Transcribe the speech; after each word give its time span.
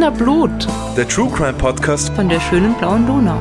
Wiener 0.00 0.12
Blut. 0.12 0.66
Der 0.96 1.06
True 1.06 1.30
Crime 1.30 1.52
Podcast 1.52 2.08
von 2.14 2.26
der 2.26 2.40
schönen 2.40 2.72
blauen 2.78 3.06
Donau. 3.06 3.38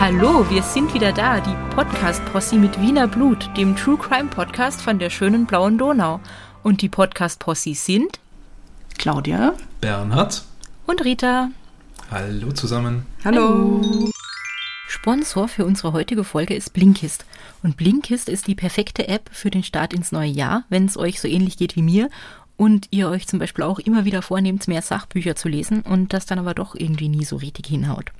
Hallo, 0.00 0.48
wir 0.48 0.62
sind 0.62 0.94
wieder 0.94 1.12
da, 1.12 1.38
die 1.40 1.54
Podcast-Posse 1.74 2.56
mit 2.56 2.80
Wiener 2.80 3.08
Blut, 3.08 3.50
dem 3.58 3.76
True 3.76 3.98
Crime 3.98 4.30
Podcast 4.30 4.80
von 4.80 4.98
der 4.98 5.10
schönen 5.10 5.44
blauen 5.44 5.76
Donau. 5.76 6.20
Und 6.62 6.80
die 6.80 6.88
Podcast-Posse 6.88 7.74
sind 7.74 8.20
Claudia, 8.96 9.52
Bernhard 9.82 10.44
und 10.86 11.04
Rita. 11.04 11.50
Hallo 12.10 12.52
zusammen. 12.52 13.04
Hallo. 13.22 13.82
Hallo. 13.82 14.10
Sponsor 14.90 15.48
für 15.48 15.66
unsere 15.66 15.92
heutige 15.92 16.24
Folge 16.24 16.54
ist 16.54 16.72
Blinkist. 16.72 17.26
Und 17.62 17.76
Blinkist 17.76 18.30
ist 18.30 18.46
die 18.46 18.54
perfekte 18.54 19.06
App 19.06 19.28
für 19.30 19.50
den 19.50 19.62
Start 19.62 19.92
ins 19.92 20.12
neue 20.12 20.30
Jahr, 20.30 20.64
wenn 20.70 20.86
es 20.86 20.96
euch 20.96 21.20
so 21.20 21.28
ähnlich 21.28 21.58
geht 21.58 21.76
wie 21.76 21.82
mir 21.82 22.08
und 22.56 22.88
ihr 22.90 23.10
euch 23.10 23.26
zum 23.26 23.38
Beispiel 23.38 23.64
auch 23.64 23.78
immer 23.80 24.06
wieder 24.06 24.22
vornehmt, 24.22 24.66
mehr 24.66 24.80
Sachbücher 24.80 25.36
zu 25.36 25.50
lesen 25.50 25.82
und 25.82 26.14
das 26.14 26.24
dann 26.24 26.38
aber 26.38 26.54
doch 26.54 26.74
irgendwie 26.74 27.10
nie 27.10 27.26
so 27.26 27.36
richtig 27.36 27.66
hinhaut. 27.66 28.12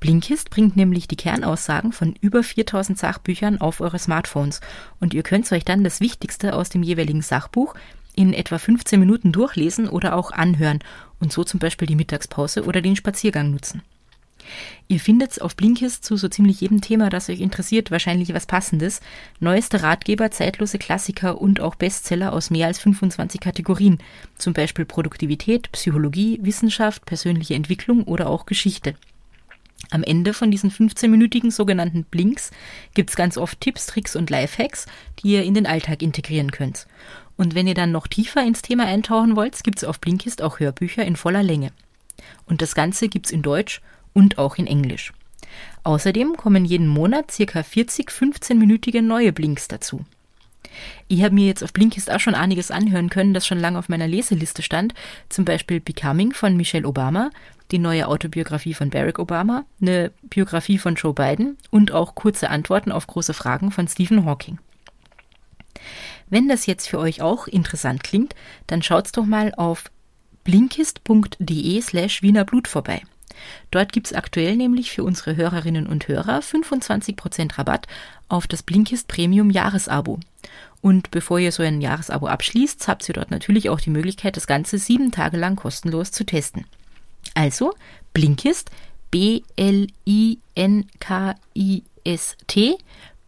Blinkist 0.00 0.50
bringt 0.50 0.76
nämlich 0.76 1.06
die 1.06 1.14
Kernaussagen 1.14 1.92
von 1.92 2.16
über 2.20 2.42
4000 2.42 2.98
Sachbüchern 2.98 3.60
auf 3.60 3.80
eure 3.80 4.00
Smartphones 4.00 4.60
und 4.98 5.14
ihr 5.14 5.22
könnt 5.22 5.50
euch 5.52 5.64
dann 5.64 5.84
das 5.84 6.00
Wichtigste 6.00 6.56
aus 6.56 6.68
dem 6.68 6.82
jeweiligen 6.82 7.22
Sachbuch 7.22 7.76
in 8.16 8.34
etwa 8.34 8.58
15 8.58 8.98
Minuten 8.98 9.30
durchlesen 9.30 9.88
oder 9.88 10.16
auch 10.16 10.32
anhören 10.32 10.80
und 11.20 11.32
so 11.32 11.44
zum 11.44 11.60
Beispiel 11.60 11.86
die 11.86 11.96
Mittagspause 11.96 12.64
oder 12.64 12.82
den 12.82 12.96
Spaziergang 12.96 13.52
nutzen. 13.52 13.82
Ihr 14.88 15.00
findet 15.00 15.40
auf 15.40 15.56
Blinkist 15.56 16.04
zu 16.04 16.16
so 16.16 16.28
ziemlich 16.28 16.60
jedem 16.60 16.80
Thema, 16.80 17.08
das 17.08 17.28
euch 17.28 17.40
interessiert, 17.40 17.90
wahrscheinlich 17.90 18.34
was 18.34 18.46
Passendes. 18.46 19.00
Neueste 19.40 19.82
Ratgeber, 19.82 20.30
zeitlose 20.30 20.78
Klassiker 20.78 21.40
und 21.40 21.60
auch 21.60 21.74
Bestseller 21.74 22.32
aus 22.32 22.50
mehr 22.50 22.66
als 22.66 22.78
25 22.78 23.40
Kategorien. 23.40 23.98
Zum 24.36 24.52
Beispiel 24.52 24.84
Produktivität, 24.84 25.72
Psychologie, 25.72 26.38
Wissenschaft, 26.42 27.06
persönliche 27.06 27.54
Entwicklung 27.54 28.04
oder 28.04 28.28
auch 28.28 28.46
Geschichte. 28.46 28.94
Am 29.90 30.02
Ende 30.02 30.32
von 30.32 30.50
diesen 30.50 30.70
15-minütigen 30.70 31.50
sogenannten 31.50 32.04
Blinks 32.04 32.50
gibt's 32.94 33.16
ganz 33.16 33.36
oft 33.36 33.60
Tipps, 33.60 33.86
Tricks 33.86 34.16
und 34.16 34.30
Lifehacks, 34.30 34.86
die 35.18 35.32
ihr 35.32 35.42
in 35.42 35.54
den 35.54 35.66
Alltag 35.66 36.02
integrieren 36.02 36.50
könnt. 36.50 36.86
Und 37.36 37.54
wenn 37.54 37.66
ihr 37.66 37.74
dann 37.74 37.92
noch 37.92 38.06
tiefer 38.06 38.42
ins 38.44 38.62
Thema 38.62 38.86
eintauchen 38.86 39.36
wollt, 39.36 39.62
gibt's 39.64 39.84
auf 39.84 40.00
Blinkist 40.00 40.42
auch 40.42 40.60
Hörbücher 40.60 41.04
in 41.04 41.16
voller 41.16 41.42
Länge. 41.42 41.72
Und 42.46 42.62
das 42.62 42.74
Ganze 42.74 43.08
gibt's 43.08 43.30
in 43.30 43.42
Deutsch 43.42 43.80
und 44.12 44.38
auch 44.38 44.56
in 44.56 44.66
Englisch. 44.66 45.12
Außerdem 45.84 46.36
kommen 46.36 46.64
jeden 46.64 46.86
Monat 46.86 47.30
circa 47.30 47.62
40 47.62 48.08
15-minütige 48.08 49.02
neue 49.02 49.32
Blinks 49.32 49.68
dazu. 49.68 50.04
Ich 51.08 51.22
habe 51.22 51.34
mir 51.34 51.46
jetzt 51.46 51.62
auf 51.62 51.72
Blinkist 51.72 52.10
auch 52.10 52.20
schon 52.20 52.34
einiges 52.34 52.70
anhören 52.70 53.10
können, 53.10 53.34
das 53.34 53.46
schon 53.46 53.58
lange 53.58 53.78
auf 53.78 53.88
meiner 53.88 54.08
Leseliste 54.08 54.62
stand. 54.62 54.94
Zum 55.28 55.44
Beispiel 55.44 55.80
Becoming 55.80 56.32
von 56.32 56.56
Michelle 56.56 56.86
Obama, 56.86 57.30
die 57.70 57.78
neue 57.78 58.08
Autobiografie 58.08 58.74
von 58.74 58.90
Barack 58.90 59.18
Obama, 59.18 59.64
eine 59.80 60.12
Biografie 60.22 60.78
von 60.78 60.94
Joe 60.94 61.12
Biden 61.12 61.58
und 61.70 61.92
auch 61.92 62.14
kurze 62.14 62.50
Antworten 62.50 62.92
auf 62.92 63.06
große 63.06 63.34
Fragen 63.34 63.70
von 63.70 63.88
Stephen 63.88 64.24
Hawking. 64.24 64.58
Wenn 66.30 66.48
das 66.48 66.66
jetzt 66.66 66.88
für 66.88 66.98
euch 66.98 67.20
auch 67.20 67.46
interessant 67.46 68.02
klingt, 68.04 68.34
dann 68.66 68.82
schaut's 68.82 69.12
doch 69.12 69.26
mal 69.26 69.52
auf 69.54 69.90
blinkist.de 70.44 71.80
slash 71.82 72.22
Wiener 72.22 72.44
Blut 72.44 72.68
vorbei. 72.68 73.02
Dort 73.70 73.92
gibt's 73.92 74.12
aktuell 74.12 74.56
nämlich 74.56 74.90
für 74.90 75.04
unsere 75.04 75.36
Hörerinnen 75.36 75.86
und 75.86 76.08
Hörer 76.08 76.40
25% 76.40 77.58
Rabatt 77.58 77.86
auf 78.28 78.46
das 78.46 78.62
Blinkist 78.62 79.08
Premium 79.08 79.50
Jahresabo. 79.50 80.18
Und 80.80 81.10
bevor 81.10 81.38
ihr 81.38 81.52
so 81.52 81.62
ein 81.62 81.80
Jahresabo 81.80 82.26
abschließt, 82.26 82.88
habt 82.88 83.08
ihr 83.08 83.14
dort 83.14 83.30
natürlich 83.30 83.70
auch 83.70 83.80
die 83.80 83.90
Möglichkeit, 83.90 84.36
das 84.36 84.46
Ganze 84.46 84.78
sieben 84.78 85.12
Tage 85.12 85.36
lang 85.36 85.56
kostenlos 85.56 86.10
zu 86.10 86.24
testen. 86.24 86.64
Also 87.34 87.74
Blinkist, 88.12 88.70
B-L-I-N-K-I-S-T, 89.10 89.88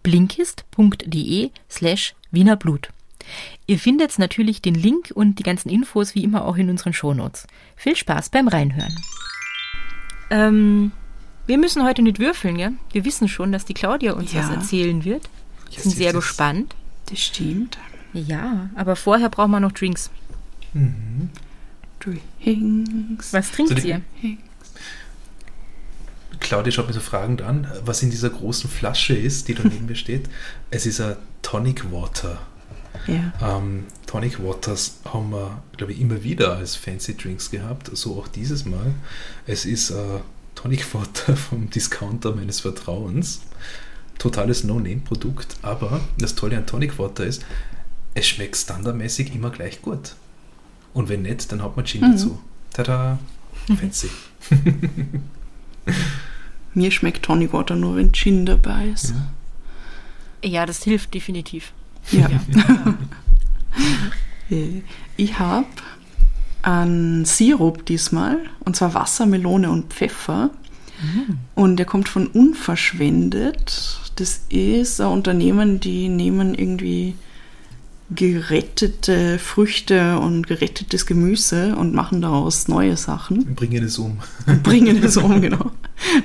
blinkist.de 0.02 1.50
slash 1.70 2.14
Wiener 2.30 2.56
Blut. 2.56 2.88
Ihr 3.66 3.78
findet 3.78 4.18
natürlich 4.18 4.60
den 4.60 4.74
Link 4.74 5.12
und 5.14 5.38
die 5.38 5.42
ganzen 5.42 5.68
Infos 5.70 6.14
wie 6.14 6.24
immer 6.24 6.44
auch 6.44 6.56
in 6.56 6.68
unseren 6.70 6.92
Shownotes. 6.92 7.46
Viel 7.76 7.96
Spaß 7.96 8.28
beim 8.30 8.48
Reinhören. 8.48 8.94
Ähm, 10.34 10.90
wir 11.46 11.58
müssen 11.58 11.84
heute 11.84 12.02
nicht 12.02 12.18
würfeln, 12.18 12.56
ja? 12.56 12.72
Wir 12.90 13.04
wissen 13.04 13.28
schon, 13.28 13.52
dass 13.52 13.64
die 13.64 13.74
Claudia 13.74 14.14
uns 14.14 14.32
ja. 14.32 14.42
was 14.42 14.50
erzählen 14.50 15.04
wird. 15.04 15.28
Wir 15.70 15.80
sind 15.80 15.92
sehr 15.92 16.12
gespannt. 16.12 16.74
Das 17.06 17.20
stimmt. 17.20 17.78
Ja, 18.12 18.70
aber 18.74 18.96
vorher 18.96 19.28
brauchen 19.28 19.52
wir 19.52 19.60
noch 19.60 19.72
Drinks. 19.72 20.10
Mhm. 20.72 21.30
Drinks. 22.00 23.32
Was 23.32 23.52
trinkt 23.52 23.80
so 23.80 23.86
ihr? 23.86 24.02
Claudia 26.40 26.72
schaut 26.72 26.86
mich 26.86 26.96
so 26.96 27.00
fragend 27.00 27.42
an, 27.42 27.70
was 27.84 28.02
in 28.02 28.10
dieser 28.10 28.30
großen 28.30 28.68
Flasche 28.68 29.14
ist, 29.14 29.48
die 29.48 29.54
da 29.54 29.62
neben 29.62 29.86
mir 29.86 29.94
steht. 29.94 30.28
Es 30.70 30.84
ist 30.86 31.00
ein 31.00 31.16
Tonic 31.42 31.92
Water. 31.92 32.40
Ja. 33.06 33.58
Ähm, 33.58 33.84
Tonic 34.06 34.42
Waters 34.42 35.00
haben 35.04 35.30
wir, 35.30 35.62
glaube 35.76 35.92
ich, 35.92 36.00
immer 36.00 36.22
wieder 36.22 36.56
als 36.56 36.76
Fancy 36.76 37.16
Drinks 37.16 37.50
gehabt, 37.50 37.90
so 37.92 38.18
auch 38.18 38.28
dieses 38.28 38.64
Mal. 38.64 38.94
Es 39.46 39.64
ist 39.64 39.90
äh, 39.90 40.20
Tonic 40.54 40.94
Water 40.94 41.36
vom 41.36 41.70
Discounter 41.70 42.34
meines 42.34 42.60
Vertrauens. 42.60 43.42
Totales 44.18 44.62
No-Name-Produkt, 44.62 45.56
aber 45.62 46.00
das 46.18 46.36
Tolle 46.36 46.56
an 46.56 46.66
Tonic 46.66 46.98
Water 46.98 47.24
ist, 47.24 47.44
es 48.14 48.28
schmeckt 48.28 48.56
standardmäßig 48.56 49.34
immer 49.34 49.50
gleich 49.50 49.82
gut. 49.82 50.14
Und 50.92 51.08
wenn 51.08 51.22
nicht, 51.22 51.50
dann 51.50 51.62
hat 51.62 51.76
man 51.76 51.84
Gin 51.84 52.02
mhm. 52.02 52.12
dazu. 52.12 52.40
Tada! 52.72 53.18
Fancy. 53.80 54.08
Mir 56.74 56.90
schmeckt 56.90 57.24
Tonic 57.24 57.52
Water 57.52 57.74
nur, 57.74 57.96
wenn 57.96 58.12
Gin 58.12 58.46
dabei 58.46 58.86
ist. 58.86 59.14
Ja, 60.42 60.50
ja 60.50 60.66
das 60.66 60.84
hilft 60.84 61.14
definitiv. 61.14 61.72
Ja. 62.10 62.28
ich 65.16 65.38
habe 65.38 65.66
einen 66.62 67.24
Sirup 67.24 67.84
diesmal, 67.86 68.38
und 68.64 68.76
zwar 68.76 68.94
Wasser, 68.94 69.26
Melone 69.26 69.70
und 69.70 69.92
Pfeffer. 69.92 70.50
Mhm. 71.02 71.38
Und 71.54 71.76
der 71.76 71.86
kommt 71.86 72.08
von 72.08 72.26
Unverschwendet. 72.28 74.00
Das 74.16 74.42
ist 74.48 75.00
ein 75.00 75.08
Unternehmen, 75.08 75.80
die 75.80 76.08
nehmen 76.08 76.54
irgendwie 76.54 77.14
gerettete 78.10 79.38
Früchte 79.38 80.18
und 80.18 80.46
gerettetes 80.46 81.06
Gemüse 81.06 81.74
und 81.76 81.94
machen 81.94 82.20
daraus 82.20 82.68
neue 82.68 82.96
Sachen. 82.96 83.54
Bringen 83.54 83.82
es 83.82 83.98
um. 83.98 84.18
Bringen 84.62 85.02
es 85.02 85.16
um, 85.16 85.40
genau. 85.40 85.72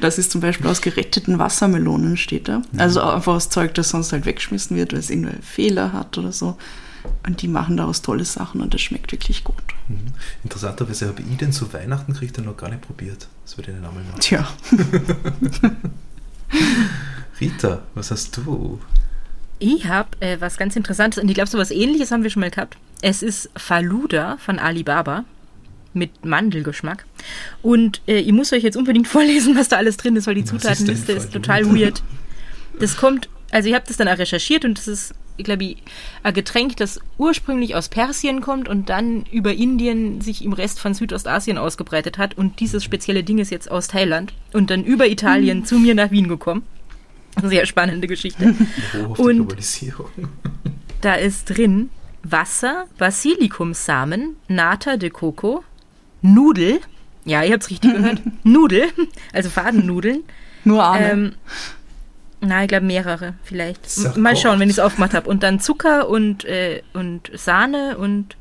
Das 0.02 0.18
ist 0.18 0.32
zum 0.32 0.42
Beispiel 0.42 0.68
aus 0.68 0.82
geretteten 0.82 1.40
Wassermelonen, 1.40 2.18
steht 2.18 2.48
da. 2.50 2.60
Mhm. 2.60 2.80
Also 2.80 3.02
einfach 3.02 3.34
aus 3.34 3.50
Zeug, 3.50 3.74
das 3.76 3.90
sonst 3.90 4.12
halt 4.12 4.26
weggeschmissen 4.26 4.76
wird, 4.76 4.92
weil 4.92 5.00
es 5.00 5.10
irgendwelche 5.10 5.42
Fehler 5.42 5.94
hat 5.94 6.18
oder 6.18 6.34
so. 6.34 6.58
Und 7.26 7.42
die 7.42 7.48
machen 7.48 7.78
daraus 7.78 8.02
tolle 8.02 8.26
Sachen 8.26 8.60
und 8.60 8.74
das 8.74 8.82
schmeckt 8.82 9.14
wirklich 9.14 9.46
gut. 9.46 9.56
Mhm. 9.88 10.08
Interessanterweise 10.44 11.08
habe 11.08 11.22
ich 11.22 11.38
den 11.38 11.54
zu 11.54 11.72
Weihnachten 11.72 12.14
kriegt 12.14 12.38
noch 12.40 12.58
gar 12.58 12.70
nicht 12.70 12.82
probiert. 12.82 13.28
Das 13.46 13.58
würde 13.58 13.72
ich 13.72 13.78
den 13.78 13.86
einmal 13.86 14.04
machen. 14.04 14.20
Tja. 14.20 14.48
Rita, 17.40 17.84
was 17.96 18.12
hast 18.12 18.36
du? 18.36 18.80
Ich 19.60 19.86
habe 19.88 20.10
äh, 20.22 20.38
was 20.40 20.58
ganz 20.58 20.76
Interessantes 20.76 21.22
und 21.22 21.30
ich 21.30 21.36
glaube, 21.36 21.50
so 21.50 21.58
was 21.58 21.72
ähnliches 21.72 22.12
haben 22.12 22.24
wir 22.24 22.30
schon 22.30 22.42
mal 22.42 22.50
gehabt. 22.50 22.78
Es 23.02 23.22
ist 23.22 23.50
Faluda 23.56 24.38
von 24.38 24.58
Alibaba 24.58 25.26
mit 25.94 26.26
Mandelgeschmack. 26.26 27.06
Und 27.62 28.02
äh, 28.08 28.20
ich 28.20 28.32
muss 28.32 28.54
euch 28.54 28.64
jetzt 28.64 28.78
unbedingt 28.78 29.08
vorlesen, 29.18 29.58
was 29.58 29.68
da 29.68 29.78
alles 29.78 29.98
drin 29.98 30.16
ist, 30.16 30.28
weil 30.28 30.36
die 30.36 30.44
was 30.44 30.50
Zutatenliste 30.50 31.12
ist, 31.12 31.26
ist, 31.26 31.34
total 31.34 31.66
weird. 31.76 32.02
Das 32.80 32.96
kommt, 32.96 33.30
also 33.52 33.68
ich 33.68 33.76
habe 33.76 33.86
das 33.88 33.98
dann 33.98 34.08
auch 34.08 34.18
recherchiert 34.18 34.64
und 34.64 34.78
das 34.78 34.88
ist, 34.88 35.14
ich 35.36 35.44
glaube, 35.44 35.76
ein 36.24 36.34
Getränk, 36.34 36.78
das 36.78 37.00
ursprünglich 37.18 37.76
aus 37.76 37.90
Persien 37.90 38.42
kommt 38.42 38.70
und 38.70 38.90
dann 38.90 39.26
über 39.32 39.54
Indien 39.54 40.22
sich 40.22 40.44
im 40.44 40.54
Rest 40.54 40.80
von 40.80 40.94
Südostasien 40.94 41.58
ausgebreitet 41.58 42.18
hat. 42.18 42.38
Und 42.38 42.60
dieses 42.60 42.84
spezielle 42.84 43.24
Ding 43.24 43.40
ist 43.40 43.50
jetzt 43.50 43.70
aus 43.70 43.90
Thailand 43.90 44.34
und 44.54 44.70
dann 44.70 44.84
über 44.84 45.08
Italien 45.08 45.60
mhm. 45.60 45.66
zu 45.66 45.80
mir 45.80 45.96
nach 45.96 46.12
Wien 46.12 46.30
gekommen. 46.30 46.64
Sehr 47.44 47.66
spannende 47.66 48.08
Geschichte. 48.08 48.56
Und 49.18 49.56
da 51.02 51.16
ist 51.16 51.46
drin 51.46 51.90
Wasser, 52.24 52.86
Basilikumsamen, 52.98 54.36
Nata 54.48 54.98
de 54.98 55.10
Coco, 55.10 55.64
Nudel, 56.22 56.80
ja, 57.26 57.44
ihr 57.44 57.54
habt 57.54 57.64
es 57.64 57.70
richtig 57.70 57.94
gehört, 57.94 58.22
Nudel, 58.44 58.90
also 59.34 59.50
Fadennudeln. 59.50 60.24
Nur 60.64 60.90
eine. 60.90 61.12
Ähm, 61.12 61.36
na, 62.42 62.64
ich 62.64 62.70
glaube 62.70 62.86
mehrere 62.86 63.36
vielleicht. 63.44 64.18
Mal 64.18 64.36
schauen, 64.36 64.60
wenn 64.60 64.70
ich 64.70 64.76
es 64.76 64.80
aufgemacht 64.80 65.14
habe. 65.14 65.30
Und 65.30 65.44
dann 65.44 65.60
Zucker 65.60 66.08
und, 66.08 66.46
äh, 66.46 66.82
und 66.94 67.32
Sahne 67.34 67.98
und 67.98 68.38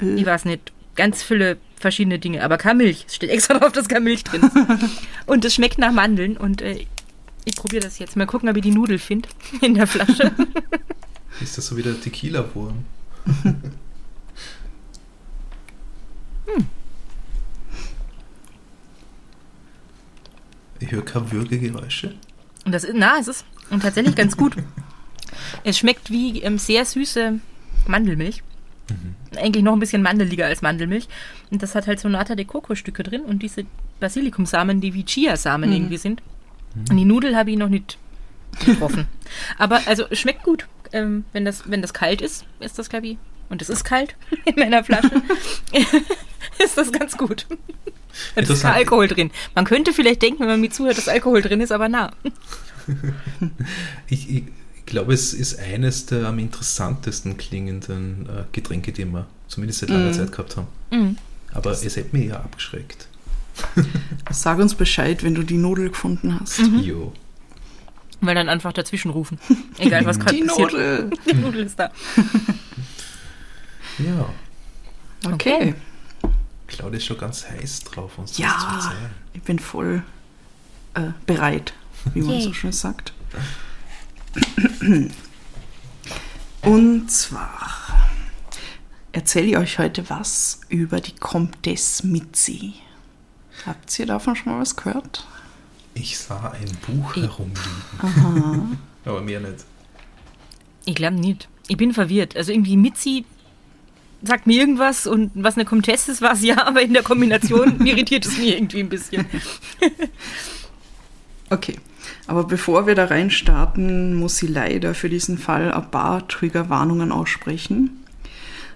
äh. 0.00 0.14
ich 0.14 0.26
weiß 0.26 0.44
nicht, 0.44 0.72
ganz 0.96 1.22
viele 1.22 1.56
verschiedene 1.76 2.18
Dinge. 2.18 2.42
Aber 2.42 2.58
kein 2.58 2.76
Milch. 2.78 3.04
Es 3.06 3.14
steht 3.14 3.30
extra 3.30 3.58
drauf, 3.58 3.72
dass 3.72 3.88
kein 3.88 4.02
Milch 4.02 4.24
drin 4.24 4.42
ist. 4.42 4.56
und 5.26 5.44
es 5.44 5.54
schmeckt 5.54 5.78
nach 5.78 5.92
Mandeln 5.92 6.36
und 6.36 6.62
äh, 6.62 6.86
ich 7.48 7.56
probiere 7.56 7.82
das 7.82 7.98
jetzt. 7.98 8.16
Mal 8.16 8.26
gucken, 8.26 8.48
ob 8.48 8.56
ich 8.56 8.62
die 8.62 8.70
Nudel 8.70 8.98
finde 8.98 9.28
in 9.60 9.74
der 9.74 9.86
Flasche. 9.86 10.32
Ist 11.40 11.56
das 11.56 11.66
so 11.66 11.76
wie 11.76 11.82
der 11.82 12.00
Tequila-Wurm? 12.00 12.84
Ich 20.80 20.92
höre 20.92 21.04
keine 21.04 21.30
Würgegeräusche. 21.32 22.14
Und 22.64 22.72
das 22.72 22.84
ist, 22.84 22.94
na, 22.96 23.18
es 23.18 23.26
ist 23.26 23.44
tatsächlich 23.82 24.14
ganz 24.14 24.36
gut. 24.36 24.54
Es 25.64 25.76
schmeckt 25.76 26.08
wie 26.10 26.40
ähm, 26.42 26.56
sehr 26.56 26.84
süße 26.84 27.40
Mandelmilch. 27.88 28.42
Eigentlich 29.36 29.64
noch 29.64 29.72
ein 29.72 29.80
bisschen 29.80 30.02
mandeliger 30.02 30.46
als 30.46 30.62
Mandelmilch. 30.62 31.08
Und 31.50 31.62
das 31.62 31.74
hat 31.74 31.86
halt 31.86 32.00
so 32.00 32.08
Nata 32.08 32.34
de 32.34 32.44
Coco-Stücke 32.44 33.02
drin 33.02 33.22
und 33.22 33.42
diese 33.42 33.66
Basilikumsamen, 34.00 34.80
die 34.80 34.94
wie 34.94 35.04
Chiasamen 35.04 35.72
irgendwie 35.72 35.98
sind. 35.98 36.22
Und 36.90 36.96
die 36.96 37.04
Nudel 37.04 37.36
habe 37.36 37.50
ich 37.50 37.56
noch 37.56 37.68
nicht 37.68 37.98
getroffen. 38.64 39.06
Aber 39.58 39.80
also 39.86 40.04
schmeckt 40.12 40.42
gut. 40.42 40.66
Ähm, 40.92 41.24
wenn, 41.32 41.44
das, 41.44 41.70
wenn 41.70 41.82
das 41.82 41.92
kalt 41.92 42.22
ist, 42.22 42.46
ist 42.60 42.78
das, 42.78 42.88
glaube 42.88 43.08
ich, 43.08 43.18
und 43.50 43.60
es 43.60 43.68
ist 43.68 43.84
kalt 43.84 44.16
in 44.46 44.54
meiner 44.56 44.82
Flasche, 44.84 45.22
ist 46.64 46.78
das 46.78 46.92
ganz 46.92 47.16
gut. 47.16 47.46
Da 48.34 48.42
ist 48.42 48.62
kein. 48.62 48.72
Alkohol 48.72 49.06
drin. 49.06 49.30
Man 49.54 49.64
könnte 49.64 49.92
vielleicht 49.92 50.22
denken, 50.22 50.40
wenn 50.40 50.48
man 50.48 50.60
mir 50.60 50.70
zuhört, 50.70 50.98
dass 50.98 51.08
Alkohol 51.08 51.42
drin 51.42 51.60
ist, 51.60 51.72
aber 51.72 51.88
na. 51.88 52.10
Ich, 54.08 54.30
ich, 54.30 54.44
ich 54.76 54.86
glaube, 54.86 55.12
es 55.12 55.34
ist 55.34 55.58
eines 55.58 56.06
der 56.06 56.26
am 56.26 56.38
interessantesten 56.38 57.36
klingenden 57.36 58.26
äh, 58.26 58.44
Getränke, 58.52 58.92
die 58.92 59.04
wir 59.04 59.26
zumindest 59.46 59.80
seit 59.80 59.90
langer 59.90 60.12
Zeit 60.12 60.32
gehabt 60.32 60.56
haben. 60.56 60.68
Mhm. 60.90 61.16
Aber 61.52 61.70
es 61.70 61.84
hätte 61.84 62.16
mich 62.16 62.28
eher 62.28 62.40
abgeschreckt. 62.40 63.08
Sag 64.30 64.58
uns 64.58 64.74
Bescheid, 64.74 65.22
wenn 65.22 65.34
du 65.34 65.42
die 65.42 65.56
Nudel 65.56 65.88
gefunden 65.88 66.38
hast. 66.40 66.58
Jo. 66.58 67.12
Weil 68.20 68.34
dann 68.34 68.48
einfach 68.48 68.72
dazwischen 68.72 69.10
rufen. 69.10 69.38
Egal, 69.78 70.04
was 70.04 70.18
gerade 70.18 70.36
Die 70.36 70.42
passiert. 70.44 70.72
Nudel. 70.72 71.10
Die 71.26 71.34
Nudel 71.34 71.64
ist 71.66 71.78
da. 71.78 71.90
Ja. 73.98 74.28
Okay. 75.32 75.74
Claudia 76.68 76.98
ist 76.98 77.04
schon 77.06 77.18
ganz 77.18 77.48
heiß 77.48 77.80
drauf, 77.80 78.16
uns 78.16 78.30
das 78.30 78.36
zu 78.36 78.42
Ja, 78.42 78.74
erzählen. 78.76 79.10
ich 79.32 79.42
bin 79.42 79.58
voll 79.58 80.04
äh, 80.94 81.10
bereit, 81.26 81.72
wie 82.14 82.20
man 82.20 82.34
Yay. 82.34 82.42
so 82.42 82.52
schön 82.52 82.70
sagt. 82.70 83.12
Und 86.62 87.10
zwar 87.10 88.08
erzähle 89.10 89.46
ich 89.48 89.56
euch 89.56 89.78
heute 89.80 90.08
was 90.10 90.60
über 90.68 91.00
die 91.00 91.16
Comtesse 91.16 92.06
Mitzi. 92.06 92.74
Habt 93.68 93.98
ihr 93.98 94.06
davon 94.06 94.34
schon 94.34 94.52
mal 94.52 94.60
was 94.60 94.76
gehört? 94.76 95.26
Ich 95.92 96.18
sah 96.18 96.52
ein 96.52 96.70
Buch 96.86 97.16
herumliegen. 97.16 98.78
Aber 99.04 99.20
mehr 99.20 99.40
nicht. 99.40 99.66
Ich 100.86 100.94
glaube 100.94 101.16
nicht. 101.16 101.48
Ich 101.66 101.76
bin 101.76 101.92
verwirrt. 101.92 102.34
Also 102.34 102.50
irgendwie 102.50 102.78
Mitzi 102.78 103.26
sagt 104.22 104.46
mir 104.46 104.58
irgendwas 104.58 105.06
und 105.06 105.32
was 105.34 105.56
eine 105.56 105.66
Comtesse 105.66 106.12
ist, 106.12 106.22
war 106.22 106.32
es 106.32 106.42
ja, 106.42 106.66
aber 106.66 106.82
in 106.82 106.92
der 106.92 107.04
Kombination 107.04 107.80
irritiert 107.86 108.26
es 108.26 108.36
mich 108.36 108.54
irgendwie 108.54 108.80
ein 108.80 108.88
bisschen. 108.88 109.26
Okay, 111.50 111.76
aber 112.26 112.44
bevor 112.44 112.86
wir 112.86 112.94
da 112.94 113.06
rein 113.06 113.30
starten, 113.30 114.14
muss 114.14 114.36
sie 114.36 114.48
leider 114.48 114.94
für 114.94 115.08
diesen 115.08 115.38
Fall 115.38 115.72
ein 115.72 115.90
paar 115.90 116.28
Triggerwarnungen 116.28 117.10
aussprechen. 117.10 118.04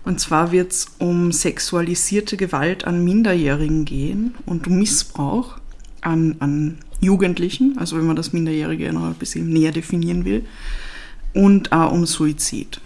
Und 0.05 0.21
zwar 0.21 0.51
wird 0.51 0.73
es 0.73 0.87
um 0.99 1.33
sexualisierte 1.33 2.37
Gewalt 2.37 2.85
an 2.85 3.05
Minderjährigen 3.05 3.85
gehen 3.85 4.35
und 4.47 4.67
um 4.67 4.79
Missbrauch 4.79 5.59
an, 6.01 6.37
an 6.41 6.79
Jugendlichen, 7.01 7.79
also 7.79 7.97
wenn 7.97 8.07
man 8.07 8.17
das 8.17 8.33
Minderjährige 8.33 8.93
noch 8.93 9.05
ein 9.05 9.15
bisschen 9.15 9.49
näher 9.49 9.73
definieren 9.73 10.25
will, 10.25 10.45
und 11.35 11.73
auch 11.73 11.93
um 11.93 12.05
Suizid. 12.05 12.81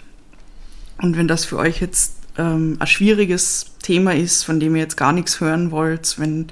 Und 0.99 1.17
wenn 1.17 1.29
das 1.29 1.45
für 1.45 1.59
euch 1.59 1.81
jetzt 1.81 2.15
ähm, 2.39 2.77
ein 2.79 2.87
schwieriges 2.87 3.73
Thema 3.83 4.15
ist, 4.15 4.45
von 4.45 4.61
dem 4.61 4.77
ihr 4.77 4.83
jetzt 4.83 4.97
gar 4.97 5.13
nichts 5.13 5.41
hören 5.41 5.71
wollt, 5.71 6.19
wenn 6.19 6.47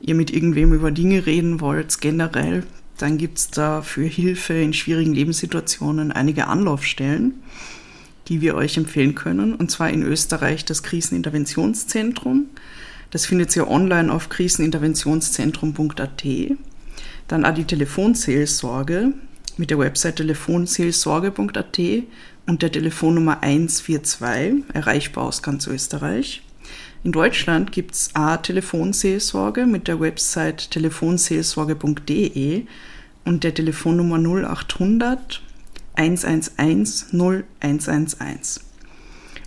ihr 0.00 0.14
mit 0.14 0.30
irgendwem 0.30 0.72
über 0.72 0.90
Dinge 0.90 1.26
reden 1.26 1.60
wollt, 1.60 2.00
generell, 2.00 2.64
dann 2.98 3.18
gibt's 3.18 3.50
da 3.50 3.82
für 3.82 4.04
Hilfe 4.04 4.54
in 4.54 4.72
schwierigen 4.72 5.14
Lebenssituationen 5.14 6.12
einige 6.12 6.46
Anlaufstellen, 6.46 7.34
die 8.28 8.40
wir 8.40 8.54
euch 8.54 8.76
empfehlen 8.76 9.14
können. 9.14 9.54
Und 9.54 9.70
zwar 9.70 9.90
in 9.90 10.02
Österreich 10.02 10.64
das 10.64 10.82
Kriseninterventionszentrum. 10.82 12.46
Das 13.10 13.26
findet 13.26 13.54
ihr 13.54 13.68
online 13.68 14.12
auf 14.12 14.28
kriseninterventionszentrum.at. 14.28 16.24
Dann 17.28 17.44
auch 17.44 17.54
die 17.54 17.64
Telefonseelsorge 17.64 19.12
mit 19.56 19.70
der 19.70 19.78
Website 19.78 20.16
telefonseelsorge.at 20.16 21.78
und 22.46 22.62
der 22.62 22.72
Telefonnummer 22.72 23.38
142, 23.42 24.64
erreichbar 24.74 25.24
aus 25.24 25.42
ganz 25.42 25.66
Österreich. 25.66 26.42
In 27.04 27.12
Deutschland 27.12 27.72
gibt's 27.72 28.10
auch 28.14 28.38
Telefonseelsorge 28.38 29.66
mit 29.66 29.88
der 29.88 30.00
Website 30.00 30.70
telefonseelsorge.de 30.70 32.64
und 33.24 33.44
der 33.44 33.54
Telefonnummer 33.54 34.18
0800 34.18 35.42
111 35.96 37.12
0111. 37.12 38.60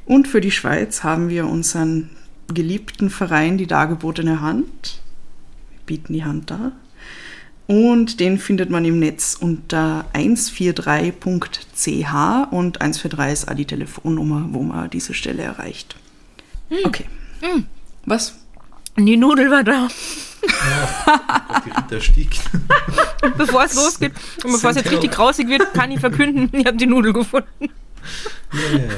Und 0.06 0.28
für 0.28 0.42
die 0.42 0.52
Schweiz 0.52 1.04
haben 1.04 1.30
wir 1.30 1.48
unseren 1.48 2.10
geliebten 2.54 3.10
Verein 3.10 3.58
Die 3.58 3.66
dargebotene 3.68 4.42
Hand. 4.42 5.02
Wir 5.72 5.80
bieten 5.86 6.14
die 6.14 6.24
Hand 6.24 6.52
da. 6.52 6.72
Und 7.68 8.20
den 8.22 8.40
findet 8.40 8.70
man 8.70 8.86
im 8.86 9.00
Netz 9.00 9.38
unter 9.40 10.06
143.ch 10.14 12.52
und 12.52 12.82
143 12.82 13.34
ist 13.34 13.50
auch 13.50 13.56
die 13.56 13.66
Telefonnummer, 13.66 14.48
wo 14.52 14.64
man 14.64 14.90
diese 14.90 15.14
Stelle 15.14 15.44
erreicht. 15.44 15.98
Okay. 16.86 17.04
Was? 18.06 18.36
Die 18.98 19.18
Nudel 19.18 19.52
war 19.52 19.66
da. 19.66 19.90
Die 21.66 21.70
Ritter 21.70 22.02
stieg. 22.02 22.40
Bevor 23.38 23.64
es 23.64 23.76
losgeht 23.76 24.14
und 24.44 24.52
bevor 24.54 24.72
es 24.72 24.78
jetzt 24.78 24.92
richtig 24.92 25.12
grausig 25.12 25.48
wird, 25.50 25.74
kann 25.74 25.92
ich 25.92 26.00
verkünden, 26.00 26.50
ich 26.58 26.66
habe 26.66 26.78
die 26.78 26.88
Nudel 26.88 27.14
gefunden. 27.14 27.70
Yeah. 28.54 28.94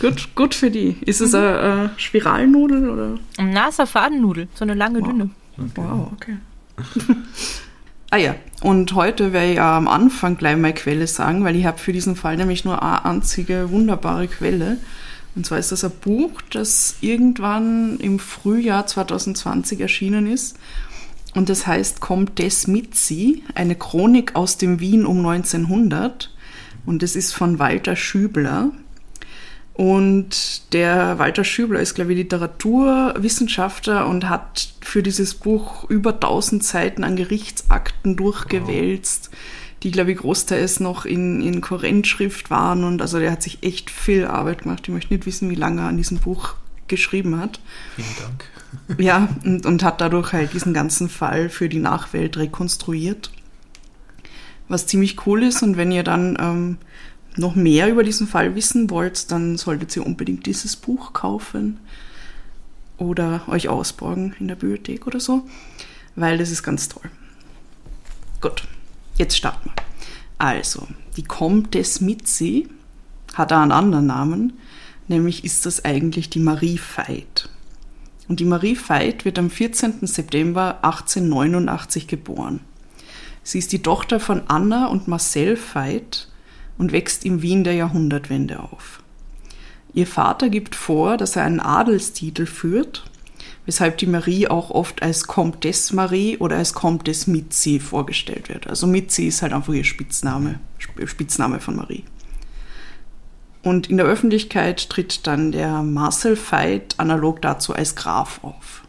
Gut, 0.00 0.34
gut 0.34 0.54
für 0.54 0.70
die. 0.70 0.96
Ist 1.02 1.20
es 1.20 1.34
eine 1.34 1.92
äh, 1.94 2.00
Spiralnudel 2.00 2.90
oder? 2.90 3.18
Ein 3.36 3.50
naser 3.50 3.86
Fadennudel, 3.86 4.48
so 4.54 4.64
eine 4.64 4.74
lange, 4.74 5.02
dünne. 5.02 5.30
Wow, 5.56 6.12
okay. 6.12 6.36
ah 8.10 8.16
ja, 8.16 8.34
und 8.62 8.94
heute 8.94 9.32
werde 9.32 9.50
ich 9.50 9.56
ja 9.56 9.76
am 9.76 9.88
Anfang 9.88 10.36
gleich 10.36 10.56
meine 10.56 10.74
Quelle 10.74 11.06
sagen, 11.06 11.44
weil 11.44 11.56
ich 11.56 11.66
habe 11.66 11.78
für 11.78 11.92
diesen 11.92 12.16
Fall 12.16 12.36
nämlich 12.36 12.64
nur 12.64 12.82
eine 12.82 13.04
einzige 13.04 13.70
wunderbare 13.70 14.26
Quelle. 14.28 14.78
Und 15.36 15.44
zwar 15.44 15.58
ist 15.58 15.70
das 15.70 15.84
ein 15.84 15.92
Buch, 16.00 16.40
das 16.50 16.96
irgendwann 17.02 17.98
im 18.00 18.18
Frühjahr 18.18 18.86
2020 18.86 19.80
erschienen 19.80 20.26
ist. 20.26 20.56
Und 21.34 21.50
das 21.50 21.66
heißt 21.66 22.00
Comtesse 22.00 22.70
Mitzi, 22.70 23.44
eine 23.54 23.76
Chronik 23.76 24.34
aus 24.34 24.56
dem 24.56 24.80
Wien 24.80 25.04
um 25.04 25.18
1900. 25.18 26.34
Und 26.86 27.02
das 27.02 27.14
ist 27.14 27.34
von 27.34 27.58
Walter 27.58 27.94
Schübler. 27.94 28.70
Und 29.74 30.72
der 30.72 31.18
Walter 31.18 31.44
Schübler 31.44 31.80
ist, 31.80 31.94
glaube 31.94 32.12
ich, 32.12 32.18
Literaturwissenschaftler 32.18 34.06
und 34.06 34.30
hat 34.30 34.72
für 34.80 35.02
dieses 35.02 35.34
Buch 35.34 35.84
über 35.90 36.14
1000 36.14 36.64
Seiten 36.64 37.04
an 37.04 37.16
Gerichtsakten 37.16 38.16
durchgewälzt, 38.16 39.30
die, 39.86 39.92
glaube 39.92 40.10
ich, 40.10 40.18
großteils 40.18 40.80
noch 40.80 41.04
in, 41.04 41.40
in 41.40 41.60
Korrentschrift 41.60 42.50
waren. 42.50 42.82
Und 42.82 43.00
also 43.00 43.20
der 43.20 43.30
hat 43.30 43.44
sich 43.44 43.62
echt 43.62 43.88
viel 43.88 44.24
Arbeit 44.24 44.62
gemacht. 44.62 44.82
Ich 44.82 44.92
möchte 44.92 45.14
nicht 45.14 45.26
wissen, 45.26 45.48
wie 45.48 45.54
lange 45.54 45.82
er 45.82 45.86
an 45.86 45.96
diesem 45.96 46.18
Buch 46.18 46.54
geschrieben 46.88 47.38
hat. 47.38 47.60
Vielen 47.94 48.08
Dank. 48.20 49.00
Ja, 49.00 49.28
und, 49.44 49.64
und 49.64 49.84
hat 49.84 50.00
dadurch 50.00 50.32
halt 50.32 50.54
diesen 50.54 50.74
ganzen 50.74 51.08
Fall 51.08 51.48
für 51.50 51.68
die 51.68 51.78
Nachwelt 51.78 52.36
rekonstruiert. 52.36 53.30
Was 54.66 54.88
ziemlich 54.88 55.24
cool 55.24 55.44
ist. 55.44 55.62
Und 55.62 55.76
wenn 55.76 55.92
ihr 55.92 56.02
dann 56.02 56.36
ähm, 56.40 56.78
noch 57.36 57.54
mehr 57.54 57.88
über 57.88 58.02
diesen 58.02 58.26
Fall 58.26 58.56
wissen 58.56 58.90
wollt, 58.90 59.30
dann 59.30 59.56
solltet 59.56 59.94
ihr 59.94 60.04
unbedingt 60.04 60.46
dieses 60.46 60.74
Buch 60.74 61.12
kaufen 61.12 61.78
oder 62.98 63.42
euch 63.46 63.68
ausborgen 63.68 64.34
in 64.40 64.48
der 64.48 64.56
Bibliothek 64.56 65.06
oder 65.06 65.20
so, 65.20 65.46
weil 66.16 66.38
das 66.38 66.50
ist 66.50 66.64
ganz 66.64 66.88
toll. 66.88 67.08
Gut, 68.40 68.66
jetzt 69.18 69.36
starten 69.36 69.70
wir. 69.74 69.84
Also, 70.38 70.86
die 71.16 71.24
Comtesse 71.24 72.04
Mitzi 72.04 72.68
hat 73.34 73.52
einen 73.52 73.72
anderen 73.72 74.06
Namen, 74.06 74.52
nämlich 75.08 75.44
ist 75.44 75.66
das 75.66 75.84
eigentlich 75.84 76.30
die 76.30 76.40
Marie 76.40 76.78
Veit. 76.78 77.48
Und 78.28 78.40
die 78.40 78.44
Marie 78.44 78.76
Veit 78.76 79.24
wird 79.24 79.38
am 79.38 79.50
14. 79.50 80.06
September 80.06 80.78
1889 80.82 82.08
geboren. 82.08 82.60
Sie 83.42 83.58
ist 83.58 83.72
die 83.72 83.82
Tochter 83.82 84.18
von 84.18 84.42
Anna 84.48 84.86
und 84.88 85.06
Marcel 85.06 85.56
Veit 85.56 86.28
und 86.78 86.92
wächst 86.92 87.24
im 87.24 87.42
Wien 87.42 87.64
der 87.64 87.74
Jahrhundertwende 87.74 88.60
auf. 88.60 89.02
Ihr 89.94 90.06
Vater 90.06 90.50
gibt 90.50 90.74
vor, 90.74 91.16
dass 91.16 91.36
er 91.36 91.44
einen 91.44 91.60
Adelstitel 91.60 92.44
führt, 92.44 93.04
weshalb 93.66 93.98
die 93.98 94.06
Marie 94.06 94.48
auch 94.48 94.70
oft 94.70 95.02
als 95.02 95.26
Comtesse 95.26 95.94
Marie 95.94 96.38
oder 96.38 96.56
als 96.56 96.72
Comtesse 96.72 97.30
Mitzi 97.30 97.80
vorgestellt 97.80 98.48
wird. 98.48 98.66
Also 98.66 98.86
Mitzi 98.86 99.26
ist 99.26 99.42
halt 99.42 99.52
einfach 99.52 99.74
ihr 99.74 99.84
Spitzname, 99.84 100.60
Sp- 100.80 101.04
Spitzname 101.06 101.60
von 101.60 101.76
Marie. 101.76 102.04
Und 103.62 103.90
in 103.90 103.96
der 103.96 104.06
Öffentlichkeit 104.06 104.88
tritt 104.88 105.26
dann 105.26 105.50
der 105.50 105.82
Marcel 105.82 106.36
Veit 106.36 106.94
analog 106.98 107.42
dazu 107.42 107.74
als 107.74 107.96
Graf 107.96 108.38
auf. 108.42 108.82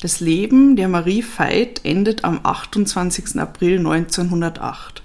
Das 0.00 0.20
Leben 0.20 0.76
der 0.76 0.88
Marie 0.88 1.24
Veit 1.36 1.84
endet 1.84 2.24
am 2.24 2.40
28. 2.42 3.40
April 3.40 3.78
1908. 3.78 5.02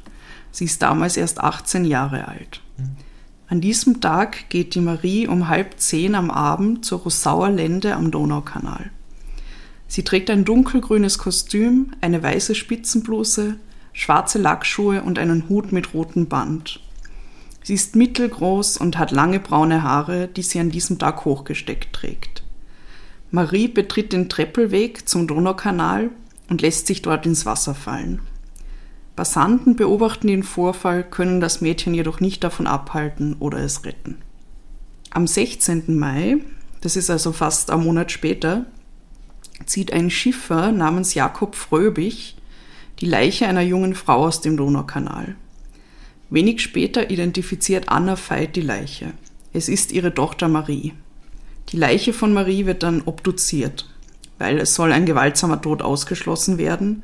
Sie 0.51 0.65
ist 0.65 0.81
damals 0.81 1.17
erst 1.17 1.39
18 1.39 1.85
Jahre 1.85 2.27
alt. 2.27 2.61
An 3.47 3.61
diesem 3.61 4.01
Tag 4.01 4.49
geht 4.49 4.75
die 4.75 4.81
Marie 4.81 5.27
um 5.27 5.47
halb 5.47 5.79
zehn 5.79 6.15
am 6.15 6.29
Abend 6.29 6.85
zur 6.85 6.99
Rossauer 6.99 7.49
Lände 7.49 7.95
am 7.95 8.11
Donaukanal. 8.11 8.91
Sie 9.87 10.03
trägt 10.03 10.29
ein 10.29 10.45
dunkelgrünes 10.45 11.17
Kostüm, 11.17 11.91
eine 12.01 12.23
weiße 12.23 12.55
Spitzenbluse, 12.55 13.57
schwarze 13.93 14.39
Lackschuhe 14.39 15.03
und 15.03 15.19
einen 15.19 15.49
Hut 15.49 15.71
mit 15.71 15.93
rotem 15.93 16.27
Band. 16.27 16.79
Sie 17.63 17.75
ist 17.75 17.95
mittelgroß 17.95 18.77
und 18.77 18.97
hat 18.97 19.11
lange 19.11 19.39
braune 19.39 19.83
Haare, 19.83 20.27
die 20.27 20.41
sie 20.41 20.59
an 20.59 20.69
diesem 20.69 20.99
Tag 20.99 21.23
hochgesteckt 21.25 21.93
trägt. 21.93 22.43
Marie 23.31 23.67
betritt 23.67 24.13
den 24.13 24.29
Treppelweg 24.29 25.07
zum 25.07 25.27
Donaukanal 25.27 26.11
und 26.49 26.61
lässt 26.61 26.87
sich 26.87 27.01
dort 27.01 27.25
ins 27.25 27.45
Wasser 27.45 27.73
fallen. 27.73 28.21
Passanten 29.15 29.75
beobachten 29.75 30.27
den 30.27 30.43
Vorfall, 30.43 31.03
können 31.03 31.39
das 31.39 31.61
Mädchen 31.61 31.93
jedoch 31.93 32.19
nicht 32.19 32.43
davon 32.43 32.67
abhalten 32.67 33.35
oder 33.39 33.59
es 33.59 33.85
retten. 33.85 34.17
Am 35.11 35.27
16. 35.27 35.97
Mai, 35.97 36.37
das 36.81 36.95
ist 36.95 37.09
also 37.09 37.31
fast 37.31 37.69
ein 37.69 37.83
Monat 37.83 38.11
später, 38.11 38.65
zieht 39.65 39.93
ein 39.93 40.09
Schiffer 40.09 40.71
namens 40.71 41.13
Jakob 41.13 41.55
Fröbich 41.55 42.35
die 42.99 43.05
Leiche 43.05 43.47
einer 43.47 43.61
jungen 43.61 43.95
Frau 43.95 44.25
aus 44.25 44.41
dem 44.41 44.57
Donaukanal. 44.57 45.35
Wenig 46.29 46.61
später 46.61 47.11
identifiziert 47.11 47.89
Anna 47.89 48.15
Veit 48.15 48.55
die 48.55 48.61
Leiche. 48.61 49.13
Es 49.51 49.69
ist 49.69 49.91
ihre 49.91 50.13
Tochter 50.13 50.47
Marie. 50.47 50.93
Die 51.69 51.77
Leiche 51.77 52.13
von 52.13 52.33
Marie 52.33 52.65
wird 52.65 52.83
dann 52.83 53.01
obduziert, 53.01 53.89
weil 54.37 54.59
es 54.59 54.75
soll 54.75 54.91
ein 54.91 55.05
gewaltsamer 55.05 55.61
Tod 55.61 55.81
ausgeschlossen 55.81 56.57
werden 56.57 57.03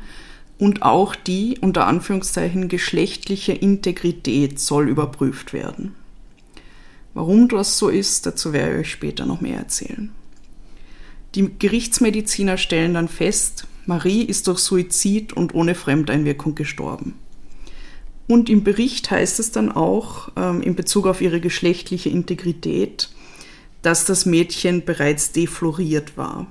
und 0.58 0.82
auch 0.82 1.16
die 1.16 1.58
unter 1.60 1.88
Anführungszeichen 1.88 2.68
geschlechtliche 2.68 3.54
Integrität 3.54 4.60
soll 4.60 4.90
überprüft 4.90 5.54
werden. 5.54 5.96
Warum 7.14 7.48
das 7.48 7.78
so 7.78 7.90
ist, 7.90 8.26
dazu 8.26 8.54
werde 8.54 8.74
ich 8.74 8.80
euch 8.80 8.92
später 8.92 9.26
noch 9.26 9.42
mehr 9.42 9.58
erzählen. 9.58 10.12
Die 11.36 11.50
Gerichtsmediziner 11.60 12.58
stellen 12.58 12.96
dann 12.96 13.08
fest, 13.08 13.68
Marie 13.86 14.24
ist 14.24 14.48
durch 14.48 14.60
Suizid 14.60 15.34
und 15.34 15.54
ohne 15.54 15.76
Fremdeinwirkung 15.76 16.56
gestorben. 16.56 17.16
Und 18.28 18.50
im 18.50 18.64
Bericht 18.64 19.10
heißt 19.10 19.40
es 19.40 19.52
dann 19.52 19.72
auch 19.72 20.30
ähm, 20.36 20.62
in 20.62 20.76
Bezug 20.76 21.08
auf 21.08 21.22
ihre 21.22 21.40
geschlechtliche 21.40 22.10
Integrität, 22.10 23.10
dass 23.82 24.06
das 24.06 24.26
Mädchen 24.26 24.86
bereits 24.86 25.32
defloriert 25.32 26.18
war. 26.18 26.46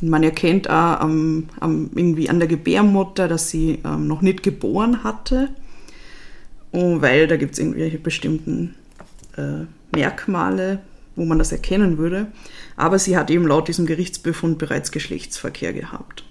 Man 0.00 0.22
erkennt 0.22 0.70
auch 0.70 1.04
ähm, 1.04 1.48
irgendwie 1.60 2.28
an 2.28 2.38
der 2.38 2.48
Gebärmutter, 2.48 3.28
dass 3.28 3.50
sie 3.50 3.80
ähm, 3.84 4.06
noch 4.06 4.22
nicht 4.22 4.42
geboren 4.42 5.04
hatte, 5.04 5.50
weil 6.72 7.26
da 7.26 7.36
gibt 7.36 7.54
es 7.54 7.58
irgendwelche 7.58 7.98
bestimmten 7.98 8.74
äh, 9.36 9.64
Merkmale, 9.92 10.80
wo 11.18 11.24
man 11.24 11.38
das 11.38 11.52
erkennen 11.52 11.98
würde. 11.98 12.28
Aber 12.76 12.98
sie 12.98 13.16
hat 13.16 13.30
eben 13.30 13.46
laut 13.46 13.68
diesem 13.68 13.86
Gerichtsbefund 13.86 14.58
bereits 14.58 14.92
Geschlechtsverkehr 14.92 15.72
gehabt. 15.72 16.24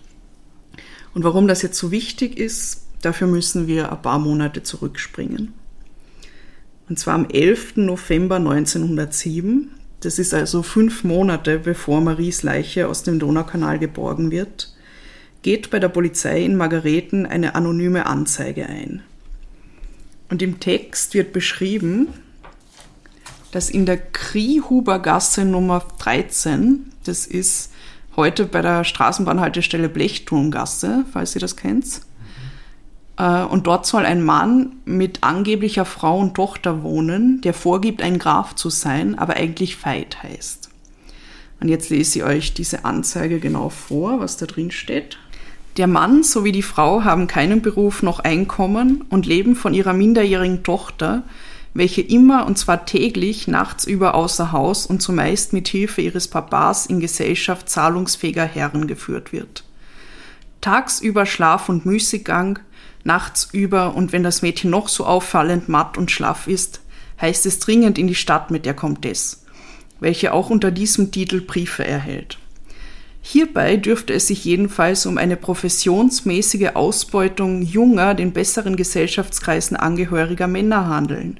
Und 1.13 1.23
warum 1.23 1.47
das 1.47 1.61
jetzt 1.61 1.77
so 1.77 1.91
wichtig 1.91 2.37
ist, 2.37 2.85
dafür 3.01 3.27
müssen 3.27 3.67
wir 3.67 3.91
ein 3.91 4.01
paar 4.01 4.19
Monate 4.19 4.63
zurückspringen. 4.63 5.53
Und 6.89 6.97
zwar 6.97 7.15
am 7.15 7.27
11. 7.29 7.77
November 7.77 8.37
1907, 8.37 9.71
das 9.99 10.19
ist 10.19 10.33
also 10.33 10.63
fünf 10.63 11.03
Monate 11.03 11.59
bevor 11.59 12.01
Maries 12.01 12.43
Leiche 12.43 12.87
aus 12.87 13.03
dem 13.03 13.19
Donaukanal 13.19 13.79
geborgen 13.79 14.31
wird, 14.31 14.73
geht 15.41 15.69
bei 15.69 15.79
der 15.79 15.89
Polizei 15.89 16.43
in 16.43 16.55
Margareten 16.55 17.25
eine 17.25 17.55
anonyme 17.55 18.05
Anzeige 18.05 18.67
ein. 18.67 19.01
Und 20.29 20.41
im 20.41 20.59
Text 20.59 21.13
wird 21.13 21.33
beschrieben, 21.33 22.09
dass 23.51 23.69
in 23.69 23.85
der 23.85 23.97
Kriehubergasse 23.97 25.45
Nummer 25.45 25.83
13, 25.99 26.91
das 27.05 27.25
ist 27.25 27.71
heute 28.15 28.45
bei 28.45 28.61
der 28.61 28.83
Straßenbahnhaltestelle 28.83 29.89
Blechturmgasse, 29.89 31.05
falls 31.11 31.35
ihr 31.35 31.41
das 31.41 31.55
kennt. 31.55 32.01
Äh, 33.17 33.43
und 33.43 33.67
dort 33.67 33.85
soll 33.85 34.05
ein 34.05 34.23
Mann 34.23 34.77
mit 34.85 35.23
angeblicher 35.23 35.85
Frau 35.85 36.19
und 36.19 36.35
Tochter 36.35 36.83
wohnen, 36.83 37.41
der 37.41 37.53
vorgibt, 37.53 38.01
ein 38.01 38.19
Graf 38.19 38.55
zu 38.55 38.69
sein, 38.69 39.17
aber 39.17 39.35
eigentlich 39.35 39.83
Veit 39.83 40.23
heißt. 40.23 40.69
Und 41.59 41.69
jetzt 41.69 41.89
lese 41.89 42.19
ich 42.19 42.25
euch 42.25 42.53
diese 42.53 42.85
Anzeige 42.85 43.39
genau 43.39 43.69
vor, 43.69 44.19
was 44.19 44.37
da 44.37 44.45
drin 44.45 44.71
steht. 44.71 45.17
Der 45.77 45.87
Mann 45.87 46.23
sowie 46.23 46.51
die 46.51 46.63
Frau 46.63 47.03
haben 47.03 47.27
keinen 47.27 47.61
Beruf 47.61 48.01
noch 48.01 48.19
Einkommen 48.19 49.05
und 49.09 49.25
leben 49.25 49.55
von 49.55 49.73
ihrer 49.73 49.93
minderjährigen 49.93 50.63
Tochter, 50.63 51.23
welche 51.77 52.01
immer 52.01 52.47
und 52.47 52.57
zwar 52.57 52.87
täglich 52.87 53.47
nachts 53.47 53.85
über 53.85 54.15
außer 54.15 54.51
Haus 54.51 54.87
und 54.87 54.99
zumeist 54.99 55.53
mit 55.53 55.67
Hilfe 55.67 56.01
ihres 56.01 56.27
Papas 56.27 56.87
in 56.87 56.99
Gesellschaft 56.99 57.69
zahlungsfähiger 57.69 58.45
Herren 58.45 58.87
geführt 58.87 59.31
wird. 59.31 59.63
Tagsüber 60.59 61.27
Schlaf 61.27 61.69
und 61.69 61.85
Müßiggang, 61.85 62.57
nachts 63.03 63.49
über 63.51 63.93
und 63.93 64.11
wenn 64.11 64.23
das 64.23 64.41
Mädchen 64.41 64.71
noch 64.71 64.89
so 64.89 65.05
auffallend 65.05 65.69
matt 65.69 65.99
und 65.99 66.09
schlaff 66.09 66.47
ist, 66.47 66.81
heißt 67.21 67.45
es 67.45 67.59
dringend 67.59 67.99
in 67.99 68.07
die 68.07 68.15
Stadt 68.15 68.49
mit 68.49 68.65
der 68.65 68.73
Comtesse, 68.73 69.37
welche 69.99 70.33
auch 70.33 70.49
unter 70.49 70.71
diesem 70.71 71.11
Titel 71.11 71.41
Briefe 71.41 71.85
erhält. 71.85 72.39
Hierbei 73.21 73.77
dürfte 73.77 74.13
es 74.13 74.25
sich 74.25 74.45
jedenfalls 74.45 75.05
um 75.05 75.19
eine 75.19 75.37
professionsmäßige 75.37 76.69
Ausbeutung 76.73 77.61
junger, 77.61 78.15
den 78.15 78.33
besseren 78.33 78.77
Gesellschaftskreisen 78.77 79.77
angehöriger 79.77 80.47
Männer 80.47 80.87
handeln. 80.87 81.39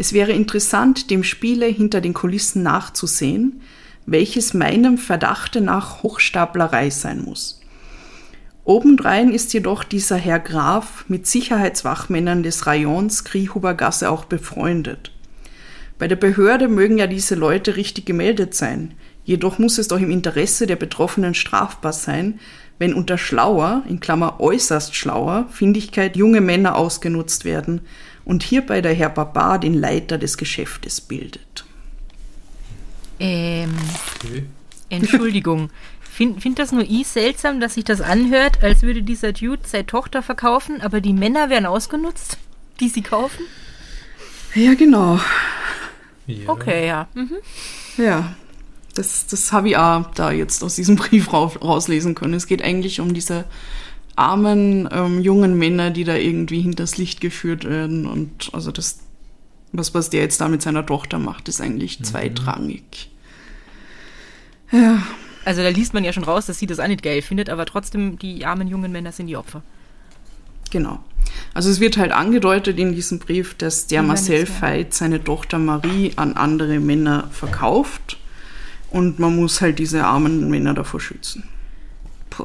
Es 0.00 0.12
wäre 0.12 0.30
interessant, 0.30 1.10
dem 1.10 1.24
Spiele 1.24 1.66
hinter 1.66 2.00
den 2.00 2.14
Kulissen 2.14 2.62
nachzusehen, 2.62 3.62
welches 4.06 4.54
meinem 4.54 4.96
Verdachte 4.96 5.60
nach 5.60 6.04
Hochstaplerei 6.04 6.88
sein 6.90 7.24
muss. 7.24 7.60
Obendrein 8.62 9.32
ist 9.32 9.52
jedoch 9.52 9.82
dieser 9.82 10.14
Herr 10.14 10.38
Graf 10.38 11.04
mit 11.08 11.26
Sicherheitswachmännern 11.26 12.44
des 12.44 12.68
Rayons 12.68 13.24
Kriehubergasse 13.24 14.08
auch 14.08 14.24
befreundet. 14.24 15.10
Bei 15.98 16.06
der 16.06 16.14
Behörde 16.14 16.68
mögen 16.68 16.98
ja 16.98 17.08
diese 17.08 17.34
Leute 17.34 17.74
richtig 17.74 18.06
gemeldet 18.06 18.54
sein, 18.54 18.94
jedoch 19.24 19.58
muss 19.58 19.78
es 19.78 19.88
doch 19.88 19.98
im 19.98 20.12
Interesse 20.12 20.68
der 20.68 20.76
Betroffenen 20.76 21.34
strafbar 21.34 21.92
sein, 21.92 22.38
wenn 22.78 22.94
unter 22.94 23.18
schlauer, 23.18 23.82
in 23.88 23.98
Klammer 23.98 24.38
äußerst 24.38 24.94
schlauer, 24.94 25.46
Findigkeit 25.50 26.16
junge 26.16 26.40
Männer 26.40 26.76
ausgenutzt 26.76 27.44
werden, 27.44 27.80
und 28.28 28.42
hierbei 28.42 28.82
der 28.82 28.94
Herr 28.94 29.08
Barbar 29.08 29.58
den 29.58 29.74
Leiter 29.74 30.18
des 30.18 30.36
Geschäftes 30.36 31.00
bildet. 31.00 31.64
Ähm, 33.18 33.74
okay. 34.22 34.44
Entschuldigung. 34.90 35.70
Find, 36.12 36.42
find 36.42 36.58
das 36.58 36.72
nur 36.72 36.82
ich 36.82 37.06
seltsam, 37.06 37.60
dass 37.60 37.74
sich 37.74 37.84
das 37.84 38.00
anhört, 38.00 38.62
als 38.62 38.82
würde 38.82 39.02
dieser 39.02 39.32
Dude 39.32 39.62
seine 39.64 39.86
Tochter 39.86 40.20
verkaufen, 40.20 40.80
aber 40.80 41.00
die 41.00 41.12
Männer 41.12 41.48
werden 41.48 41.64
ausgenutzt, 41.64 42.38
die 42.80 42.88
sie 42.88 43.02
kaufen? 43.02 43.44
Ja, 44.52 44.74
genau. 44.74 45.20
Ja. 46.26 46.48
Okay, 46.48 46.88
ja. 46.88 47.06
Mhm. 47.14 47.36
Ja, 47.98 48.34
das, 48.94 49.26
das 49.28 49.52
habe 49.52 49.68
ich 49.68 49.76
auch 49.76 50.10
da 50.14 50.32
jetzt 50.32 50.64
aus 50.64 50.74
diesem 50.74 50.96
Brief 50.96 51.32
rauslesen 51.32 52.16
können. 52.16 52.34
Es 52.34 52.48
geht 52.48 52.62
eigentlich 52.62 53.00
um 53.00 53.14
diese 53.14 53.44
armen 54.18 54.88
ähm, 54.90 55.20
jungen 55.20 55.56
Männer, 55.56 55.90
die 55.90 56.04
da 56.04 56.16
irgendwie 56.16 56.60
hinters 56.60 56.98
Licht 56.98 57.20
geführt 57.20 57.64
werden. 57.64 58.06
Und 58.06 58.50
also 58.52 58.72
das, 58.72 58.98
was, 59.72 59.94
was 59.94 60.10
der 60.10 60.22
jetzt 60.22 60.40
da 60.40 60.48
mit 60.48 60.62
seiner 60.62 60.84
Tochter 60.84 61.18
macht, 61.18 61.48
ist 61.48 61.60
eigentlich 61.60 62.00
mhm. 62.00 62.04
zweitrangig. 62.04 63.10
Ja. 64.72 65.02
Also 65.44 65.62
da 65.62 65.68
liest 65.68 65.94
man 65.94 66.04
ja 66.04 66.12
schon 66.12 66.24
raus, 66.24 66.46
dass 66.46 66.58
sie 66.58 66.66
das 66.66 66.78
auch 66.78 66.88
nicht 66.88 67.02
geil 67.02 67.22
findet, 67.22 67.48
aber 67.48 67.64
trotzdem, 67.64 68.18
die 68.18 68.44
armen 68.44 68.68
jungen 68.68 68.92
Männer 68.92 69.12
sind 69.12 69.28
die 69.28 69.36
Opfer. 69.36 69.62
Genau. 70.70 71.02
Also 71.54 71.70
es 71.70 71.80
wird 71.80 71.96
halt 71.96 72.12
angedeutet 72.12 72.78
in 72.78 72.94
diesem 72.94 73.18
Brief, 73.18 73.54
dass 73.54 73.86
der 73.86 74.02
Marcel 74.02 74.46
Veit 74.46 74.92
seine 74.92 75.22
Tochter 75.22 75.58
Marie 75.58 76.12
an 76.16 76.34
andere 76.34 76.80
Männer 76.80 77.28
verkauft 77.32 78.18
und 78.90 79.18
man 79.18 79.36
muss 79.36 79.60
halt 79.60 79.78
diese 79.78 80.04
armen 80.04 80.50
Männer 80.50 80.74
davor 80.74 81.00
schützen. 81.00 81.44
Puh. 82.28 82.44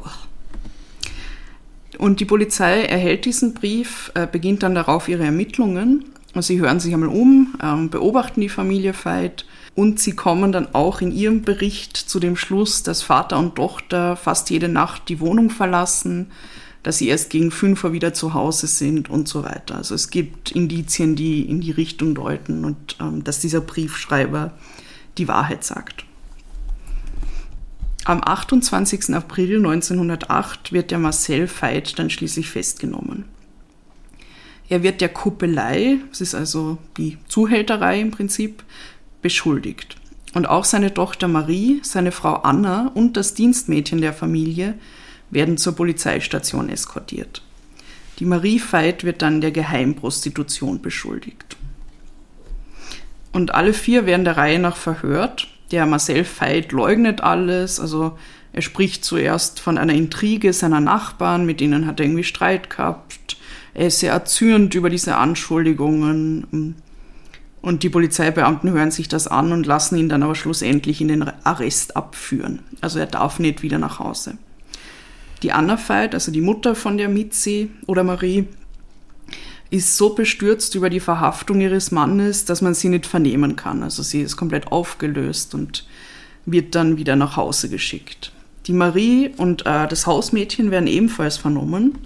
Und 1.98 2.20
die 2.20 2.24
Polizei 2.24 2.82
erhält 2.82 3.24
diesen 3.24 3.54
Brief, 3.54 4.10
äh, 4.14 4.26
beginnt 4.30 4.62
dann 4.62 4.74
darauf 4.74 5.08
ihre 5.08 5.24
Ermittlungen. 5.24 6.04
Sie 6.36 6.60
hören 6.60 6.80
sich 6.80 6.92
einmal 6.92 7.10
um, 7.10 7.54
ähm, 7.62 7.90
beobachten 7.90 8.40
die 8.40 8.48
Familie 8.48 8.92
Veit 8.92 9.46
und 9.76 10.00
sie 10.00 10.12
kommen 10.12 10.50
dann 10.50 10.74
auch 10.74 11.00
in 11.00 11.12
ihrem 11.12 11.42
Bericht 11.42 11.96
zu 11.96 12.18
dem 12.18 12.36
Schluss, 12.36 12.82
dass 12.82 13.02
Vater 13.02 13.38
und 13.38 13.56
Tochter 13.56 14.16
fast 14.16 14.50
jede 14.50 14.68
Nacht 14.68 15.08
die 15.08 15.20
Wohnung 15.20 15.50
verlassen, 15.50 16.32
dass 16.82 16.98
sie 16.98 17.08
erst 17.08 17.30
gegen 17.30 17.50
5 17.50 17.82
Uhr 17.84 17.92
wieder 17.92 18.14
zu 18.14 18.34
Hause 18.34 18.66
sind 18.66 19.10
und 19.10 19.26
so 19.26 19.42
weiter. 19.42 19.76
Also 19.76 19.94
es 19.94 20.10
gibt 20.10 20.52
Indizien, 20.52 21.16
die 21.16 21.42
in 21.42 21.60
die 21.60 21.70
Richtung 21.70 22.14
deuten 22.14 22.64
und 22.64 22.96
ähm, 23.00 23.24
dass 23.24 23.40
dieser 23.40 23.60
Briefschreiber 23.60 24.52
die 25.18 25.28
Wahrheit 25.28 25.64
sagt. 25.64 26.04
Am 28.06 28.20
28. 28.22 29.14
April 29.14 29.56
1908 29.56 30.72
wird 30.72 30.90
der 30.90 30.98
Marcel 30.98 31.48
Veit 31.48 31.98
dann 31.98 32.10
schließlich 32.10 32.50
festgenommen. 32.50 33.24
Er 34.68 34.82
wird 34.82 35.00
der 35.00 35.08
Kuppelei, 35.08 35.96
das 36.10 36.20
ist 36.20 36.34
also 36.34 36.76
die 36.98 37.16
Zuhälterei 37.28 38.00
im 38.00 38.10
Prinzip, 38.10 38.62
beschuldigt. 39.22 39.96
Und 40.34 40.46
auch 40.46 40.64
seine 40.64 40.92
Tochter 40.92 41.28
Marie, 41.28 41.80
seine 41.82 42.12
Frau 42.12 42.34
Anna 42.34 42.90
und 42.92 43.16
das 43.16 43.32
Dienstmädchen 43.32 44.02
der 44.02 44.12
Familie 44.12 44.74
werden 45.30 45.56
zur 45.56 45.74
Polizeistation 45.74 46.68
eskortiert. 46.68 47.40
Die 48.18 48.26
Marie 48.26 48.60
Veit 48.60 49.04
wird 49.04 49.22
dann 49.22 49.40
der 49.40 49.50
Geheimprostitution 49.50 50.82
beschuldigt. 50.82 51.56
Und 53.32 53.54
alle 53.54 53.72
vier 53.72 54.04
werden 54.04 54.24
der 54.24 54.36
Reihe 54.36 54.58
nach 54.58 54.76
verhört. 54.76 55.48
Der 55.70 55.86
Marcel 55.86 56.24
Veit 56.24 56.72
leugnet 56.72 57.22
alles, 57.22 57.80
also 57.80 58.18
er 58.52 58.62
spricht 58.62 59.04
zuerst 59.04 59.58
von 59.58 59.78
einer 59.78 59.94
Intrige 59.94 60.52
seiner 60.52 60.80
Nachbarn, 60.80 61.44
mit 61.44 61.60
denen 61.60 61.86
hat 61.86 61.98
er 61.98 62.06
irgendwie 62.06 62.24
Streit 62.24 62.70
gehabt. 62.70 63.36
Er 63.74 63.88
ist 63.88 63.98
sehr 63.98 64.12
erzürnt 64.12 64.74
über 64.74 64.90
diese 64.90 65.16
Anschuldigungen. 65.16 66.76
Und 67.60 67.82
die 67.82 67.88
Polizeibeamten 67.88 68.70
hören 68.70 68.92
sich 68.92 69.08
das 69.08 69.26
an 69.26 69.52
und 69.52 69.66
lassen 69.66 69.96
ihn 69.96 70.08
dann 70.08 70.22
aber 70.22 70.36
schlussendlich 70.36 71.00
in 71.00 71.08
den 71.08 71.22
Arrest 71.44 71.96
abführen. 71.96 72.60
Also 72.80 73.00
er 73.00 73.06
darf 73.06 73.40
nicht 73.40 73.62
wieder 73.62 73.78
nach 73.78 73.98
Hause. 73.98 74.38
Die 75.42 75.50
Anna 75.50 75.76
Veit, 75.76 76.14
also 76.14 76.30
die 76.30 76.40
Mutter 76.40 76.74
von 76.74 76.96
der 76.96 77.08
Mitzi 77.08 77.70
oder 77.86 78.04
Marie, 78.04 78.46
ist 79.74 79.96
so 79.96 80.10
bestürzt 80.10 80.76
über 80.76 80.88
die 80.88 81.00
Verhaftung 81.00 81.60
ihres 81.60 81.90
Mannes, 81.90 82.44
dass 82.44 82.62
man 82.62 82.74
sie 82.74 82.88
nicht 82.88 83.06
vernehmen 83.06 83.56
kann. 83.56 83.82
Also 83.82 84.04
sie 84.04 84.20
ist 84.20 84.36
komplett 84.36 84.68
aufgelöst 84.68 85.52
und 85.52 85.84
wird 86.46 86.76
dann 86.76 86.96
wieder 86.96 87.16
nach 87.16 87.36
Hause 87.36 87.68
geschickt. 87.68 88.32
Die 88.66 88.72
Marie 88.72 89.32
und 89.36 89.66
äh, 89.66 89.88
das 89.88 90.06
Hausmädchen 90.06 90.70
werden 90.70 90.86
ebenfalls 90.86 91.38
vernommen 91.38 91.98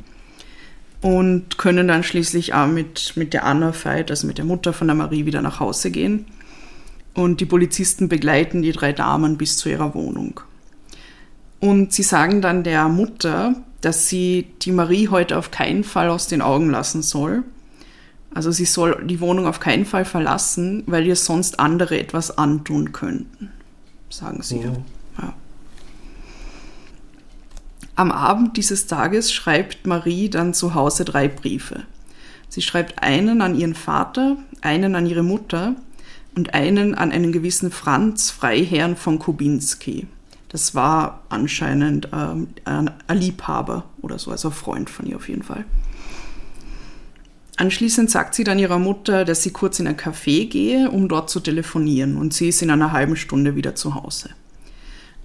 und 1.02 1.58
können 1.58 1.88
dann 1.88 2.02
schließlich 2.02 2.54
auch 2.54 2.66
mit, 2.66 3.12
mit 3.16 3.34
der 3.34 3.44
Anna 3.44 3.72
Veit, 3.72 4.10
also 4.10 4.26
mit 4.26 4.38
der 4.38 4.46
Mutter 4.46 4.72
von 4.72 4.88
der 4.88 4.96
Marie, 4.96 5.26
wieder 5.26 5.42
nach 5.42 5.60
Hause 5.60 5.90
gehen. 5.90 6.24
Und 7.14 7.40
die 7.40 7.46
Polizisten 7.46 8.08
begleiten 8.08 8.62
die 8.62 8.72
drei 8.72 8.94
Damen 8.94 9.36
bis 9.36 9.58
zu 9.58 9.68
ihrer 9.68 9.94
Wohnung. 9.94 10.40
Und 11.60 11.92
sie 11.92 12.02
sagen 12.02 12.40
dann 12.40 12.64
der 12.64 12.88
Mutter, 12.88 13.56
dass 13.82 14.08
sie 14.08 14.46
die 14.62 14.72
Marie 14.72 15.08
heute 15.08 15.36
auf 15.36 15.50
keinen 15.50 15.84
Fall 15.84 16.08
aus 16.08 16.28
den 16.28 16.40
Augen 16.40 16.70
lassen 16.70 17.02
soll. 17.02 17.44
Also 18.34 18.50
sie 18.50 18.66
soll 18.66 19.04
die 19.04 19.20
Wohnung 19.20 19.46
auf 19.46 19.60
keinen 19.60 19.84
Fall 19.84 20.04
verlassen, 20.04 20.82
weil 20.86 21.06
ihr 21.06 21.16
sonst 21.16 21.60
andere 21.60 21.98
etwas 21.98 22.36
antun 22.36 22.92
könnten, 22.92 23.50
sagen 24.10 24.42
sie. 24.42 24.66
Oh. 24.66 24.82
Ja. 25.20 25.34
Am 27.96 28.12
Abend 28.12 28.56
dieses 28.56 28.86
Tages 28.86 29.32
schreibt 29.32 29.86
Marie 29.86 30.28
dann 30.28 30.54
zu 30.54 30.74
Hause 30.74 31.04
drei 31.04 31.26
Briefe. 31.28 31.84
Sie 32.48 32.62
schreibt 32.62 33.02
einen 33.02 33.42
an 33.42 33.54
ihren 33.54 33.74
Vater, 33.74 34.36
einen 34.60 34.94
an 34.94 35.06
ihre 35.06 35.22
Mutter 35.22 35.74
und 36.34 36.54
einen 36.54 36.94
an 36.94 37.12
einen 37.12 37.32
gewissen 37.32 37.70
Franz 37.70 38.30
Freiherrn 38.30 38.96
von 38.96 39.18
Kubinski. 39.18 40.06
Das 40.48 40.74
war 40.74 41.22
anscheinend 41.28 42.08
ähm, 42.12 42.48
ein 42.64 42.90
Liebhaber 43.12 43.84
oder 44.00 44.18
so, 44.18 44.30
also 44.30 44.48
ein 44.48 44.54
Freund 44.54 44.88
von 44.88 45.06
ihr 45.06 45.16
auf 45.16 45.28
jeden 45.28 45.42
Fall. 45.42 45.64
Anschließend 47.58 48.08
sagt 48.08 48.36
sie 48.36 48.44
dann 48.44 48.60
ihrer 48.60 48.78
Mutter, 48.78 49.24
dass 49.24 49.42
sie 49.42 49.50
kurz 49.50 49.80
in 49.80 49.88
ein 49.88 49.96
Café 49.96 50.48
gehe, 50.48 50.92
um 50.92 51.08
dort 51.08 51.28
zu 51.28 51.40
telefonieren 51.40 52.16
und 52.16 52.32
sie 52.32 52.48
ist 52.50 52.62
in 52.62 52.70
einer 52.70 52.92
halben 52.92 53.16
Stunde 53.16 53.56
wieder 53.56 53.74
zu 53.74 53.96
Hause. 53.96 54.30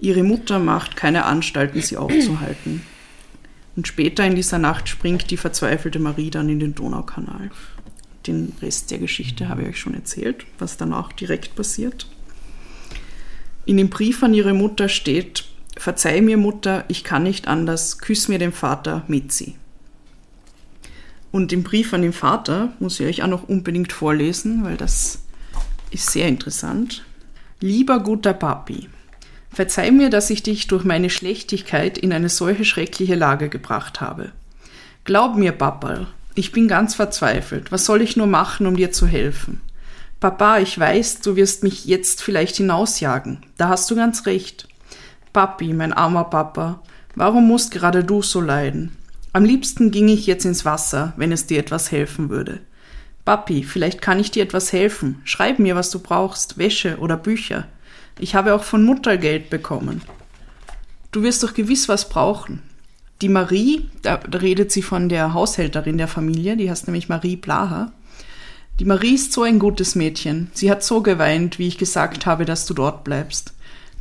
Ihre 0.00 0.24
Mutter 0.24 0.58
macht 0.58 0.96
keine 0.96 1.26
Anstalten, 1.26 1.80
sie 1.80 1.96
aufzuhalten. 1.96 2.82
Und 3.76 3.86
später 3.86 4.26
in 4.26 4.34
dieser 4.34 4.58
Nacht 4.58 4.88
springt 4.88 5.30
die 5.30 5.36
verzweifelte 5.36 6.00
Marie 6.00 6.30
dann 6.30 6.48
in 6.48 6.58
den 6.58 6.74
Donaukanal. 6.74 7.52
Den 8.26 8.52
Rest 8.60 8.90
der 8.90 8.98
Geschichte 8.98 9.48
habe 9.48 9.62
ich 9.62 9.68
euch 9.68 9.78
schon 9.78 9.94
erzählt, 9.94 10.44
was 10.58 10.76
danach 10.76 11.12
direkt 11.12 11.54
passiert. 11.54 12.08
In 13.64 13.76
dem 13.76 13.90
Brief 13.90 14.24
an 14.24 14.34
ihre 14.34 14.54
Mutter 14.54 14.88
steht, 14.88 15.44
Verzeih 15.76 16.20
mir, 16.20 16.36
Mutter, 16.36 16.84
ich 16.88 17.04
kann 17.04 17.22
nicht 17.22 17.46
anders, 17.46 17.98
küss 17.98 18.26
mir 18.26 18.40
den 18.40 18.52
Vater 18.52 19.04
mit 19.06 19.30
sie. 19.30 19.54
Und 21.34 21.50
den 21.50 21.64
Brief 21.64 21.92
an 21.92 22.02
den 22.02 22.12
Vater 22.12 22.68
muss 22.78 23.00
ich 23.00 23.06
euch 23.08 23.22
auch 23.24 23.28
noch 23.28 23.48
unbedingt 23.48 23.92
vorlesen, 23.92 24.62
weil 24.62 24.76
das 24.76 25.18
ist 25.90 26.12
sehr 26.12 26.28
interessant. 26.28 27.04
Lieber 27.58 27.98
guter 27.98 28.32
Papi, 28.32 28.88
verzeih 29.50 29.90
mir, 29.90 30.10
dass 30.10 30.30
ich 30.30 30.44
dich 30.44 30.68
durch 30.68 30.84
meine 30.84 31.10
Schlechtigkeit 31.10 31.98
in 31.98 32.12
eine 32.12 32.28
solche 32.28 32.64
schreckliche 32.64 33.16
Lage 33.16 33.48
gebracht 33.48 34.00
habe. 34.00 34.30
Glaub 35.02 35.34
mir, 35.34 35.50
Papa, 35.50 36.06
ich 36.36 36.52
bin 36.52 36.68
ganz 36.68 36.94
verzweifelt. 36.94 37.72
Was 37.72 37.84
soll 37.84 38.00
ich 38.02 38.16
nur 38.16 38.28
machen, 38.28 38.68
um 38.68 38.76
dir 38.76 38.92
zu 38.92 39.08
helfen? 39.08 39.60
Papa, 40.20 40.58
ich 40.58 40.78
weiß, 40.78 41.22
du 41.22 41.34
wirst 41.34 41.64
mich 41.64 41.84
jetzt 41.84 42.22
vielleicht 42.22 42.58
hinausjagen. 42.58 43.38
Da 43.56 43.70
hast 43.70 43.90
du 43.90 43.96
ganz 43.96 44.26
recht. 44.26 44.68
Papi, 45.32 45.72
mein 45.72 45.94
armer 45.94 46.26
Papa, 46.26 46.80
warum 47.16 47.48
musst 47.48 47.72
gerade 47.72 48.04
du 48.04 48.22
so 48.22 48.40
leiden? 48.40 48.96
Am 49.34 49.44
liebsten 49.44 49.90
ging 49.90 50.06
ich 50.06 50.28
jetzt 50.28 50.44
ins 50.44 50.64
Wasser, 50.64 51.12
wenn 51.16 51.32
es 51.32 51.46
dir 51.46 51.58
etwas 51.58 51.90
helfen 51.90 52.30
würde. 52.30 52.60
Papi, 53.24 53.64
vielleicht 53.64 54.00
kann 54.00 54.20
ich 54.20 54.30
dir 54.30 54.44
etwas 54.44 54.72
helfen. 54.72 55.20
Schreib 55.24 55.58
mir, 55.58 55.74
was 55.74 55.90
du 55.90 55.98
brauchst, 55.98 56.56
Wäsche 56.56 56.98
oder 56.98 57.16
Bücher. 57.16 57.66
Ich 58.20 58.36
habe 58.36 58.54
auch 58.54 58.62
von 58.62 58.84
Mutter 58.84 59.16
Geld 59.16 59.50
bekommen. 59.50 60.02
Du 61.10 61.24
wirst 61.24 61.42
doch 61.42 61.52
gewiss 61.52 61.88
was 61.88 62.08
brauchen. 62.08 62.62
Die 63.22 63.28
Marie, 63.28 63.90
da 64.02 64.20
redet 64.40 64.70
sie 64.70 64.82
von 64.82 65.08
der 65.08 65.34
Haushälterin 65.34 65.98
der 65.98 66.06
Familie, 66.06 66.56
die 66.56 66.70
heißt 66.70 66.86
nämlich 66.86 67.08
Marie 67.08 67.34
Blaha, 67.34 67.90
die 68.78 68.84
Marie 68.84 69.16
ist 69.16 69.32
so 69.32 69.42
ein 69.42 69.58
gutes 69.58 69.96
Mädchen. 69.96 70.48
Sie 70.52 70.70
hat 70.70 70.84
so 70.84 71.02
geweint, 71.02 71.58
wie 71.58 71.66
ich 71.66 71.78
gesagt 71.78 72.24
habe, 72.24 72.44
dass 72.44 72.66
du 72.66 72.74
dort 72.74 73.02
bleibst. 73.02 73.52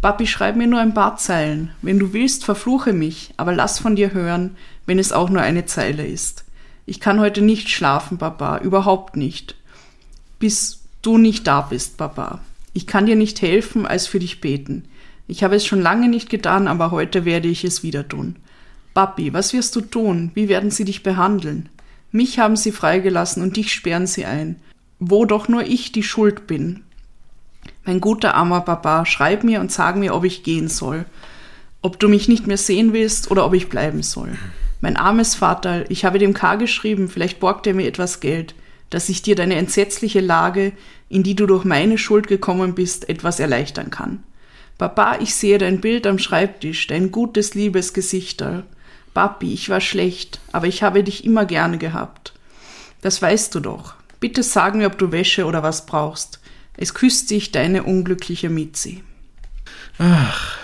Papi, 0.03 0.27
schreib 0.27 0.57
mir 0.57 0.67
nur 0.67 0.81
ein 0.81 0.93
paar 0.93 1.15
Zeilen. 1.15 1.71
Wenn 1.81 1.97
du 1.97 2.11
willst, 2.11 2.43
verfluche 2.43 2.91
mich, 2.91 3.33
aber 3.37 3.53
lass 3.55 3.79
von 3.79 3.95
dir 3.95 4.13
hören, 4.13 4.57
wenn 4.85 4.99
es 4.99 5.11
auch 5.11 5.29
nur 5.29 5.41
eine 5.41 5.65
Zeile 5.65 6.05
ist. 6.05 6.45
Ich 6.85 6.99
kann 6.99 7.19
heute 7.19 7.41
nicht 7.41 7.69
schlafen, 7.69 8.17
Papa, 8.17 8.57
überhaupt 8.57 9.15
nicht. 9.15 9.55
Bis 10.39 10.81
du 11.01 11.17
nicht 11.17 11.47
da 11.47 11.61
bist, 11.61 11.97
Papa. 11.97 12.41
Ich 12.73 12.87
kann 12.87 13.05
dir 13.05 13.15
nicht 13.15 13.41
helfen, 13.41 13.85
als 13.85 14.07
für 14.07 14.19
dich 14.19 14.41
beten. 14.41 14.85
Ich 15.27 15.43
habe 15.43 15.55
es 15.55 15.65
schon 15.65 15.81
lange 15.81 16.09
nicht 16.09 16.29
getan, 16.29 16.67
aber 16.67 16.91
heute 16.91 17.23
werde 17.23 17.47
ich 17.47 17.63
es 17.63 17.83
wieder 17.83 18.07
tun. 18.07 18.35
Papi, 18.93 19.33
was 19.33 19.53
wirst 19.53 19.75
du 19.75 19.81
tun? 19.81 20.31
Wie 20.33 20.49
werden 20.49 20.71
sie 20.71 20.85
dich 20.85 21.03
behandeln? 21.03 21.69
Mich 22.11 22.39
haben 22.39 22.55
sie 22.55 22.71
freigelassen 22.71 23.41
und 23.41 23.57
dich 23.57 23.73
sperren 23.73 24.05
sie 24.05 24.25
ein, 24.25 24.57
wo 24.99 25.25
doch 25.25 25.47
nur 25.47 25.63
ich 25.63 25.91
die 25.91 26.03
Schuld 26.03 26.45
bin. 26.45 26.83
Mein 27.85 28.01
guter 28.01 28.35
armer 28.35 28.61
Papa, 28.61 29.05
schreib 29.05 29.43
mir 29.43 29.61
und 29.61 29.71
sag 29.71 29.95
mir, 29.95 30.13
ob 30.13 30.23
ich 30.25 30.43
gehen 30.43 30.67
soll, 30.67 31.05
ob 31.81 31.99
du 31.99 32.07
mich 32.07 32.27
nicht 32.27 32.45
mehr 32.45 32.57
sehen 32.57 32.93
willst 32.93 33.31
oder 33.31 33.45
ob 33.45 33.53
ich 33.53 33.69
bleiben 33.69 34.03
soll. 34.03 34.37
Mein 34.83 34.97
armes 34.97 35.33
Vater, 35.33 35.89
ich 35.89 36.03
habe 36.03 36.19
dem 36.19 36.33
K. 36.33 36.55
geschrieben, 36.55 37.07
vielleicht 37.07 37.39
borgt 37.39 37.65
er 37.67 37.73
mir 37.73 37.87
etwas 37.87 38.19
Geld, 38.19 38.53
dass 38.89 39.07
ich 39.07 39.21
dir 39.21 39.33
deine 39.33 39.55
entsetzliche 39.55 40.19
Lage, 40.19 40.73
in 41.07 41.23
die 41.23 41.35
du 41.35 41.45
durch 41.45 41.63
meine 41.63 41.97
Schuld 41.97 42.27
gekommen 42.27 42.75
bist, 42.75 43.07
etwas 43.07 43.39
erleichtern 43.39 43.91
kann. 43.91 44.23
Papa, 44.77 45.19
ich 45.21 45.35
sehe 45.35 45.57
dein 45.57 45.79
Bild 45.79 46.05
am 46.05 46.19
Schreibtisch, 46.19 46.85
dein 46.87 47.11
gutes, 47.11 47.53
liebes 47.53 47.93
Gesichterl. 47.93 48.65
Papi, 49.13 49.53
ich 49.53 49.69
war 49.69 49.79
schlecht, 49.79 50.41
aber 50.51 50.67
ich 50.67 50.83
habe 50.83 51.01
dich 51.05 51.23
immer 51.23 51.45
gerne 51.45 51.77
gehabt. 51.77 52.33
Das 52.99 53.21
weißt 53.21 53.55
du 53.55 53.61
doch. 53.61 53.93
Bitte 54.19 54.43
sag 54.43 54.75
mir, 54.75 54.87
ob 54.87 54.97
du 54.97 55.13
Wäsche 55.13 55.45
oder 55.45 55.63
was 55.63 55.85
brauchst. 55.85 56.41
Es 56.75 56.93
küsst 56.93 57.31
dich 57.31 57.53
deine 57.53 57.83
unglückliche 57.83 58.49
Mitzi. 58.49 59.01
Ach, 59.97 60.57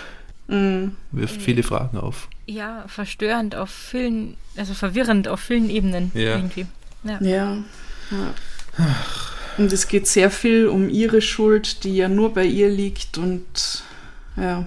Mm. 0.49 0.95
wirft 1.12 1.41
viele 1.41 1.62
Fragen 1.62 1.97
auf. 1.97 2.27
Ja, 2.50 2.84
verstörend 2.88 3.54
auf 3.56 3.70
vielen, 3.70 4.36
also 4.58 4.74
verwirrend 4.74 5.28
auf 5.28 5.40
vielen 5.40 5.70
Ebenen 5.70 6.12
Ja. 6.16 6.36
irgendwie. 6.36 6.66
Ja. 7.04 7.22
Ja. 7.22 7.58
ja. 8.10 8.34
Und 9.60 9.72
es 9.72 9.88
geht 9.88 10.08
sehr 10.08 10.32
viel 10.32 10.68
um 10.68 10.90
ihre 10.90 11.22
Schuld, 11.22 11.84
die 11.84 11.96
ja 11.96 12.08
nur 12.10 12.34
bei 12.34 12.46
ihr 12.46 12.70
liegt 12.70 13.20
und 13.20 13.84
ja. 14.36 14.66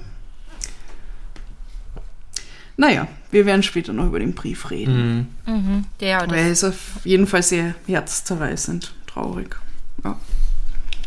Naja, 2.77 3.09
wir 3.33 3.47
werden 3.47 3.65
später 3.65 3.93
noch 3.93 4.07
über 4.07 4.21
den 4.21 4.35
Brief 4.35 4.71
reden. 4.71 5.29
Mhm. 5.45 5.53
Mhm. 5.53 5.85
Ja, 6.01 6.23
Aber 6.23 6.37
er 6.37 6.51
ist 6.51 6.63
auf 6.63 7.01
jeden 7.05 7.27
Fall 7.27 7.43
sehr 7.43 7.75
herzzerreißend, 7.87 8.93
traurig. 9.09 9.57
Ja. 10.05 10.21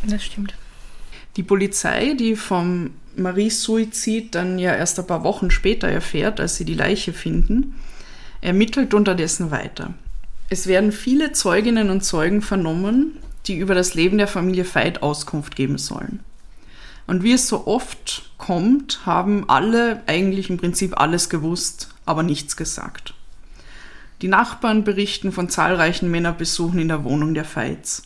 das 0.03 0.23
stimmt. 0.25 0.53
Die 1.37 1.43
Polizei, 1.43 2.15
die 2.17 2.35
vom 2.35 2.91
Maries 3.17 3.61
Suizid 3.63 4.35
dann 4.35 4.59
ja 4.59 4.73
erst 4.75 4.99
ein 4.99 5.07
paar 5.07 5.23
Wochen 5.23 5.51
später 5.51 5.87
erfährt, 5.87 6.39
als 6.39 6.55
sie 6.55 6.65
die 6.65 6.73
Leiche 6.73 7.13
finden, 7.13 7.75
ermittelt 8.41 8.93
unterdessen 8.93 9.51
weiter. 9.51 9.93
Es 10.49 10.67
werden 10.67 10.91
viele 10.91 11.31
Zeuginnen 11.31 11.89
und 11.89 12.03
Zeugen 12.03 12.41
vernommen, 12.41 13.17
die 13.47 13.57
über 13.57 13.75
das 13.75 13.93
Leben 13.93 14.17
der 14.17 14.27
Familie 14.27 14.65
Veit 14.65 15.01
Auskunft 15.01 15.55
geben 15.55 15.77
sollen. 15.77 16.19
Und 17.07 17.23
wie 17.23 17.33
es 17.33 17.47
so 17.47 17.67
oft 17.67 18.31
kommt, 18.37 19.05
haben 19.05 19.49
alle 19.49 20.01
eigentlich 20.07 20.49
im 20.49 20.57
Prinzip 20.57 20.99
alles 20.99 21.29
gewusst, 21.29 21.89
aber 22.05 22.23
nichts 22.23 22.57
gesagt. 22.57 23.13
Die 24.21 24.27
Nachbarn 24.27 24.83
berichten 24.83 25.31
von 25.31 25.49
zahlreichen 25.49 26.09
Männerbesuchen 26.09 26.79
in 26.79 26.87
der 26.87 27.03
Wohnung 27.03 27.33
der 27.33 27.45
Veits. 27.45 28.03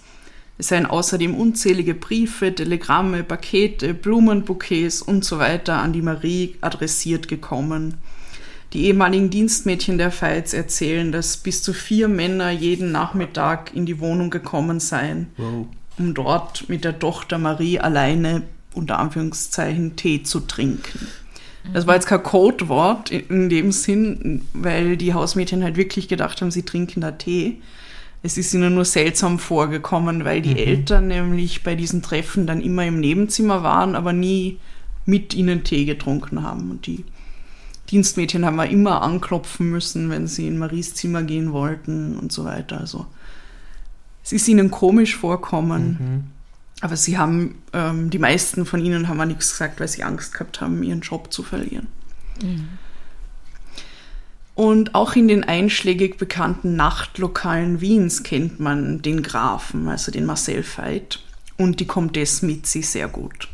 Es 0.59 0.67
seien 0.67 0.85
außerdem 0.85 1.35
unzählige 1.35 1.93
Briefe, 1.95 2.53
Telegramme, 2.53 3.23
Pakete, 3.23 3.93
Blumenbouquets 3.93 5.01
und 5.01 5.23
so 5.23 5.39
weiter 5.39 5.77
an 5.77 5.93
die 5.93 6.01
Marie 6.01 6.55
adressiert 6.59 7.29
gekommen. 7.29 7.95
Die 8.73 8.85
ehemaligen 8.85 9.29
Dienstmädchen 9.29 9.97
der 9.97 10.11
Veits 10.11 10.53
erzählen, 10.53 11.13
dass 11.13 11.37
bis 11.37 11.63
zu 11.63 11.71
vier 11.73 12.09
Männer 12.09 12.51
jeden 12.51 12.91
Nachmittag 12.91 13.73
in 13.73 13.85
die 13.85 13.99
Wohnung 14.01 14.29
gekommen 14.29 14.81
seien, 14.81 15.27
Wow. 15.37 15.65
um 15.97 16.13
dort 16.13 16.67
mit 16.67 16.83
der 16.83 16.99
Tochter 16.99 17.37
Marie 17.37 17.79
alleine 17.79 18.43
unter 18.73 18.99
Anführungszeichen 18.99 19.95
Tee 19.95 20.23
zu 20.23 20.41
trinken. 20.41 21.07
Das 21.73 21.87
war 21.87 21.95
jetzt 21.95 22.07
kein 22.07 22.21
Codewort 22.21 23.11
in 23.11 23.47
dem 23.49 23.71
Sinn, 23.71 24.41
weil 24.53 24.97
die 24.97 25.13
Hausmädchen 25.13 25.63
halt 25.63 25.77
wirklich 25.77 26.09
gedacht 26.09 26.41
haben, 26.41 26.51
sie 26.51 26.63
trinken 26.63 26.99
da 27.01 27.11
Tee. 27.11 27.61
Es 28.21 28.37
ist 28.37 28.53
ihnen 28.53 28.75
nur 28.75 28.85
seltsam 28.85 29.39
vorgekommen, 29.39 30.25
weil 30.25 30.41
die 30.41 30.57
Eltern 30.57 31.07
nämlich 31.07 31.63
bei 31.63 31.75
diesen 31.75 32.01
Treffen 32.01 32.47
dann 32.47 32.61
immer 32.61 32.85
im 32.85 32.99
Nebenzimmer 32.99 33.63
waren, 33.63 33.95
aber 33.95 34.11
nie 34.11 34.59
mit 35.05 35.33
ihnen 35.33 35.63
Tee 35.63 35.85
getrunken 35.85 36.43
haben. 36.43 36.69
Und 36.69 36.85
die 36.85 37.05
Dienstmädchen 37.89 38.45
haben 38.45 38.57
wir 38.57 38.69
immer 38.69 39.01
anklopfen 39.01 39.69
müssen, 39.69 40.09
wenn 40.09 40.27
sie 40.27 40.47
in 40.47 40.57
Maries 40.57 40.95
Zimmer 40.95 41.23
gehen 41.23 41.53
wollten 41.53 42.17
und 42.17 42.31
so 42.31 42.43
weiter. 42.43 42.79
Also 42.79 43.05
es 44.23 44.33
ist 44.33 44.47
ihnen 44.47 44.69
komisch 44.69 45.15
vorkommen. 45.15 45.97
Aber 46.81 46.95
sie 46.95 47.17
haben, 47.17 47.55
ähm, 47.73 48.09
die 48.09 48.19
meisten 48.19 48.65
von 48.65 48.83
ihnen 48.83 49.07
haben 49.07 49.19
auch 49.19 49.25
nichts 49.25 49.51
gesagt, 49.51 49.79
weil 49.79 49.87
sie 49.87 50.03
Angst 50.03 50.33
gehabt 50.33 50.61
haben, 50.61 50.83
ihren 50.83 51.01
Job 51.01 51.31
zu 51.33 51.43
verlieren. 51.43 51.87
Und 54.59 54.93
auch 54.93 55.15
in 55.15 55.29
den 55.29 55.45
einschlägig 55.45 56.17
bekannten 56.17 56.75
Nachtlokalen 56.75 57.79
Wiens 57.79 58.23
kennt 58.23 58.59
man 58.59 59.01
den 59.01 59.23
Grafen, 59.23 59.87
also 59.87 60.11
den 60.11 60.25
Marcel 60.25 60.65
Veit 60.65 61.21
und 61.55 61.79
die 61.79 61.87
Comtesse 61.87 62.45
Mitzi 62.45 62.81
sehr 62.81 63.07
gut. 63.07 63.47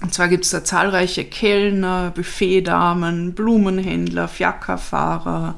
Und 0.00 0.14
zwar 0.14 0.28
gibt 0.28 0.46
es 0.46 0.52
da 0.52 0.64
zahlreiche 0.64 1.26
Kellner, 1.26 2.12
Buffetdamen, 2.14 3.34
Blumenhändler, 3.34 4.26
Fiakerfahrer, 4.26 5.56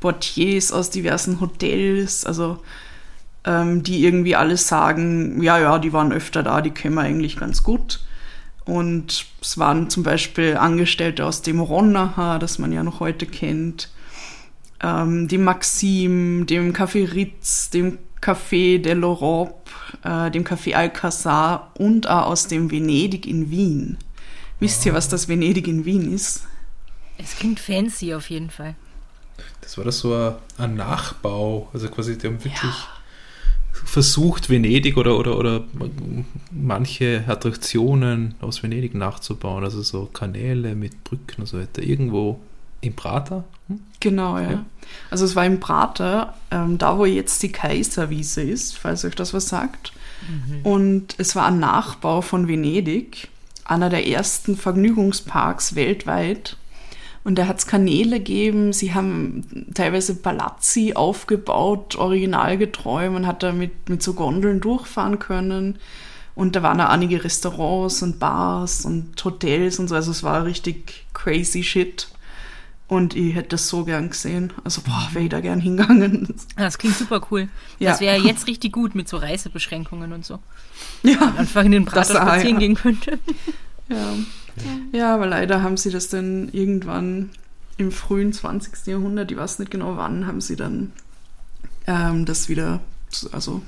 Portiers 0.00 0.70
aus 0.70 0.90
diversen 0.90 1.40
Hotels, 1.40 2.26
also 2.26 2.58
ähm, 3.46 3.84
die 3.84 4.04
irgendwie 4.04 4.36
alles 4.36 4.68
sagen, 4.68 5.40
ja, 5.42 5.58
ja, 5.58 5.78
die 5.78 5.94
waren 5.94 6.12
öfter 6.12 6.42
da, 6.42 6.60
die 6.60 6.72
kennen 6.72 6.96
wir 6.96 7.00
eigentlich 7.00 7.38
ganz 7.38 7.62
gut. 7.62 8.04
Und 8.66 9.24
es 9.40 9.56
waren 9.56 9.88
zum 9.88 10.02
Beispiel 10.02 10.58
Angestellte 10.58 11.24
aus 11.24 11.40
dem 11.40 11.58
Ronnacher, 11.58 12.38
das 12.38 12.58
man 12.58 12.70
ja 12.70 12.82
noch 12.82 13.00
heute 13.00 13.24
kennt, 13.24 13.88
ähm, 14.82 15.28
dem 15.28 15.44
Maxim, 15.44 16.46
dem 16.46 16.72
Café 16.72 17.12
Ritz, 17.12 17.70
dem 17.70 17.98
Café 18.20 18.78
de 18.78 18.94
l'Europe, 18.94 19.70
äh, 20.02 20.30
dem 20.30 20.44
Café 20.44 20.74
Alcazar 20.74 21.72
und 21.74 22.08
auch 22.08 22.26
aus 22.26 22.46
dem 22.46 22.70
Venedig 22.70 23.26
in 23.26 23.50
Wien. 23.50 23.98
Wisst 24.60 24.86
ihr, 24.86 24.94
was 24.94 25.08
das 25.08 25.28
Venedig 25.28 25.68
in 25.68 25.84
Wien 25.84 26.12
ist? 26.12 26.46
Es 27.18 27.36
klingt 27.36 27.60
fancy 27.60 28.14
auf 28.14 28.30
jeden 28.30 28.50
Fall. 28.50 28.74
Das 29.60 29.76
war 29.78 29.84
das 29.84 29.98
so 29.98 30.14
ein, 30.14 30.34
ein 30.58 30.74
Nachbau, 30.74 31.68
also 31.72 31.88
quasi 31.88 32.16
die 32.16 32.26
haben 32.26 32.42
wirklich 32.42 32.74
versucht, 33.72 34.48
Venedig 34.50 34.96
oder, 34.96 35.18
oder, 35.18 35.36
oder 35.38 35.64
manche 36.50 37.24
Attraktionen 37.26 38.34
aus 38.40 38.62
Venedig 38.62 38.94
nachzubauen, 38.94 39.64
also 39.64 39.82
so 39.82 40.06
Kanäle 40.06 40.74
mit 40.74 41.04
Brücken 41.04 41.42
und 41.42 41.46
so 41.46 41.58
weiter, 41.58 41.82
irgendwo 41.82 42.40
im 42.80 42.94
Prater. 42.94 43.44
Hm? 43.68 43.80
Genau, 44.00 44.38
ja. 44.38 44.50
Ja. 44.50 44.64
Also 45.10 45.24
es 45.24 45.34
war 45.36 45.46
im 45.46 45.60
Prater, 45.60 46.34
ähm, 46.50 46.78
da 46.78 46.98
wo 46.98 47.04
jetzt 47.04 47.42
die 47.42 47.52
Kaiserwiese 47.52 48.42
ist, 48.42 48.78
falls 48.78 49.04
euch 49.04 49.14
das 49.14 49.34
was 49.34 49.48
sagt. 49.48 49.92
Und 50.62 51.14
es 51.18 51.36
war 51.36 51.46
ein 51.46 51.58
Nachbau 51.58 52.20
von 52.22 52.48
Venedig, 52.48 53.28
einer 53.64 53.90
der 53.90 54.06
ersten 54.06 54.56
Vergnügungsparks 54.56 55.74
weltweit. 55.74 56.56
Und 57.24 57.36
da 57.36 57.46
hat 57.46 57.58
es 57.58 57.66
Kanäle 57.66 58.18
gegeben, 58.18 58.74
sie 58.74 58.92
haben 58.92 59.66
teilweise 59.72 60.16
Palazzi 60.16 60.92
aufgebaut, 60.94 61.96
originalgetreu. 61.96 63.08
Man 63.10 63.26
hat 63.26 63.42
da 63.42 63.52
mit, 63.52 63.88
mit 63.88 64.02
so 64.02 64.12
Gondeln 64.12 64.60
durchfahren 64.60 65.18
können. 65.18 65.78
Und 66.34 66.56
da 66.56 66.62
waren 66.62 66.80
auch 66.80 66.90
einige 66.90 67.24
Restaurants 67.24 68.02
und 68.02 68.18
Bars 68.18 68.84
und 68.84 69.24
Hotels 69.24 69.78
und 69.78 69.88
so. 69.88 69.94
Also 69.94 70.10
es 70.10 70.22
war 70.22 70.44
richtig 70.44 71.06
crazy 71.14 71.62
shit. 71.62 72.08
Und 72.86 73.16
ich 73.16 73.34
hätte 73.34 73.50
das 73.50 73.68
so 73.68 73.84
gern 73.84 74.10
gesehen. 74.10 74.52
Also, 74.62 74.82
boah, 74.82 75.08
wäre 75.12 75.24
ich 75.24 75.30
da 75.30 75.40
gern 75.40 75.58
hingegangen. 75.60 76.34
Ah, 76.56 76.64
Das 76.64 76.76
klingt 76.78 76.96
super 76.96 77.26
cool. 77.30 77.48
Ja. 77.78 77.92
Das 77.92 78.00
wäre 78.00 78.18
jetzt 78.18 78.46
richtig 78.46 78.72
gut 78.72 78.94
mit 78.94 79.08
so 79.08 79.16
Reisebeschränkungen 79.16 80.12
und 80.12 80.24
so. 80.24 80.38
Ja, 81.02 81.34
Einfach 81.36 81.64
in 81.64 81.72
den 81.72 81.86
Prater 81.86 82.14
spazieren 82.14 82.54
ja. 82.54 82.58
gehen 82.58 82.74
könnte. 82.74 83.18
ja. 83.88 84.14
Ja, 84.92 85.14
aber 85.14 85.26
leider 85.26 85.62
haben 85.62 85.76
sie 85.76 85.90
das 85.90 86.08
dann 86.08 86.48
irgendwann 86.52 87.30
im 87.76 87.90
frühen 87.90 88.32
20. 88.32 88.86
Jahrhundert, 88.86 89.30
ich 89.32 89.36
weiß 89.36 89.58
nicht 89.58 89.70
genau 89.72 89.96
wann, 89.96 90.26
haben 90.28 90.40
sie 90.40 90.54
dann 90.54 90.92
ähm, 91.88 92.24
das 92.24 92.48
wieder, 92.48 92.80
also 93.32 93.62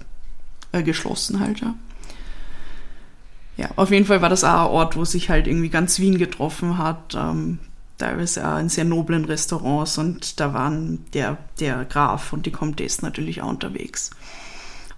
äh, 0.70 0.82
geschlossen 0.84 1.40
halt, 1.40 1.60
ja. 1.60 1.74
Ja, 3.56 3.70
auf 3.76 3.90
jeden 3.90 4.06
Fall 4.06 4.20
war 4.22 4.28
das 4.28 4.44
auch 4.44 4.66
ein 4.66 4.70
Ort, 4.70 4.96
wo 4.96 5.04
sich 5.04 5.28
halt 5.30 5.46
irgendwie 5.48 5.70
ganz 5.70 5.98
Wien 5.98 6.18
getroffen 6.18 6.78
hat, 6.78 7.16
ähm, 7.18 7.58
teilweise 7.98 8.46
auch 8.46 8.58
in 8.58 8.68
sehr 8.68 8.84
noblen 8.84 9.24
Restaurants 9.24 9.98
und 9.98 10.40
da 10.40 10.52
waren 10.52 11.04
der, 11.12 11.38
der 11.60 11.84
Graf 11.84 12.32
und 12.32 12.46
die 12.46 12.52
Comtesse 12.52 13.04
natürlich 13.04 13.42
auch 13.42 13.48
unterwegs. 13.48 14.10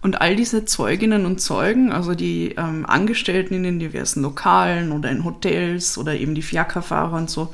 Und 0.01 0.21
all 0.21 0.37
diese 0.37 0.65
Zeuginnen 0.65 1.27
und 1.27 1.41
Zeugen, 1.41 1.91
also 1.91 2.15
die 2.15 2.55
ähm, 2.57 2.87
Angestellten 2.87 3.55
in 3.55 3.65
den 3.65 3.79
diversen 3.81 4.23
Lokalen 4.23 4.93
oder 4.93 5.11
in 5.11 5.25
Hotels 5.25 5.99
oder 5.99 6.15
eben 6.15 6.35
die 6.35 6.43
Fiakerfahrer 6.43 7.17
und 7.17 7.31
so, 7.31 7.53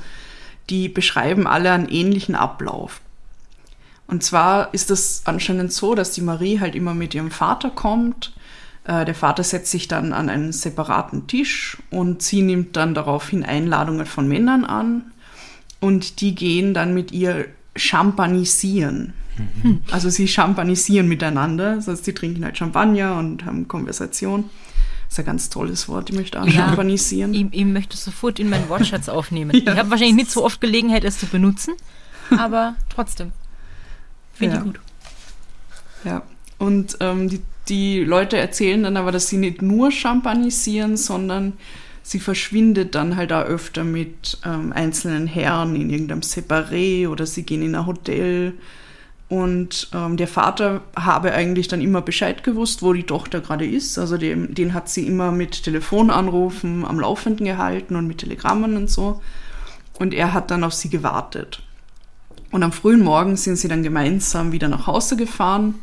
die 0.69 0.89
beschreiben 0.89 1.47
alle 1.47 1.73
einen 1.73 1.89
ähnlichen 1.89 2.35
Ablauf. 2.35 3.01
Und 4.07 4.23
zwar 4.23 4.75
ist 4.75 4.91
es 4.91 5.23
anscheinend 5.25 5.73
so, 5.73 5.95
dass 5.95 6.11
die 6.11 6.21
Marie 6.21 6.61
halt 6.61 6.75
immer 6.75 6.93
mit 6.93 7.15
ihrem 7.15 7.31
Vater 7.31 7.71
kommt. 7.71 8.35
Äh, 8.85 9.07
der 9.07 9.15
Vater 9.15 9.43
setzt 9.43 9.71
sich 9.71 9.89
dann 9.89 10.13
an 10.13 10.29
einen 10.29 10.53
separaten 10.53 11.27
Tisch 11.27 11.79
und 11.91 12.23
sie 12.23 12.43
nimmt 12.43 12.77
dann 12.77 12.93
daraufhin 12.93 13.43
Einladungen 13.43 14.05
von 14.05 14.29
Männern 14.29 14.67
an 14.67 15.13
und 15.85 16.21
die 16.21 16.35
gehen 16.35 16.73
dann 16.75 16.95
mit 16.95 17.13
ihr 17.13 17.47
champanisieren. 17.77 19.13
Also 19.91 20.11
sie 20.11 20.29
champanisieren 20.29 21.09
miteinander, 21.09 21.75
das 21.77 21.89
heißt, 21.89 22.05
sie 22.05 22.15
trinken 22.15 22.45
halt 22.45 22.57
Champagner 22.57 23.17
und 23.19 23.45
haben 23.45 23.67
Konversation. 23.67 24.45
Das 25.09 25.15
ist 25.15 25.19
ein 25.19 25.25
ganz 25.27 25.51
tolles 25.51 25.89
Wort, 25.89 26.09
ich 26.11 26.17
möchte 26.17 26.41
auch 26.41 26.47
Ja. 26.47 26.53
champanisieren. 26.69 27.35
Ich, 27.35 27.47
ich 27.51 27.65
möchte 27.65 27.95
es 27.95 28.05
sofort 28.05 28.39
in 28.39 28.49
meinen 28.49 28.69
Wortschatz 28.69 29.09
aufnehmen. 29.09 29.51
Ja. 29.65 29.73
Ich 29.73 29.79
habe 29.79 29.91
wahrscheinlich 29.91 30.15
nicht 30.17 30.31
so 30.31 30.45
oft 30.45 30.61
Gelegenheit, 30.61 31.05
es 31.05 31.19
zu 31.19 31.27
benutzen, 31.27 31.75
aber 32.39 32.77
trotzdem. 32.89 33.33
Finde 34.35 34.55
Ja. 34.57 34.61
ich 34.61 34.67
gut. 34.67 34.81
Ja. 36.05 36.23
Und 36.59 36.97
ähm, 37.01 37.29
die, 37.29 37.41
die 37.69 38.05
Leute 38.05 38.37
erzählen 38.37 38.83
dann 38.85 38.97
aber, 38.97 39.11
dass 39.13 39.29
sie 39.29 39.37
nicht 39.37 39.63
nur 39.63 39.91
champanisieren, 39.91 40.97
sondern 40.97 41.55
sie 42.05 42.21
verschwindet 42.21 42.95
dann 42.95 43.17
halt 43.17 43.33
auch 43.33 43.45
öfter 43.45 43.83
mit 43.83 44.39
ähm, 44.45 44.73
einzelnen 44.73 45.27
Herren 45.27 45.75
in 45.75 45.91
irgendeinem 45.91 46.21
Separé 46.21 47.09
oder 47.09 47.27
sie 47.27 47.45
gehen 47.45 47.63
in 47.63 47.75
ein 47.75 47.87
Hotel. 47.87 48.53
Und 49.31 49.89
ähm, 49.95 50.19
der 50.19 50.29
Vater 50.29 50.83
habe 50.95 51.33
eigentlich 51.33 51.67
dann 51.67 51.81
immer 51.81 52.03
Bescheid 52.03 52.45
gewusst, 52.45 52.83
wo 52.83 52.93
die 52.93 53.05
Tochter 53.05 53.41
gerade 53.41 53.67
ist. 53.67 53.99
Also 53.99 54.19
dem, 54.19 54.55
den 54.55 54.75
hat 54.75 54.91
sie 54.91 55.07
immer 55.07 55.33
mit 55.33 55.65
Telefonanrufen 55.65 56.85
am 56.85 57.01
Laufenden 57.01 57.47
gehalten 57.47 57.97
und 57.97 58.07
mit 58.07 58.19
Telegrammen 58.19 58.77
und 58.77 58.91
so. 58.91 59.23
Und 59.99 60.13
er 60.13 60.35
hat 60.35 60.51
dann 60.51 60.63
auf 60.63 60.75
sie 60.75 60.91
gewartet. 60.91 61.63
Und 62.51 62.63
am 62.63 62.73
frühen 62.73 63.03
Morgen 63.03 63.37
sind 63.37 63.57
sie 63.57 63.69
dann 63.69 63.83
gemeinsam 63.83 64.53
wieder 64.53 64.69
nach 64.69 64.87
Hause 64.87 65.17
gefahren 65.17 65.77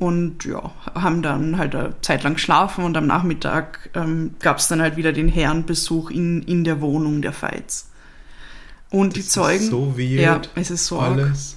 und 0.00 0.44
ja, 0.44 0.72
haben 0.94 1.22
dann 1.22 1.56
halt 1.58 1.74
eine 1.76 1.94
Zeit 2.00 2.24
lang 2.24 2.34
geschlafen 2.34 2.84
und 2.84 2.96
am 2.96 3.06
Nachmittag 3.06 3.90
ähm, 3.94 4.34
gab 4.40 4.58
es 4.58 4.66
dann 4.66 4.80
halt 4.82 4.96
wieder 4.96 5.12
den 5.12 5.28
Herrenbesuch 5.28 6.10
in, 6.10 6.42
in 6.42 6.64
der 6.64 6.80
Wohnung 6.80 7.22
der 7.22 7.32
Veits. 7.40 7.90
Und 8.90 9.14
die 9.14 9.20
Das 9.20 9.26
ist 9.28 9.32
Zeugen. 9.34 9.70
so 9.70 9.96
weird. 9.96 10.20
Ja, 10.20 10.40
es 10.56 10.70
ist 10.72 10.86
so 10.86 10.98
arg. 11.00 11.12
Alles. 11.12 11.56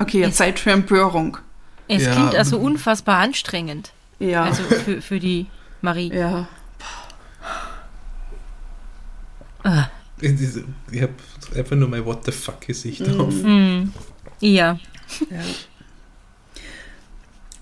Okay, 0.00 0.22
ja, 0.22 0.28
Es- 0.28 0.36
Zeit 0.36 0.58
für 0.58 0.72
Empörung. 0.72 1.38
Es 1.86 2.02
Ja. 2.04 2.12
klingt 2.12 2.34
also 2.34 2.58
unfassbar 2.58 3.18
anstrengend. 3.18 3.92
Ja. 4.18 4.42
Also 4.44 4.62
für, 4.64 5.00
für 5.00 5.20
die 5.20 5.46
Marie. 5.82 6.12
ja. 6.12 6.48
Ah, 9.62 9.86
Ich, 10.20 11.02
habe 11.02 11.12
einfach 11.54 11.76
nur 11.76 11.88
mein 11.88 12.04
What 12.04 12.24
the 12.24 12.32
fuck-Gesicht 12.32 13.02
auf. 13.18 13.34
Mhm. 13.34 13.92
Ja. 14.40 14.78
Ja. 15.30 15.36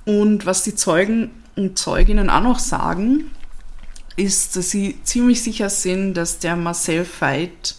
Und 0.04 0.44
was 0.46 0.62
die 0.64 0.74
Zeugen 0.74 1.30
und 1.56 1.78
Zeuginnen 1.78 2.28
auch 2.30 2.42
noch 2.42 2.58
sagen, 2.58 3.30
ist, 4.16 4.56
dass 4.56 4.70
sie 4.70 4.98
ziemlich 5.04 5.42
sicher 5.42 5.70
sind, 5.70 6.14
dass 6.14 6.38
der 6.38 6.56
Marcel 6.56 7.06
Veit 7.20 7.74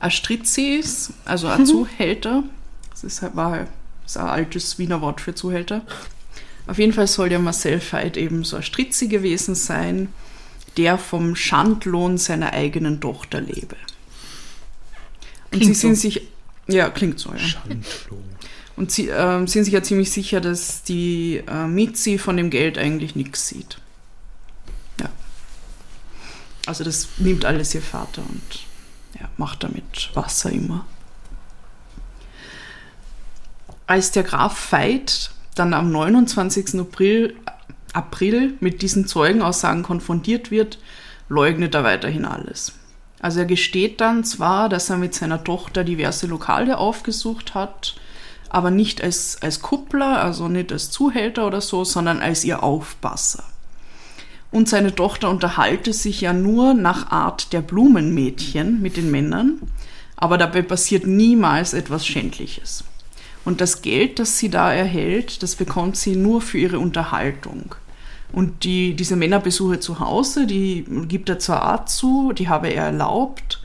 ein 0.00 0.10
Stritzi 0.10 0.76
ist, 0.80 1.12
also 1.24 1.46
ein 1.48 1.66
Zuhälter. 1.66 2.42
Das 2.90 3.04
ist, 3.04 3.22
halt- 3.22 3.36
war 3.36 3.50
halt- 3.52 3.68
ist 4.06 4.16
ein 4.16 4.26
altes 4.26 4.78
Wiener 4.78 5.00
Wort 5.00 5.20
für 5.20 5.34
Zuhälter. 5.34 5.82
Auf 6.66 6.78
jeden 6.78 6.92
Fall 6.92 7.06
soll 7.06 7.28
der 7.28 7.38
Marcel 7.38 7.80
Veit 7.90 8.16
eben 8.16 8.44
so 8.44 8.56
ein 8.56 8.62
Stritzi 8.62 9.08
gewesen 9.08 9.54
sein, 9.54 10.08
der 10.76 10.96
vom 10.98 11.36
Schandlohn 11.36 12.18
seiner 12.18 12.52
eigenen 12.52 13.00
Tochter 13.00 13.40
lebe. 13.40 13.76
Und 15.52 15.60
Klingt 15.60 15.64
sie 15.66 15.74
sind 15.74 15.94
so. 15.96 16.00
sich, 16.02 16.22
ja, 16.66 16.88
klingt 16.90 17.18
so, 17.18 17.30
ja. 17.32 17.38
Schandlohn. 17.38 17.84
Und 18.76 18.90
sie 18.90 19.08
ähm, 19.08 19.46
sind 19.46 19.64
sich 19.64 19.74
ja 19.74 19.82
ziemlich 19.82 20.10
sicher, 20.10 20.40
dass 20.40 20.82
die 20.82 21.42
äh, 21.46 21.66
Mitzi 21.66 22.18
von 22.18 22.36
dem 22.36 22.50
Geld 22.50 22.76
eigentlich 22.76 23.14
nichts 23.14 23.48
sieht. 23.48 23.78
Ja. 25.00 25.08
Also 26.66 26.82
das 26.82 27.08
nimmt 27.18 27.44
alles 27.44 27.74
ihr 27.74 27.82
Vater 27.82 28.22
und 28.28 29.20
ja, 29.20 29.28
macht 29.36 29.62
damit 29.62 30.10
Wasser 30.14 30.50
immer. 30.50 30.86
Als 33.86 34.10
der 34.10 34.24
Graf 34.24 34.72
Veit 34.72 35.30
dann 35.54 35.72
am 35.72 35.92
29. 35.92 36.80
April, 36.80 37.36
April 37.92 38.54
mit 38.58 38.82
diesen 38.82 39.06
Zeugenaussagen 39.06 39.84
konfrontiert 39.84 40.50
wird, 40.50 40.78
leugnet 41.28 41.74
er 41.74 41.84
weiterhin 41.84 42.24
alles. 42.24 42.72
Also 43.20 43.40
er 43.40 43.46
gesteht 43.46 44.00
dann 44.00 44.24
zwar, 44.24 44.68
dass 44.68 44.90
er 44.90 44.96
mit 44.96 45.14
seiner 45.14 45.44
Tochter 45.44 45.84
diverse 45.84 46.26
Lokale 46.26 46.76
aufgesucht 46.76 47.54
hat, 47.54 47.94
aber 48.54 48.70
nicht 48.70 49.02
als, 49.02 49.38
als 49.42 49.62
Kuppler, 49.62 50.22
also 50.22 50.46
nicht 50.46 50.70
als 50.70 50.88
Zuhälter 50.88 51.44
oder 51.44 51.60
so, 51.60 51.82
sondern 51.82 52.22
als 52.22 52.44
ihr 52.44 52.62
Aufpasser. 52.62 53.42
Und 54.52 54.68
seine 54.68 54.94
Tochter 54.94 55.28
unterhalte 55.28 55.92
sich 55.92 56.20
ja 56.20 56.32
nur 56.32 56.72
nach 56.72 57.10
Art 57.10 57.52
der 57.52 57.62
Blumenmädchen 57.62 58.80
mit 58.80 58.96
den 58.96 59.10
Männern, 59.10 59.58
aber 60.14 60.38
dabei 60.38 60.62
passiert 60.62 61.04
niemals 61.04 61.74
etwas 61.74 62.06
Schändliches. 62.06 62.84
Und 63.44 63.60
das 63.60 63.82
Geld, 63.82 64.20
das 64.20 64.38
sie 64.38 64.50
da 64.50 64.72
erhält, 64.72 65.42
das 65.42 65.56
bekommt 65.56 65.96
sie 65.96 66.14
nur 66.14 66.40
für 66.40 66.58
ihre 66.58 66.78
Unterhaltung. 66.78 67.74
Und 68.30 68.62
die, 68.62 68.94
diese 68.94 69.16
Männerbesuche 69.16 69.80
zu 69.80 69.98
Hause, 69.98 70.46
die 70.46 70.84
gibt 71.08 71.28
er 71.28 71.40
zwar 71.40 71.74
auch 71.74 71.86
zu, 71.86 72.32
die 72.32 72.48
habe 72.48 72.68
er 72.68 72.84
erlaubt, 72.84 73.60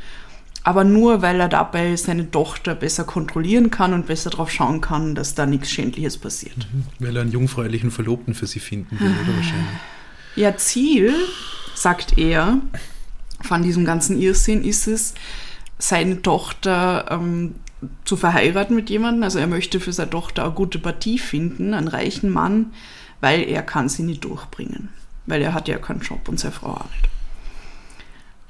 aber 0.70 0.84
nur, 0.84 1.24
weil 1.24 1.40
er 1.40 1.50
dabei 1.50 1.96
seine 1.96 2.30
Tochter 2.30 2.76
besser 2.76 3.04
kontrollieren 3.04 3.72
kann 3.72 3.92
und 3.92 4.06
besser 4.06 4.30
darauf 4.30 4.52
schauen 4.52 4.82
kann, 4.82 5.16
dass 5.16 5.34
da 5.34 5.48
nichts 5.48 5.72
Schändliches 5.72 6.20
passiert. 6.20 6.68
Weil 7.00 7.16
er 7.16 7.24
einen 7.24 7.32
jungfräulichen 7.32 7.90
Verlobten 7.90 8.36
für 8.36 8.46
sie 8.46 8.60
finden 8.60 9.00
will, 9.00 9.08
oder 9.08 9.36
wahrscheinlich. 9.36 9.80
Ja, 10.36 10.56
Ziel, 10.58 11.12
sagt 11.74 12.20
er, 12.20 12.60
von 13.42 13.64
diesem 13.64 13.84
ganzen 13.84 14.22
Irrsinn 14.22 14.64
ist 14.64 14.86
es, 14.86 15.16
seine 15.80 16.22
Tochter 16.22 17.08
ähm, 17.10 17.56
zu 18.06 18.16
verheiraten 18.16 18.76
mit 18.76 18.92
jemandem. 18.92 19.24
Also 19.24 19.40
er 19.40 19.48
möchte 19.48 19.80
für 19.80 19.92
seine 19.92 20.12
Tochter 20.12 20.44
eine 20.44 20.54
gute 20.54 20.78
Partie 20.78 21.18
finden, 21.18 21.74
einen 21.74 21.88
reichen 21.88 22.30
Mann, 22.30 22.74
weil 23.22 23.42
er 23.42 23.64
kann 23.64 23.90
sie 23.90 24.04
nicht 24.04 24.24
durchbringen. 24.24 24.90
Weil 25.26 25.42
er 25.42 25.56
hat 25.56 25.68
ja 25.68 25.80
keinen 25.80 26.02
Job 26.02 26.30
und 26.30 26.40
seine 26.40 26.54
Frau 26.54 26.74
auch 26.74 26.86
nicht. 26.92 27.10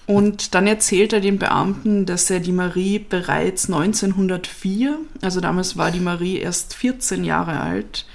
Und 0.10 0.56
dann 0.56 0.66
erzählt 0.66 1.14
er 1.14 1.20
den 1.20 1.38
Beamten, 1.38 2.08
dass 2.08 2.32
er 2.32 2.40
die 2.40 2.52
Marie 2.52 2.98
bereits 2.98 3.68
1904, 3.68 4.98
also 5.22 5.40
damals 5.40 5.78
war 5.78 5.92
die 5.92 6.00
Marie 6.00 6.40
erst 6.40 6.74
14 6.74 7.24
Jahre 7.24 7.60
alt, 7.60 8.08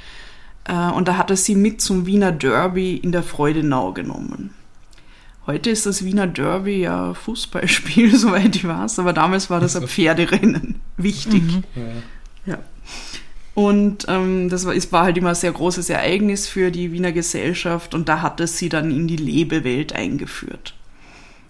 äh, 0.65 0.91
und 0.91 1.07
da 1.07 1.17
hat 1.19 1.31
er 1.31 1.37
sie 1.37 1.55
mit 1.55 1.81
zum 1.81 2.05
Wiener 2.05 2.33
Derby 2.33 2.97
in 2.97 3.13
der 3.13 3.23
Freudenau 3.23 3.93
genommen. 3.93 4.51
Heute 5.47 5.71
ist 5.71 5.87
das 5.87 6.05
Wiener 6.05 6.27
Derby 6.27 6.81
ja 6.81 7.15
Fußballspiel, 7.15 8.17
soweit 8.19 8.57
ich 8.57 8.67
weiß, 8.67 8.99
aber 8.99 9.13
damals 9.13 9.49
war 9.49 9.61
das 9.61 9.77
ein 9.77 9.87
Pferderennen. 9.87 10.81
Wichtig. 10.97 11.45
Ja. 12.45 12.59
Und 13.55 14.07
ähm, 14.09 14.49
das 14.49 14.67
war, 14.67 14.75
es 14.75 14.91
war 14.91 15.05
halt 15.05 15.17
immer 15.17 15.29
ein 15.29 15.35
sehr 15.37 15.53
großes 15.53 15.91
Ereignis 15.91 16.49
für 16.49 16.73
die 16.73 16.91
Wiener 16.91 17.13
Gesellschaft 17.13 17.95
und 17.95 18.09
da 18.09 18.21
hat 18.21 18.41
er 18.41 18.49
sie 18.49 18.69
dann 18.69 18.91
in 18.91 19.07
die 19.07 19.17
Lebewelt 19.17 19.93
eingeführt. 19.93 20.75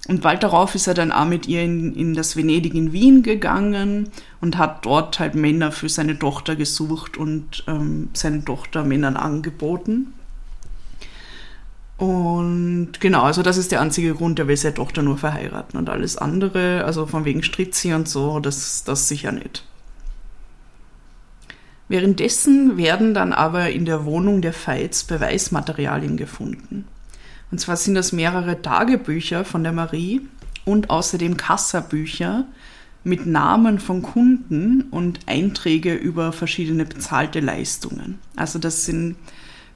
Und 0.07 0.21
bald 0.21 0.43
darauf 0.43 0.75
ist 0.75 0.87
er 0.87 0.95
dann 0.95 1.13
auch 1.13 1.25
mit 1.25 1.47
ihr 1.49 1.63
in, 1.63 1.95
in 1.95 2.15
das 2.15 2.37
Venedig 2.37 2.75
in 2.75 2.93
Wien 2.93 3.23
gegangen 3.23 4.11
und 4.41 4.59
hat 4.59 4.85
dort 4.85 5.19
halt 5.19 5.35
Männer 5.35 5.73
für 5.73 5.89
seine 5.89 6.19
Tochter 6.19 6.57
gesucht 6.57 7.17
und 7.17 7.65
ähm, 7.67 8.11
seine 8.13 8.45
Tochter 8.45 8.85
Männern 8.85 9.17
angeboten. 9.17 10.13
Und 11.97 13.01
genau, 13.01 13.23
also 13.23 13.43
das 13.43 13.57
ist 13.57 13.73
der 13.73 13.81
einzige 13.81 14.15
Grund, 14.15 14.39
der 14.39 14.49
will 14.49 14.57
seine 14.57 14.75
Tochter 14.75 15.03
nur 15.03 15.17
verheiraten 15.17 15.79
und 15.79 15.89
alles 15.89 16.19
andere, 16.19 16.85
also 16.85 17.07
von 17.07 17.25
wegen 17.25 17.43
Stritzi 17.43 17.95
und 17.95 18.09
so, 18.09 18.41
das, 18.41 18.85
das 18.85 19.09
sicher 19.09 19.33
nicht. 19.33 19.65
Währenddessen 21.89 22.77
werden 22.77 23.15
dann 23.15 23.33
aber 23.33 23.71
in 23.71 23.85
der 23.85 24.05
Wohnung 24.05 24.43
der 24.43 24.55
Veits 24.55 25.05
Beweismaterialien 25.05 26.17
gefunden. 26.17 26.87
Und 27.55 27.59
zwar 27.59 27.77
sind 27.77 27.95
das 27.95 28.11
mehrere 28.11 28.63
Tagebücher 28.63 29.45
von 29.45 29.63
der 29.63 29.71
Marie 29.71 30.23
und 30.65 30.91
außerdem 30.91 31.37
Kassabücher 31.37 32.47
mit 33.05 33.27
Namen 33.27 33.79
von 33.79 34.03
Kunden 34.03 34.89
und 34.91 35.21
Einträge 35.27 35.95
über 35.95 36.33
verschiedene 36.33 36.85
bezahlte 36.85 37.39
Leistungen. 37.39 38.19
Also 38.35 38.59
das 38.59 38.87
sind 38.87 39.15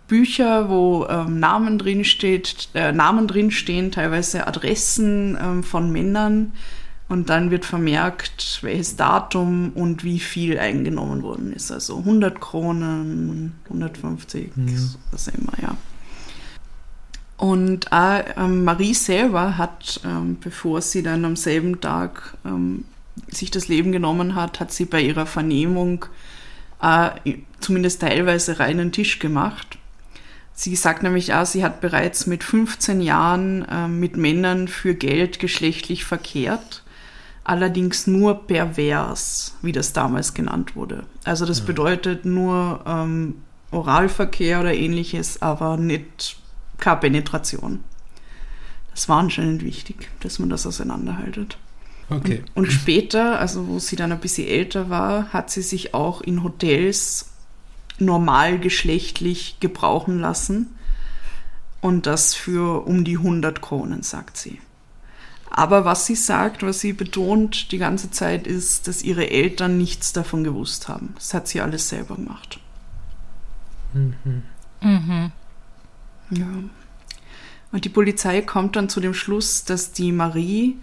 Bücher, 0.09 0.69
wo 0.69 1.07
ähm, 1.09 1.39
Namen 1.39 1.79
drin 1.79 2.05
steht, 2.05 2.69
äh, 2.75 2.91
Namen 2.91 3.29
drin 3.29 3.53
stehen, 3.53 3.93
teilweise 3.93 4.49
Adressen 4.49 5.39
ähm, 5.41 5.63
von 5.63 5.93
Männern 5.93 6.51
und 7.09 7.31
dann 7.31 7.53
wird 7.53 7.65
vermerkt, 7.65 8.59
welches 8.63 8.97
Datum 8.97 9.71
und 9.77 10.03
wie 10.03 10.19
viel 10.19 10.59
eingenommen 10.59 11.23
worden 11.23 11.53
ist. 11.53 11.71
Also 11.71 11.99
100 11.99 12.41
Kronen, 12.41 13.53
150, 13.67 14.51
was 15.13 15.29
auch 15.29 15.35
immer, 15.35 15.53
ja. 15.63 15.77
Und 17.39 17.93
auch, 17.93 18.25
ähm, 18.37 18.65
Marie 18.65 18.95
selber 18.95 19.57
hat, 19.57 20.01
ähm, 20.05 20.37
bevor 20.41 20.83
sie 20.83 21.05
dann 21.05 21.25
am 21.25 21.37
selben 21.37 21.81
Tag 21.81 22.37
ähm, 22.45 22.85
sich 23.29 23.53
das 23.53 23.69
Leben 23.69 23.93
genommen 23.93 24.35
hat, 24.35 24.59
hat 24.59 24.73
sie 24.73 24.85
bei 24.85 25.01
ihrer 25.01 25.25
Vernehmung 25.25 26.05
äh, 26.83 27.11
zumindest 27.61 28.01
teilweise 28.01 28.59
reinen 28.59 28.91
Tisch 28.91 29.21
gemacht. 29.21 29.79
Sie 30.53 30.75
sagt 30.75 31.05
nämlich 31.05 31.33
auch, 31.33 31.47
sie 31.47 31.63
hat 31.63 31.81
bereits 31.81 32.27
mit 32.27 32.43
15 32.43 33.01
Jahren 33.01 33.65
äh, 33.69 33.87
mit 33.87 34.17
Männern 34.17 34.67
für 34.67 34.97
Geld 34.97 35.39
geschlechtlich 35.39 36.05
verkehrt, 36.05 36.83
allerdings 37.45 38.09
nur 38.09 38.49
pervers, 38.49 39.55
wie 39.63 39.71
das 39.71 39.93
damals 39.93 40.35
genannt 40.35 40.75
wurde. 40.75 41.05
Also 41.23 41.47
das 41.47 41.61
bedeutet 41.61 42.25
nur 42.25 42.85
Oralverkehr 43.71 44.61
oder 44.61 44.75
ähnliches, 44.75 45.41
aber 45.41 45.77
nicht 45.77 46.37
keine 46.79 47.01
Penetration. 47.01 47.85
Das 48.93 49.09
war 49.09 49.19
anscheinend 49.19 49.63
wichtig, 49.65 50.11
dass 50.21 50.39
man 50.39 50.51
das 50.51 50.67
auseinanderhaltet. 50.67 51.59
Okay. 52.11 52.43
Und 52.55 52.73
später, 52.73 53.39
also 53.39 53.69
wo 53.69 53.79
sie 53.79 53.97
dann 53.97 54.13
ein 54.13 54.21
bisschen 54.21 54.49
älter 54.49 54.89
war, 54.89 55.33
hat 55.33 55.51
sie 55.51 55.63
sich 55.63 55.95
auch 55.95 56.21
in 56.21 56.43
Hotels 56.43 57.31
normalgeschlechtlich 57.99 59.61
gebrauchen 59.61 60.19
lassen. 60.19 60.75
Und 61.81 62.07
das 62.07 62.35
für 62.35 62.87
um 62.87 63.05
die 63.05 63.19
100 63.19 63.61
Kronen, 63.61 64.03
sagt 64.03 64.37
sie. 64.37 64.61
Aber 65.51 65.85
was 65.85 66.07
sie 66.07 66.17
sagt, 66.17 66.63
was 66.63 66.81
sie 66.81 66.93
betont 66.93 67.73
die 67.73 67.79
ganze 67.79 68.11
Zeit, 68.11 68.47
ist, 68.47 68.89
dass 68.89 69.03
ihre 69.03 69.31
Eltern 69.31 69.79
nichts 69.79 70.13
davon 70.13 70.45
gewusst 70.45 70.89
haben. 70.89 71.13
Das 71.15 71.35
hat 71.35 71.49
sie 71.49 71.61
alles 71.61 71.89
selber 71.89 72.17
gemacht. 72.17 72.59
Ja. 76.31 76.47
Und 77.71 77.85
die 77.85 77.91
Polizei 77.91 78.41
kommt 78.43 78.77
dann 78.77 78.89
zu 78.89 79.01
dem 79.01 79.15
Schluss, 79.15 79.65
dass 79.65 79.93
die 79.93 80.13
Marie 80.13 80.77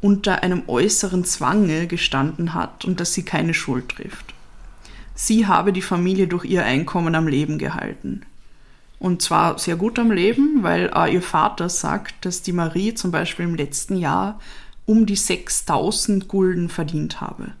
unter 0.00 0.42
einem 0.42 0.64
äußeren 0.66 1.24
Zwange 1.24 1.86
gestanden 1.86 2.54
hat 2.54 2.84
und 2.84 3.00
dass 3.00 3.12
sie 3.14 3.24
keine 3.24 3.54
Schuld 3.54 3.90
trifft. 3.90 4.34
Sie 5.14 5.46
habe 5.46 5.72
die 5.72 5.82
Familie 5.82 6.26
durch 6.26 6.44
ihr 6.44 6.64
Einkommen 6.64 7.14
am 7.14 7.28
Leben 7.28 7.58
gehalten. 7.58 8.22
Und 8.98 9.20
zwar 9.20 9.58
sehr 9.58 9.76
gut 9.76 9.98
am 9.98 10.10
Leben, 10.10 10.62
weil 10.62 10.90
äh, 10.94 11.12
ihr 11.12 11.22
Vater 11.22 11.68
sagt, 11.68 12.24
dass 12.24 12.42
die 12.42 12.52
Marie 12.52 12.94
zum 12.94 13.10
Beispiel 13.10 13.44
im 13.44 13.56
letzten 13.56 13.96
Jahr 13.96 14.40
um 14.86 15.06
die 15.06 15.16
6000 15.16 16.28
Gulden 16.28 16.68
verdient 16.68 17.20
habe. 17.20 17.52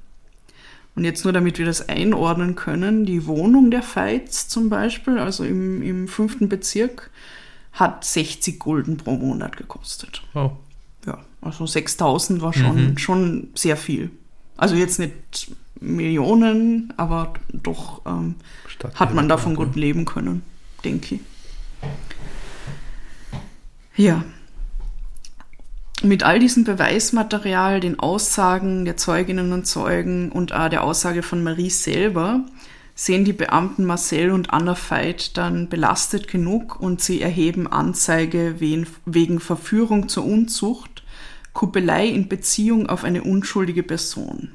Und 0.94 1.04
jetzt 1.04 1.24
nur 1.24 1.32
damit 1.32 1.58
wir 1.58 1.64
das 1.66 1.88
einordnen 1.88 2.54
können, 2.54 3.06
die 3.06 3.26
Wohnung 3.26 3.70
der 3.70 3.82
Veits 3.82 4.48
zum 4.48 4.68
Beispiel, 4.68 5.18
also 5.18 5.42
im, 5.44 5.80
im 5.82 6.06
fünften 6.08 6.48
Bezirk, 6.48 7.10
hat 7.72 8.04
60 8.04 8.58
Gulden 8.58 8.98
pro 8.98 9.12
Monat 9.12 9.56
gekostet. 9.56 10.22
Oh. 10.34 10.50
Ja, 11.06 11.18
Also 11.40 11.66
6000 11.66 12.42
war 12.42 12.52
schon, 12.52 12.90
Mhm. 12.90 12.98
schon 12.98 13.48
sehr 13.54 13.76
viel. 13.78 14.10
Also 14.58 14.74
jetzt 14.74 14.98
nicht 14.98 15.50
Millionen, 15.80 16.92
aber 16.98 17.32
doch 17.52 18.02
ähm, 18.06 18.34
hat 18.94 19.14
man 19.14 19.28
davon 19.28 19.56
gut 19.56 19.74
leben 19.74 20.04
können, 20.04 20.42
denke 20.84 21.14
ich. 21.16 21.20
Ja. 23.96 24.24
Mit 26.04 26.24
all 26.24 26.40
diesem 26.40 26.64
Beweismaterial, 26.64 27.78
den 27.78 28.00
Aussagen 28.00 28.84
der 28.84 28.96
Zeuginnen 28.96 29.52
und 29.52 29.68
Zeugen 29.68 30.32
und 30.32 30.52
auch 30.52 30.68
der 30.68 30.82
Aussage 30.82 31.22
von 31.22 31.44
Marie 31.44 31.70
selber, 31.70 32.44
sehen 32.96 33.24
die 33.24 33.32
Beamten 33.32 33.84
Marcel 33.84 34.32
und 34.32 34.52
Anna 34.52 34.74
Veit 34.74 35.36
dann 35.36 35.68
belastet 35.68 36.26
genug 36.26 36.80
und 36.80 37.00
sie 37.00 37.22
erheben 37.22 37.68
Anzeige 37.68 38.56
wegen 38.58 39.38
Verführung 39.38 40.08
zur 40.08 40.24
Unzucht, 40.24 41.04
Kuppelei 41.52 42.08
in 42.08 42.28
Beziehung 42.28 42.88
auf 42.88 43.04
eine 43.04 43.22
unschuldige 43.22 43.84
Person. 43.84 44.50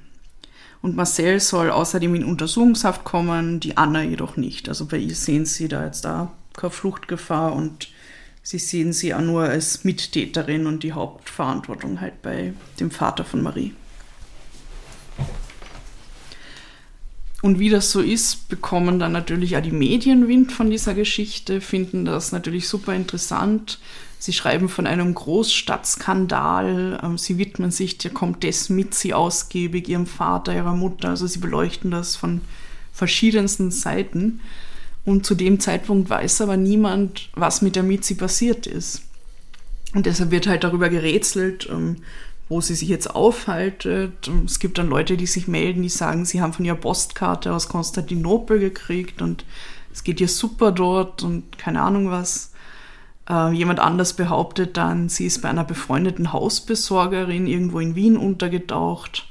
Und 0.82 0.98
Marcel 0.98 1.40
soll 1.40 1.72
außerdem 1.72 2.14
in 2.14 2.26
Untersuchungshaft 2.26 3.06
kommen, 3.06 3.62
die 3.62 3.78
Anna 3.78 4.04
jedoch 4.04 4.36
nicht. 4.36 4.68
Also 4.68 4.86
bei 4.86 4.98
ihr 4.98 5.16
sehen 5.16 5.46
sie 5.46 5.70
da 5.70 5.86
jetzt 5.86 6.04
da 6.04 6.34
keine 6.54 6.72
Fluchtgefahr 6.72 7.54
und 7.54 7.88
sie 8.48 8.60
sehen 8.60 8.94
sie 8.94 9.14
auch 9.14 9.20
nur 9.20 9.44
als 9.44 9.84
Mittäterin 9.84 10.68
und 10.68 10.84
die 10.84 10.94
Hauptverantwortung 10.94 12.00
halt 12.00 12.22
bei 12.22 12.54
dem 12.80 12.92
Vater 12.92 13.26
von 13.26 13.44
Marie. 13.44 13.74
Und 17.42 17.60
wie 17.60 17.68
das 17.70 17.92
so 17.92 18.00
ist, 18.00 18.48
bekommen 18.48 19.00
dann 19.00 19.12
natürlich 19.12 19.58
auch 19.58 19.62
die 19.62 19.72
Medien 19.72 20.30
Wind 20.30 20.54
von 20.54 20.70
dieser 20.70 20.94
Geschichte, 20.94 21.60
finden 21.60 22.06
das 22.06 22.32
natürlich 22.32 22.70
super 22.70 22.96
interessant. 22.96 23.80
Sie 24.18 24.32
schreiben 24.32 24.70
von 24.70 24.88
einem 24.88 25.14
Großstadtskandal. 25.14 27.02
ähm, 27.04 27.18
Sie 27.18 27.38
widmen 27.38 27.72
sich 27.72 27.98
der 27.98 28.12
Comtesse 28.12 28.72
Mitzi 28.72 29.12
ausgiebig, 29.12 29.90
ihrem 29.90 30.08
Vater, 30.08 30.56
ihrer 30.56 30.76
Mutter. 30.76 31.10
Also 31.10 31.28
sie 31.28 31.40
beleuchten 31.40 31.92
das 31.92 32.16
von 32.16 32.40
verschiedensten 32.94 33.72
Seiten. 33.72 34.40
Und 35.08 35.26
zu 35.26 35.36
dem 35.36 35.62
Zeitpunkt 35.62 36.10
weiß 36.10 36.42
aber 36.42 36.58
niemand, 36.58 37.30
was 37.34 37.62
mit 37.62 37.78
der 37.78 37.84
Mitzi 37.84 38.16
passiert 38.16 38.68
ist. 38.68 39.04
Und 39.96 40.06
deshalb 40.06 40.32
wird 40.32 40.48
halt 40.48 40.66
darüber 40.66 40.90
gerätselt, 40.90 41.66
ähm, 41.72 42.04
wo 42.50 42.60
sie 42.60 42.76
sich 42.76 42.90
jetzt 42.90 43.16
aufhaltet. 43.16 44.28
Und 44.28 44.52
Es 44.52 44.60
gibt 44.60 44.78
dann 44.78 44.90
Leute, 44.90 45.16
die 45.16 45.26
sich 45.26 45.48
melden, 45.48 45.82
die 45.82 45.88
sagen, 45.88 46.26
sie 46.26 46.42
haben 46.42 46.52
von 46.52 46.66
ihrer 46.66 46.76
Postkarte 46.76 47.54
aus 47.54 47.70
Konstantinopel 47.70 48.60
gekriegt 48.60 49.22
und 49.22 49.46
es 49.94 50.04
geht 50.04 50.20
ihr 50.20 50.28
super 50.28 50.74
dort 50.74 51.24
und 51.24 51.58
keine 51.58 51.84
Ahnung 51.84 52.12
was. 52.12 52.52
Äh, 53.30 53.54
jemand 53.54 53.80
anders 53.80 54.12
behauptet 54.12 54.76
dann, 54.76 55.08
sie 55.08 55.26
ist 55.26 55.42
bei 55.42 55.48
einer 55.48 55.64
befreundeten 55.64 56.34
Hausbesorgerin 56.34 57.48
irgendwo 57.48 57.80
in 57.80 57.96
Wien 57.96 58.18
untergetaucht. 58.18 59.26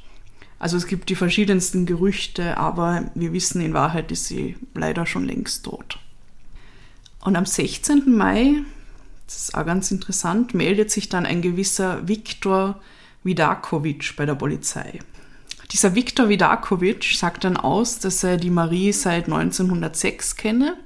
Also 0.58 0.76
es 0.76 0.86
gibt 0.86 1.10
die 1.10 1.14
verschiedensten 1.14 1.84
Gerüchte, 1.86 2.56
aber 2.56 3.10
wir 3.14 3.32
wissen 3.32 3.60
in 3.60 3.74
Wahrheit 3.74 4.10
ist 4.10 4.26
sie 4.26 4.56
leider 4.74 5.06
schon 5.06 5.26
längst 5.26 5.64
tot. 5.64 5.98
Und 7.20 7.36
am 7.36 7.44
16. 7.44 8.16
Mai, 8.16 8.62
das 9.26 9.36
ist 9.36 9.54
auch 9.54 9.66
ganz 9.66 9.90
interessant, 9.90 10.54
meldet 10.54 10.90
sich 10.90 11.08
dann 11.08 11.26
ein 11.26 11.42
gewisser 11.42 12.08
Viktor 12.08 12.80
Vidakovic 13.22 14.14
bei 14.16 14.24
der 14.24 14.36
Polizei. 14.36 15.00
Dieser 15.72 15.94
Viktor 15.94 16.28
Vidakovic 16.28 17.04
sagt 17.16 17.44
dann 17.44 17.56
aus, 17.56 17.98
dass 17.98 18.22
er 18.22 18.36
die 18.36 18.50
Marie 18.50 18.92
seit 18.92 19.24
1906 19.24 20.36
kenne. 20.36 20.76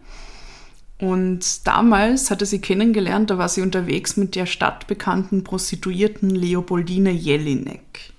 Und 0.99 1.67
damals 1.67 2.31
hat 2.31 2.41
er 2.41 2.47
sie 2.47 2.61
kennengelernt, 2.61 3.31
da 3.31 3.39
war 3.39 3.49
sie 3.49 3.63
unterwegs 3.63 4.17
mit 4.17 4.35
der 4.35 4.47
stadtbekannten 4.47 5.45
Prostituierten 5.45 6.31
Leopoldine 6.31 7.11
Jelinek. 7.11 8.13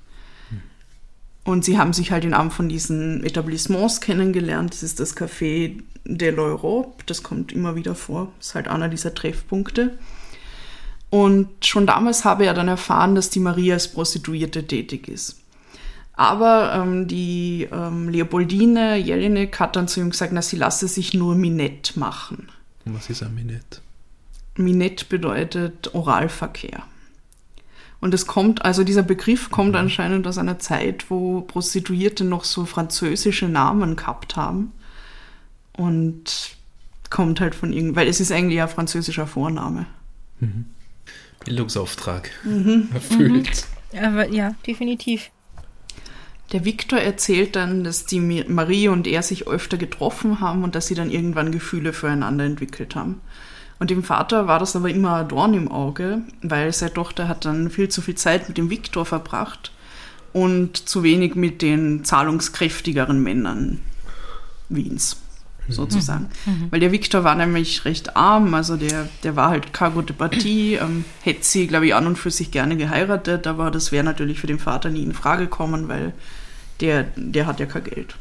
Und 1.52 1.66
sie 1.66 1.78
haben 1.78 1.92
sich 1.92 2.14
halt 2.14 2.24
in 2.24 2.34
einem 2.34 2.50
von 2.50 2.70
diesen 2.70 3.26
Etablissements 3.26 4.00
kennengelernt. 4.00 4.72
Das 4.72 4.84
ist 4.84 5.02
das 5.02 5.18
Café 5.18 5.82
de 6.06 6.32
l'Europe. 6.32 7.04
Das 7.08 7.24
kommt 7.24 7.52
immer 7.52 7.76
wieder 7.76 7.94
vor. 7.94 8.32
Das 8.38 8.48
ist 8.48 8.56
halt 8.56 8.70
einer 8.70 8.88
dieser 8.88 9.14
Treffpunkte. 9.14 9.98
Und 11.10 11.50
schon 11.66 11.86
damals 11.86 12.24
habe 12.24 12.46
er 12.46 12.54
dann 12.54 12.70
erfahren, 12.70 13.16
dass 13.16 13.30
die 13.30 13.42
Maria 13.42 13.74
als 13.74 13.90
Prostituierte 13.90 14.66
tätig 14.66 15.10
ist. 15.10 15.42
Aber 16.14 16.74
ähm, 16.74 17.10
die 17.10 17.68
ähm, 17.70 18.08
Leopoldine 18.08 18.96
Jelinek 18.96 19.60
hat 19.60 19.76
dann 19.76 19.90
zu 19.90 20.00
ihm 20.00 20.12
gesagt, 20.12 20.32
na, 20.32 20.42
sie 20.42 20.56
lasse 20.56 20.88
sich 20.88 21.14
nur 21.14 21.36
Minett 21.36 21.98
machen. 21.98 22.48
Was 22.86 23.10
ist 23.10 23.24
ein 23.24 23.36
Minett? 23.36 23.82
Minett 24.56 25.10
bedeutet 25.10 25.94
Oralverkehr. 25.94 26.84
Und 28.02 28.14
es 28.16 28.26
kommt, 28.26 28.66
also 28.66 28.84
dieser 28.84 29.04
Begriff 29.04 29.52
kommt 29.52 29.76
anscheinend 29.76 30.26
aus 30.28 30.40
einer 30.40 30.58
Zeit, 30.60 31.10
wo 31.10 31.42
Prostituierte 31.42 32.24
noch 32.26 32.44
so 32.44 32.66
französische 32.66 33.48
Namen 33.48 33.96
gehabt 33.96 34.36
haben. 34.36 34.72
Und 35.74 36.58
kommt 37.12 37.40
halt 37.40 37.54
von 37.54 37.72
irgend, 37.72 37.96
weil 37.96 38.08
es 38.08 38.20
ist 38.20 38.32
eigentlich 38.32 38.60
ein 38.60 38.68
französischer 38.68 39.28
Vorname. 39.28 39.86
Bildungsauftrag 41.46 42.32
Mhm. 42.44 42.90
erfüllt. 42.94 43.68
Aber 44.02 44.28
ja, 44.30 44.56
definitiv. 44.66 45.30
Der 46.52 46.66
Viktor 46.66 47.00
erzählt 47.00 47.56
dann, 47.56 47.84
dass 47.84 48.06
die 48.06 48.20
Marie 48.20 48.88
und 48.88 49.08
er 49.08 49.22
sich 49.22 49.48
öfter 49.48 49.78
getroffen 49.78 50.42
haben 50.42 50.64
und 50.64 50.76
dass 50.76 50.88
sie 50.88 50.96
dann 50.96 51.12
irgendwann 51.12 51.52
Gefühle 51.52 51.94
füreinander 51.94 52.46
entwickelt 52.46 52.96
haben. 52.96 53.22
Und 53.82 53.90
dem 53.90 54.04
Vater 54.04 54.46
war 54.46 54.60
das 54.60 54.76
aber 54.76 54.92
immer 54.92 55.16
ein 55.16 55.28
Dorn 55.28 55.56
im 55.56 55.68
Auge, 55.68 56.20
weil 56.44 56.72
seine 56.72 56.94
Tochter 56.94 57.28
hat 57.28 57.46
dann 57.46 57.72
viel 57.72 57.90
zu 57.90 58.04
viel 58.04 58.14
Zeit 58.14 58.48
mit 58.48 58.60
dem 58.60 58.70
Viktor 58.70 59.08
verbracht 59.08 59.72
und 60.34 60.78
zu 60.78 61.02
wenig 61.02 61.34
mit 61.34 61.64
den 61.64 62.06
zahlungskräftigeren 62.06 63.24
Männern 63.24 63.80
Wiens, 64.70 65.18
sozusagen. 65.68 66.28
Weil 66.70 66.80
der 66.80 66.92
Viktor 66.92 67.24
war 67.24 67.34
nämlich 67.34 67.84
recht 67.84 68.16
arm, 68.16 68.54
also 68.54 68.78
der, 68.78 69.10
der 69.24 69.36
war 69.36 69.50
halt 69.50 69.74
keine 69.74 69.96
gute 69.96 70.14
Partie, 70.14 70.76
ähm, 70.76 71.04
hätte 71.24 71.44
sie, 71.44 71.66
glaube 71.66 71.88
ich, 71.88 71.96
an 71.96 72.06
und 72.06 72.20
für 72.20 72.30
sich 72.30 72.52
gerne 72.52 72.78
geheiratet, 72.78 73.48
aber 73.48 73.72
das 73.72 73.92
wäre 73.92 74.04
natürlich 74.04 74.40
für 74.40 74.46
den 74.46 74.60
Vater 74.60 74.92
nie 74.92 75.02
in 75.02 75.16
Frage 75.16 75.46
gekommen, 75.46 75.88
weil 75.88 76.14
der, 76.82 77.08
der 77.16 77.48
hat 77.48 77.60
ja 77.60 77.66
kein 77.66 77.86
Geld. 77.86 78.16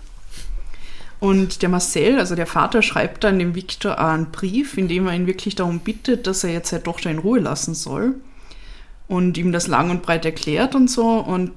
Und 1.21 1.61
der 1.61 1.69
Marcel, 1.69 2.19
also 2.19 2.35
der 2.35 2.47
Vater, 2.47 2.81
schreibt 2.81 3.25
dann 3.25 3.39
dem 3.39 3.55
Viktor 3.55 3.99
einen 3.99 4.31
Brief, 4.31 4.79
in 4.79 4.89
dem 4.89 5.07
er 5.07 5.15
ihn 5.15 5.27
wirklich 5.27 5.55
darum 5.55 5.81
bittet, 5.81 6.27
dass 6.27 6.45
er 6.45 6.53
jetzt 6.53 6.71
seine 6.71 6.83
Tochter 6.83 7.11
in 7.11 7.19
Ruhe 7.19 7.41
lassen 7.41 7.75
soll 7.75 8.15
und 9.07 9.37
ihm 9.37 9.53
das 9.53 9.67
lang 9.67 9.91
und 9.91 10.03
breit 10.03 10.25
erklärt 10.25 10.75
und 10.75 10.89
so. 10.89 11.19
Und 11.19 11.53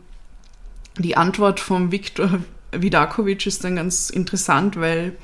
die 0.98 1.16
Antwort 1.16 1.62
vom 1.62 1.92
Viktor 1.92 2.42
Vidakovic 2.72 3.46
ist 3.46 3.64
dann 3.64 3.78
ganz 3.78 4.10
interessant, 4.10 4.76
weil 4.76 5.16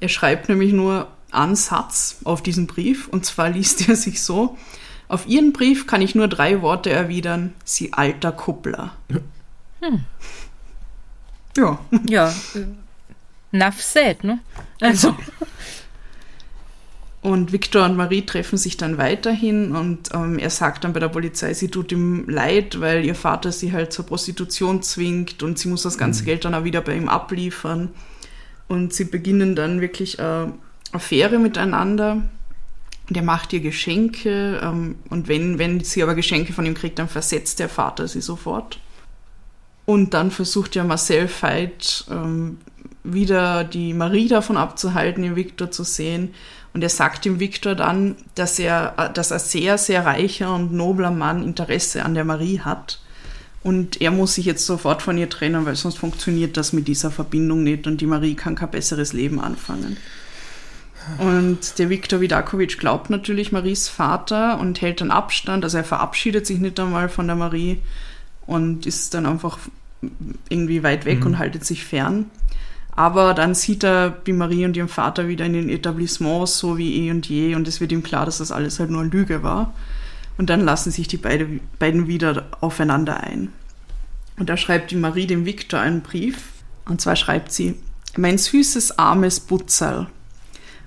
er 0.00 0.08
schreibt 0.08 0.48
nämlich 0.48 0.72
nur 0.72 1.08
einen 1.30 1.56
Satz 1.56 2.18
auf 2.24 2.42
diesen 2.42 2.66
Brief 2.66 3.08
und 3.08 3.26
zwar 3.26 3.50
liest 3.50 3.88
er 3.88 3.96
sich 3.96 4.22
so: 4.22 4.56
Auf 5.08 5.26
Ihren 5.26 5.52
Brief 5.52 5.86
kann 5.86 6.00
ich 6.00 6.14
nur 6.14 6.28
drei 6.28 6.62
Worte 6.62 6.90
erwidern: 6.90 7.52
Sie 7.64 7.92
alter 7.92 8.32
Kuppler. 8.32 8.92
Ja. 11.56 11.78
Ja, 12.08 12.34
äh, 13.54 13.56
enough 13.56 13.80
said, 13.80 14.24
ne? 14.24 14.40
Also, 14.80 15.16
Und 17.24 17.52
Viktor 17.52 17.86
und 17.86 17.96
Marie 17.96 18.20
treffen 18.20 18.58
sich 18.58 18.76
dann 18.76 18.98
weiterhin 18.98 19.74
und 19.74 20.10
ähm, 20.12 20.38
er 20.38 20.50
sagt 20.50 20.84
dann 20.84 20.92
bei 20.92 21.00
der 21.00 21.08
Polizei, 21.08 21.54
sie 21.54 21.68
tut 21.68 21.90
ihm 21.90 22.28
leid, 22.28 22.80
weil 22.80 23.02
ihr 23.02 23.14
Vater 23.14 23.50
sie 23.50 23.72
halt 23.72 23.94
zur 23.94 24.04
Prostitution 24.04 24.82
zwingt 24.82 25.42
und 25.42 25.58
sie 25.58 25.68
muss 25.68 25.84
das 25.84 25.96
ganze 25.96 26.24
Geld 26.24 26.44
dann 26.44 26.54
auch 26.54 26.64
wieder 26.64 26.82
bei 26.82 26.94
ihm 26.94 27.08
abliefern. 27.08 27.94
Und 28.68 28.92
sie 28.92 29.04
beginnen 29.04 29.56
dann 29.56 29.80
wirklich 29.80 30.20
eine 30.20 30.52
Affäre 30.92 31.38
miteinander. 31.38 32.20
Der 33.08 33.22
macht 33.22 33.54
ihr 33.54 33.60
Geschenke 33.60 34.60
ähm, 34.62 34.96
und 35.08 35.26
wenn, 35.26 35.58
wenn 35.58 35.82
sie 35.82 36.02
aber 36.02 36.14
Geschenke 36.14 36.52
von 36.52 36.66
ihm 36.66 36.74
kriegt, 36.74 36.98
dann 36.98 37.08
versetzt 37.08 37.58
der 37.58 37.70
Vater 37.70 38.06
sie 38.06 38.20
sofort. 38.20 38.80
Und 39.86 40.12
dann 40.12 40.30
versucht 40.30 40.74
ja 40.74 40.84
Marcel 40.84 41.26
Veit 41.40 42.04
ähm, 42.10 42.58
wieder 43.04 43.64
die 43.64 43.92
Marie 43.92 44.28
davon 44.28 44.56
abzuhalten, 44.56 45.22
den 45.22 45.36
Viktor 45.36 45.70
zu 45.70 45.84
sehen. 45.84 46.34
Und 46.72 46.82
er 46.82 46.88
sagt 46.88 47.24
dem 47.24 47.38
Viktor 47.38 47.76
dann, 47.76 48.16
dass 48.34 48.58
er, 48.58 49.10
dass 49.14 49.30
ein 49.30 49.38
sehr, 49.38 49.78
sehr 49.78 50.04
reicher 50.04 50.52
und 50.54 50.72
nobler 50.72 51.12
Mann 51.12 51.44
Interesse 51.44 52.04
an 52.04 52.14
der 52.14 52.24
Marie 52.24 52.60
hat. 52.60 53.00
Und 53.62 54.00
er 54.00 54.10
muss 54.10 54.34
sich 54.34 54.46
jetzt 54.46 54.66
sofort 54.66 55.00
von 55.00 55.16
ihr 55.16 55.30
trennen, 55.30 55.64
weil 55.64 55.76
sonst 55.76 55.98
funktioniert 55.98 56.56
das 56.56 56.72
mit 56.72 56.88
dieser 56.88 57.10
Verbindung 57.10 57.62
nicht 57.62 57.86
und 57.86 58.00
die 58.00 58.06
Marie 58.06 58.34
kann 58.34 58.56
kein 58.56 58.70
besseres 58.70 59.12
Leben 59.12 59.40
anfangen. 59.40 59.96
Und 61.18 61.78
der 61.78 61.90
Viktor 61.90 62.20
Vidakovic 62.20 62.78
glaubt 62.78 63.10
natürlich 63.10 63.52
Maries 63.52 63.88
Vater 63.88 64.58
und 64.58 64.80
hält 64.80 65.00
dann 65.00 65.10
Abstand. 65.10 65.64
Also 65.64 65.78
er 65.78 65.84
verabschiedet 65.84 66.46
sich 66.46 66.58
nicht 66.58 66.80
einmal 66.80 67.08
von 67.08 67.26
der 67.26 67.36
Marie 67.36 67.80
und 68.46 68.86
ist 68.86 69.14
dann 69.14 69.26
einfach 69.26 69.58
irgendwie 70.48 70.82
weit 70.82 71.04
weg 71.04 71.24
und 71.24 71.38
haltet 71.38 71.64
sich 71.64 71.84
fern. 71.84 72.30
Aber 72.96 73.34
dann 73.34 73.54
sieht 73.54 73.82
er 73.84 74.10
die 74.10 74.32
Marie 74.32 74.64
und 74.64 74.76
ihren 74.76 74.88
Vater 74.88 75.26
wieder 75.26 75.44
in 75.46 75.52
den 75.52 75.68
Etablissements, 75.68 76.58
so 76.58 76.78
wie 76.78 77.06
eh 77.06 77.10
und 77.10 77.28
je, 77.28 77.54
und 77.54 77.66
es 77.66 77.80
wird 77.80 77.92
ihm 77.92 78.02
klar, 78.02 78.24
dass 78.24 78.38
das 78.38 78.52
alles 78.52 78.78
halt 78.78 78.90
nur 78.90 79.00
eine 79.00 79.10
Lüge 79.10 79.42
war. 79.42 79.74
Und 80.38 80.50
dann 80.50 80.60
lassen 80.60 80.90
sich 80.90 81.08
die 81.08 81.16
beide, 81.16 81.60
beiden 81.78 82.06
wieder 82.06 82.46
aufeinander 82.60 83.20
ein. 83.20 83.52
Und 84.36 84.48
da 84.48 84.56
schreibt 84.56 84.90
die 84.90 84.96
Marie 84.96 85.26
dem 85.26 85.44
Viktor 85.44 85.80
einen 85.80 86.02
Brief. 86.02 86.38
Und 86.86 87.00
zwar 87.00 87.16
schreibt 87.16 87.52
sie, 87.52 87.74
mein 88.16 88.38
süßes, 88.38 88.98
armes 88.98 89.40
Butzerl. 89.40 90.08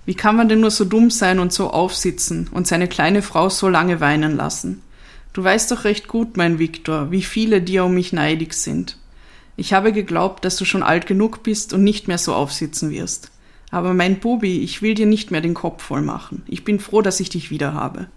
Wie 0.06 0.16
kann 0.16 0.38
man 0.38 0.48
denn 0.48 0.62
nur 0.62 0.72
so 0.72 0.86
dumm 0.86 1.12
sein 1.12 1.40
und 1.40 1.52
so 1.52 1.72
aufsitzen 1.72 2.48
und 2.52 2.68
seine 2.68 2.88
kleine 2.88 3.22
Frau 3.22 3.50
so 3.50 3.68
lange 3.68 4.00
weinen 4.00 4.38
lassen? 4.38 4.82
Du 5.34 5.44
weißt 5.44 5.70
doch 5.72 5.84
recht 5.84 6.08
gut, 6.08 6.38
mein 6.38 6.60
Viktor, 6.60 7.12
wie 7.12 7.22
viele 7.22 7.62
dir 7.62 7.84
um 7.86 7.94
mich 7.94 8.14
neidig 8.14 8.54
sind. 8.54 8.98
Ich 9.58 9.74
habe 9.74 9.92
geglaubt, 9.92 10.46
dass 10.46 10.56
du 10.56 10.66
schon 10.66 10.84
alt 10.84 11.08
genug 11.08 11.42
bist 11.42 11.74
und 11.74 11.84
nicht 11.84 12.08
mehr 12.08 12.20
so 12.20 12.36
aufsitzen 12.36 12.92
wirst. 12.92 13.32
Aber 13.72 13.94
mein 13.94 14.20
Bubi, 14.20 14.60
ich 14.60 14.82
will 14.84 14.94
dir 14.94 15.08
nicht 15.08 15.32
mehr 15.32 15.42
den 15.42 15.56
Kopf 15.56 15.84
voll 15.84 16.04
machen. 16.04 16.44
Ich 16.48 16.64
bin 16.64 16.80
froh, 16.80 17.02
dass 17.02 17.20
ich 17.20 17.30
dich 17.30 17.50
wieder 17.50 17.74
habe. 17.74 18.08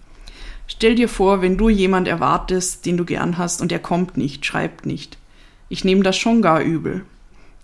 Stell 0.68 0.94
dir 0.94 1.08
vor, 1.08 1.42
wenn 1.42 1.56
du 1.56 1.68
jemand 1.70 2.06
erwartest, 2.06 2.84
den 2.84 2.98
du 2.98 3.04
gern 3.04 3.38
hast, 3.38 3.62
und 3.62 3.72
er 3.72 3.80
kommt 3.80 4.16
nicht, 4.18 4.44
schreibt 4.44 4.84
nicht. 4.86 5.16
Ich 5.70 5.82
nehme 5.82 6.02
das 6.02 6.16
schon 6.16 6.42
gar 6.42 6.60
übel. 6.60 7.04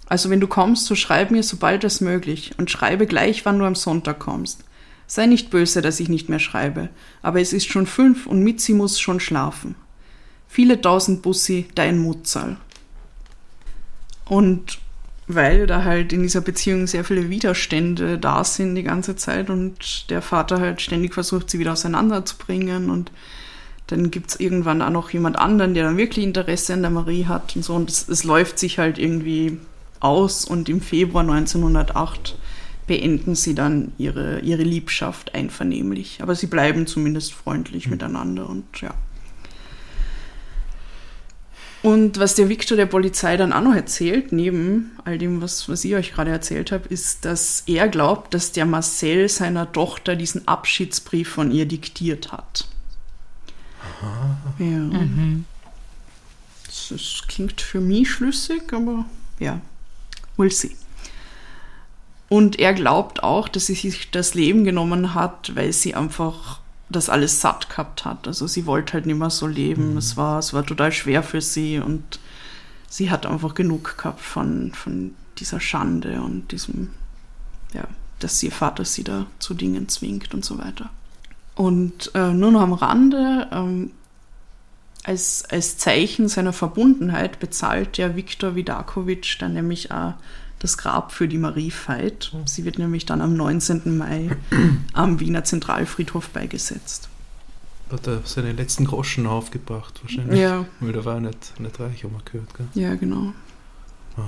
Also 0.06 0.30
wenn 0.30 0.40
du 0.40 0.46
kommst, 0.46 0.86
so 0.86 0.94
schreib 0.94 1.30
mir 1.30 1.42
sobald 1.42 1.84
es 1.84 2.00
möglich 2.00 2.52
und 2.56 2.70
schreibe 2.70 3.06
gleich, 3.06 3.44
wann 3.44 3.58
du 3.58 3.66
am 3.66 3.74
Sonntag 3.74 4.20
kommst. 4.20 4.64
Sei 5.06 5.26
nicht 5.26 5.50
böse, 5.50 5.82
dass 5.82 6.00
ich 6.00 6.08
nicht 6.08 6.28
mehr 6.28 6.38
schreibe, 6.38 6.88
aber 7.22 7.40
es 7.40 7.52
ist 7.52 7.66
schon 7.66 7.86
fünf 7.86 8.26
und 8.26 8.42
Mitzi 8.42 8.72
muss 8.72 8.98
schon 8.98 9.20
schlafen. 9.20 9.74
Viele 10.48 10.80
tausend 10.80 11.22
Bussi, 11.22 11.66
dein 11.74 11.98
Mutzal. 11.98 12.56
Und 14.28 14.78
weil 15.28 15.66
da 15.66 15.84
halt 15.84 16.12
in 16.12 16.22
dieser 16.22 16.40
Beziehung 16.40 16.86
sehr 16.86 17.04
viele 17.04 17.30
Widerstände 17.30 18.18
da 18.18 18.44
sind 18.44 18.76
die 18.76 18.84
ganze 18.84 19.16
Zeit 19.16 19.50
und 19.50 20.08
der 20.10 20.22
Vater 20.22 20.60
halt 20.60 20.80
ständig 20.80 21.14
versucht, 21.14 21.50
sie 21.50 21.58
wieder 21.58 21.72
auseinanderzubringen 21.72 22.90
und 22.90 23.10
dann 23.88 24.10
gibt 24.10 24.30
es 24.30 24.40
irgendwann 24.40 24.82
auch 24.82 24.90
noch 24.90 25.10
jemand 25.10 25.36
anderen, 25.38 25.74
der 25.74 25.84
dann 25.84 25.96
wirklich 25.96 26.24
Interesse 26.24 26.74
an 26.74 26.82
der 26.82 26.90
Marie 26.90 27.26
hat 27.26 27.54
und 27.54 27.64
so. 27.64 27.74
Und 27.74 27.88
es, 27.88 28.08
es 28.08 28.24
läuft 28.24 28.58
sich 28.58 28.78
halt 28.78 28.98
irgendwie 28.98 29.58
aus 30.00 30.44
und 30.44 30.68
im 30.68 30.80
Februar 30.80 31.22
1908 31.22 32.36
beenden 32.86 33.34
sie 33.34 33.54
dann 33.54 33.92
ihre, 33.98 34.40
ihre 34.40 34.62
Liebschaft 34.62 35.34
einvernehmlich. 35.34 36.18
Aber 36.20 36.34
sie 36.34 36.46
bleiben 36.46 36.86
zumindest 36.86 37.32
freundlich 37.32 37.86
mhm. 37.86 37.92
miteinander 37.92 38.48
und 38.48 38.64
ja. 38.80 38.94
Und 41.86 42.18
was 42.18 42.34
der 42.34 42.48
Viktor 42.48 42.76
der 42.76 42.86
Polizei 42.86 43.36
dann 43.36 43.52
auch 43.52 43.60
noch 43.60 43.76
erzählt, 43.76 44.32
neben 44.32 44.90
all 45.04 45.18
dem, 45.18 45.40
was, 45.40 45.68
was 45.68 45.84
ich 45.84 45.94
euch 45.94 46.12
gerade 46.12 46.32
erzählt 46.32 46.72
habe, 46.72 46.88
ist, 46.88 47.24
dass 47.24 47.62
er 47.68 47.86
glaubt, 47.86 48.34
dass 48.34 48.50
der 48.50 48.66
Marcel 48.66 49.28
seiner 49.28 49.70
Tochter 49.70 50.16
diesen 50.16 50.48
Abschiedsbrief 50.48 51.28
von 51.28 51.52
ihr 51.52 51.64
diktiert 51.64 52.32
hat. 52.32 52.66
Aha. 54.02 54.36
Ja. 54.58 54.64
Mhm. 54.64 55.44
Das, 56.64 56.88
das 56.90 57.22
klingt 57.28 57.60
für 57.60 57.80
mich 57.80 58.10
schlüssig, 58.10 58.72
aber 58.72 59.04
ja, 59.38 59.60
we'll 60.36 60.50
see. 60.50 60.74
Und 62.28 62.58
er 62.58 62.74
glaubt 62.74 63.22
auch, 63.22 63.46
dass 63.46 63.66
sie 63.66 63.76
sich 63.76 64.10
das 64.10 64.34
Leben 64.34 64.64
genommen 64.64 65.14
hat, 65.14 65.54
weil 65.54 65.72
sie 65.72 65.94
einfach 65.94 66.58
das 66.88 67.08
alles 67.08 67.40
satt 67.40 67.68
gehabt 67.68 68.04
hat. 68.04 68.26
Also 68.26 68.46
sie 68.46 68.66
wollte 68.66 68.94
halt 68.94 69.06
nicht 69.06 69.18
mehr 69.18 69.30
so 69.30 69.46
leben. 69.46 69.92
Mhm. 69.92 69.98
Es, 69.98 70.16
war, 70.16 70.38
es 70.38 70.52
war 70.52 70.64
total 70.64 70.92
schwer 70.92 71.22
für 71.22 71.40
sie 71.40 71.78
und 71.78 72.20
sie 72.88 73.10
hat 73.10 73.26
einfach 73.26 73.54
genug 73.54 73.98
gehabt 73.98 74.20
von, 74.20 74.72
von 74.72 75.14
dieser 75.38 75.60
Schande 75.60 76.20
und 76.22 76.52
diesem, 76.52 76.90
ja, 77.72 77.84
dass 78.20 78.42
ihr 78.42 78.52
Vater 78.52 78.84
sie 78.84 79.04
da 79.04 79.26
zu 79.38 79.54
Dingen 79.54 79.88
zwingt 79.88 80.32
und 80.32 80.44
so 80.44 80.58
weiter. 80.58 80.90
Und 81.54 82.10
äh, 82.14 82.32
nur 82.32 82.52
noch 82.52 82.60
am 82.60 82.72
Rande, 82.74 83.48
ähm, 83.50 83.90
als, 85.04 85.44
als 85.50 85.78
Zeichen 85.78 86.28
seiner 86.28 86.52
Verbundenheit 86.52 87.38
bezahlt 87.38 87.96
der 87.96 88.16
Viktor 88.16 88.56
Vidakovic 88.56 89.36
dann 89.38 89.54
nämlich 89.54 89.92
auch 89.92 90.14
das 90.58 90.78
Grab 90.78 91.12
für 91.12 91.28
die 91.28 91.38
Marie 91.38 91.72
Veit. 91.72 92.32
Sie 92.46 92.64
wird 92.64 92.78
nämlich 92.78 93.06
dann 93.06 93.20
am 93.20 93.36
19. 93.36 93.96
Mai 93.96 94.30
am 94.92 95.20
Wiener 95.20 95.44
Zentralfriedhof 95.44 96.30
beigesetzt. 96.30 97.08
Hat 97.90 98.06
er 98.06 98.22
seine 98.24 98.52
letzten 98.52 98.84
Groschen 98.84 99.26
aufgebracht 99.26 100.00
wahrscheinlich. 100.02 100.40
Ja. 100.40 100.66
Weil 100.80 100.92
der 100.92 101.04
war 101.04 101.20
nicht, 101.20 101.58
nicht 101.60 101.78
reich, 101.78 102.02
haben 102.02 102.14
wir 102.14 102.22
gehört. 102.24 102.54
Gell? 102.54 102.66
Ja, 102.74 102.94
genau. 102.96 103.32
Wow. 104.16 104.26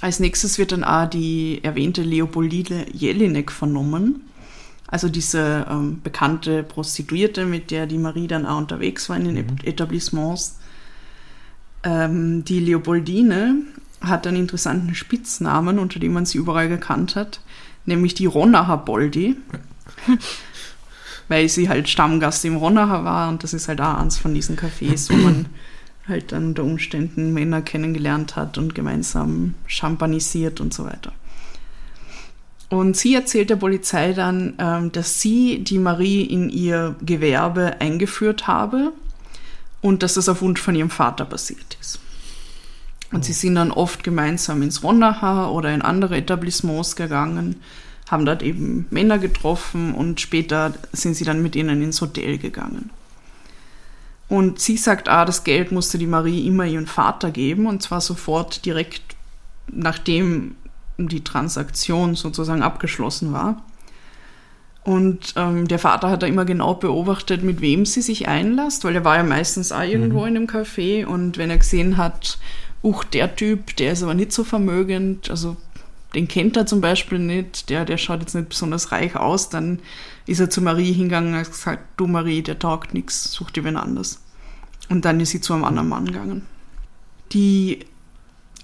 Als 0.00 0.18
nächstes 0.18 0.58
wird 0.58 0.72
dann 0.72 0.84
auch 0.84 1.08
die 1.08 1.60
erwähnte 1.62 2.02
Leopoldine 2.02 2.86
Jelinek 2.92 3.52
vernommen. 3.52 4.22
Also 4.88 5.08
diese 5.08 5.66
ähm, 5.68 6.00
bekannte 6.02 6.62
Prostituierte, 6.62 7.44
mit 7.44 7.70
der 7.70 7.86
die 7.86 7.98
Marie 7.98 8.26
dann 8.26 8.46
auch 8.46 8.58
unterwegs 8.58 9.08
war 9.08 9.16
in 9.16 9.24
den 9.24 9.34
mhm. 9.34 9.56
Etablissements. 9.64 10.58
Ähm, 11.82 12.44
die 12.44 12.60
Leopoldine 12.60 13.56
hat 14.00 14.26
einen 14.26 14.36
interessanten 14.36 14.94
Spitznamen, 14.94 15.78
unter 15.78 15.98
dem 15.98 16.12
man 16.12 16.26
sie 16.26 16.38
überall 16.38 16.68
gekannt 16.68 17.16
hat, 17.16 17.40
nämlich 17.84 18.14
die 18.14 18.26
Ronacher 18.26 18.76
Boldi. 18.78 19.36
Weil 21.28 21.48
sie 21.48 21.68
halt 21.68 21.88
Stammgast 21.88 22.44
im 22.44 22.56
Ronacher 22.56 23.04
war 23.04 23.28
und 23.28 23.42
das 23.42 23.52
ist 23.52 23.66
halt 23.66 23.80
auch 23.80 23.98
eins 23.98 24.16
von 24.16 24.32
diesen 24.32 24.56
Cafés, 24.56 25.10
wo 25.10 25.16
man 25.16 25.46
halt 26.06 26.30
dann 26.30 26.48
unter 26.48 26.62
Umständen 26.62 27.32
Männer 27.32 27.62
kennengelernt 27.62 28.36
hat 28.36 28.58
und 28.58 28.76
gemeinsam 28.76 29.54
champanisiert 29.66 30.60
und 30.60 30.72
so 30.72 30.84
weiter. 30.84 31.12
Und 32.68 32.96
sie 32.96 33.14
erzählt 33.14 33.50
der 33.50 33.56
Polizei 33.56 34.12
dann, 34.12 34.54
ähm, 34.58 34.92
dass 34.92 35.20
sie 35.20 35.62
die 35.62 35.78
Marie 35.78 36.22
in 36.22 36.48
ihr 36.48 36.96
Gewerbe 37.00 37.80
eingeführt 37.80 38.46
habe 38.46 38.92
und 39.80 40.02
dass 40.02 40.14
das 40.14 40.28
auf 40.28 40.42
Wunsch 40.42 40.60
von 40.60 40.74
ihrem 40.74 40.90
Vater 40.90 41.24
passiert 41.24 41.76
ist. 41.80 42.00
Und 43.12 43.24
sie 43.24 43.32
sind 43.32 43.54
dann 43.54 43.70
oft 43.70 44.02
gemeinsam 44.02 44.62
ins 44.62 44.82
Ronacher 44.82 45.52
oder 45.52 45.72
in 45.72 45.82
andere 45.82 46.16
Etablissements 46.16 46.96
gegangen, 46.96 47.60
haben 48.10 48.26
dort 48.26 48.42
eben 48.42 48.86
Männer 48.90 49.18
getroffen 49.18 49.94
und 49.94 50.20
später 50.20 50.74
sind 50.92 51.14
sie 51.14 51.24
dann 51.24 51.42
mit 51.42 51.56
ihnen 51.56 51.82
ins 51.82 52.00
Hotel 52.00 52.38
gegangen. 52.38 52.90
Und 54.28 54.58
sie 54.58 54.76
sagt, 54.76 55.08
ah, 55.08 55.24
das 55.24 55.44
Geld 55.44 55.70
musste 55.70 55.98
die 55.98 56.06
Marie 56.06 56.46
immer 56.46 56.64
ihren 56.64 56.88
Vater 56.88 57.30
geben 57.30 57.66
und 57.66 57.82
zwar 57.82 58.00
sofort 58.00 58.64
direkt 58.64 59.16
nachdem 59.68 60.56
die 60.98 61.22
Transaktion 61.24 62.14
sozusagen 62.14 62.62
abgeschlossen 62.62 63.32
war. 63.32 63.62
Und 64.86 65.34
ähm, 65.34 65.66
der 65.66 65.80
Vater 65.80 66.10
hat 66.10 66.22
da 66.22 66.28
immer 66.28 66.44
genau 66.44 66.74
beobachtet, 66.74 67.42
mit 67.42 67.60
wem 67.60 67.84
sie 67.84 68.02
sich 68.02 68.28
einlasst, 68.28 68.84
weil 68.84 68.94
er 68.94 69.04
war 69.04 69.16
ja 69.16 69.24
meistens 69.24 69.72
auch 69.72 69.82
irgendwo 69.82 70.20
mhm. 70.20 70.26
in 70.28 70.36
einem 70.36 70.46
Café 70.46 71.04
und 71.04 71.38
wenn 71.38 71.50
er 71.50 71.58
gesehen 71.58 71.96
hat, 71.96 72.38
uch, 72.84 73.02
der 73.02 73.34
Typ, 73.34 73.74
der 73.76 73.90
ist 73.90 74.04
aber 74.04 74.14
nicht 74.14 74.30
so 74.30 74.44
vermögend, 74.44 75.28
also 75.28 75.56
den 76.14 76.28
kennt 76.28 76.56
er 76.56 76.66
zum 76.66 76.80
Beispiel 76.80 77.18
nicht, 77.18 77.68
der, 77.68 77.84
der 77.84 77.98
schaut 77.98 78.20
jetzt 78.20 78.36
nicht 78.36 78.48
besonders 78.48 78.92
reich 78.92 79.16
aus, 79.16 79.48
dann 79.48 79.80
ist 80.24 80.38
er 80.38 80.50
zu 80.50 80.62
Marie 80.62 80.92
hingegangen 80.92 81.34
und 81.34 81.40
hat 81.40 81.50
gesagt, 81.50 81.82
du 81.96 82.06
Marie, 82.06 82.42
der 82.42 82.60
taugt 82.60 82.94
nichts, 82.94 83.32
such 83.32 83.50
dir 83.50 83.64
wen 83.64 83.76
anders. 83.76 84.22
Und 84.88 85.04
dann 85.04 85.18
ist 85.18 85.30
sie 85.30 85.40
zu 85.40 85.52
einem 85.52 85.64
anderen 85.64 85.88
Mann 85.88 86.04
gegangen. 86.04 86.46
Die 87.32 87.80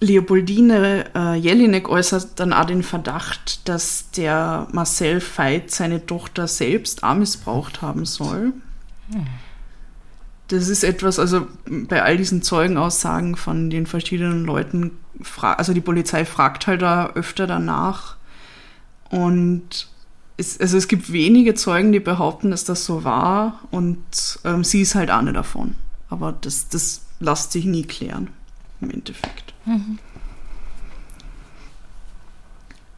Leopoldine 0.03 1.07
äh, 1.15 1.35
Jelinek 1.37 1.89
äußert 1.89 2.41
dann 2.41 2.53
auch 2.53 2.65
den 2.65 2.83
Verdacht, 2.83 3.69
dass 3.69 4.11
der 4.11 4.67
Marcel 4.73 5.21
Veit 5.21 5.71
seine 5.71 6.05
Tochter 6.05 6.49
selbst 6.49 7.05
auch 7.05 7.15
missbraucht 7.15 7.83
haben 7.83 8.05
soll. 8.05 8.53
Das 10.49 10.69
ist 10.69 10.83
etwas, 10.83 11.19
also 11.19 11.47
bei 11.67 12.03
all 12.03 12.17
diesen 12.17 12.43
Zeugenaussagen 12.43 13.37
von 13.37 13.71
den 13.71 13.87
verschiedenen 13.87 14.45
Leuten, 14.45 14.91
also 15.41 15.73
die 15.73 15.81
Polizei 15.81 16.25
fragt 16.25 16.67
halt 16.67 16.83
da 16.83 17.11
öfter 17.15 17.47
danach. 17.47 18.17
Und 19.09 19.89
es, 20.37 20.59
also 20.59 20.77
es 20.77 20.89
gibt 20.89 21.13
wenige 21.13 21.55
Zeugen, 21.55 21.93
die 21.93 22.01
behaupten, 22.01 22.51
dass 22.51 22.65
das 22.65 22.85
so 22.85 23.05
war 23.05 23.61
und 23.71 24.01
ähm, 24.45 24.65
sie 24.65 24.83
ist 24.83 24.95
halt 24.95 25.11
eine 25.11 25.33
davon. 25.33 25.77
Aber 26.09 26.33
das, 26.33 26.69
das 26.69 27.03
lässt 27.21 27.53
sich 27.53 27.65
nie 27.65 27.85
klären 27.85 28.29
im 28.81 28.91
Endeffekt. 28.91 29.42
Mhm. 29.65 29.99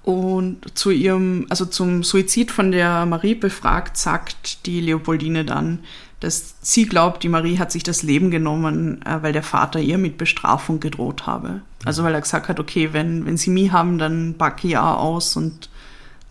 Und 0.05 0.77
zu 0.77 0.91
ihrem, 0.91 1.47
also 1.49 1.65
zum 1.65 2.03
Suizid 2.03 2.51
von 2.51 2.73
der 2.73 3.07
Marie 3.07 3.35
befragt, 3.35 3.97
sagt 3.97 4.67
die 4.67 4.81
Leopoldine 4.81 5.47
dann, 5.47 5.79
dass 6.21 6.57
sie 6.61 6.87
glaubt, 6.87 7.23
die 7.23 7.29
Marie 7.29 7.59
hat 7.59 7.73
sich 7.73 7.83
das 7.83 8.03
Leben 8.03 8.31
genommen, 8.31 9.01
äh, 9.05 9.23
weil 9.23 9.33
der 9.33 9.43
Vater 9.43 9.81
ihr 9.81 9.99
mit 9.99 10.19
Bestrafung 10.19 10.81
gedroht 10.81 11.27
habe. 11.27 11.63
Also 11.85 12.03
weil 12.03 12.15
er 12.15 12.21
gesagt 12.21 12.49
hat, 12.49 12.61
okay, 12.61 12.93
wenn, 12.93 13.25
wenn 13.27 13.37
sie 13.37 13.51
mich 13.51 13.73
haben, 13.73 13.99
dann 13.99 14.35
packe 14.37 14.69
ich 14.69 14.77
auch 14.77 14.99
aus 14.99 15.37
und 15.37 15.71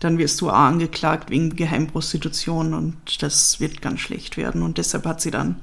dann 0.00 0.18
wirst 0.18 0.40
du 0.40 0.50
auch 0.50 0.54
angeklagt 0.54 1.30
wegen 1.30 1.56
Geheimprostitution 1.56 2.74
und 2.74 3.22
das 3.22 3.60
wird 3.60 3.82
ganz 3.82 4.00
schlecht 4.00 4.36
werden. 4.36 4.62
Und 4.62 4.78
deshalb 4.78 5.06
hat 5.06 5.20
sie 5.20 5.30
dann 5.30 5.56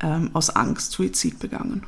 ähm, 0.00 0.30
aus 0.34 0.50
Angst 0.50 0.92
Suizid 0.92 1.38
begangen. 1.38 1.82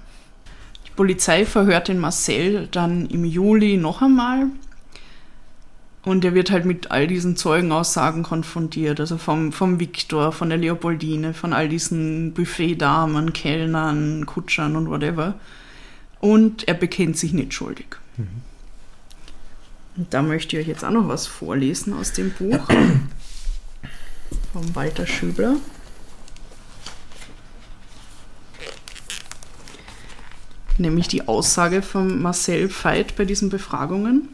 Polizei 0.99 1.47
verhört 1.47 1.87
den 1.87 2.01
Marcel 2.01 2.67
dann 2.73 3.07
im 3.07 3.25
Juli 3.25 3.77
noch 3.77 4.03
einmal. 4.03 4.47
Und 6.03 6.25
er 6.25 6.35
wird 6.35 6.51
halt 6.51 6.65
mit 6.65 6.91
all 6.91 7.07
diesen 7.07 7.37
Zeugenaussagen 7.37 8.25
konfrontiert, 8.25 8.99
also 8.99 9.17
vom, 9.17 9.53
vom 9.53 9.79
Viktor, 9.79 10.33
von 10.33 10.49
der 10.49 10.59
Leopoldine, 10.59 11.35
von 11.35 11.53
all 11.53 11.69
diesen 11.69 12.33
Buffetdamen, 12.35 13.33
Kellnern, 13.33 14.27
Kutschern 14.27 14.75
und 14.75 14.91
whatever. 14.91 15.35
Und 16.19 16.67
er 16.67 16.75
bekennt 16.75 17.17
sich 17.17 17.33
nicht 17.33 17.55
schuldig. 17.55 17.95
Und 19.97 20.13
da 20.13 20.21
möchte 20.23 20.57
ich 20.57 20.65
euch 20.65 20.69
jetzt 20.69 20.85
auch 20.85 20.91
noch 20.91 21.07
was 21.07 21.29
vorlesen 21.29 21.93
aus 21.93 22.13
dem 22.13 22.33
Buch 22.33 22.67
vom 24.53 24.75
Walter 24.75 25.07
Schübler. 25.07 25.59
Nämlich 30.79 31.09
die 31.09 31.27
Aussage 31.27 31.83
von 31.83 32.23
Marcel 32.23 32.71
Veit 32.71 33.17
bei 33.17 33.25
diesen 33.25 33.51
Befragungen. 33.51 34.29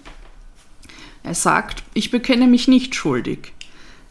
Er 1.22 1.34
sagt, 1.34 1.82
ich 1.94 2.10
bekenne 2.10 2.46
mich 2.46 2.68
nicht 2.68 2.94
schuldig. 2.94 3.54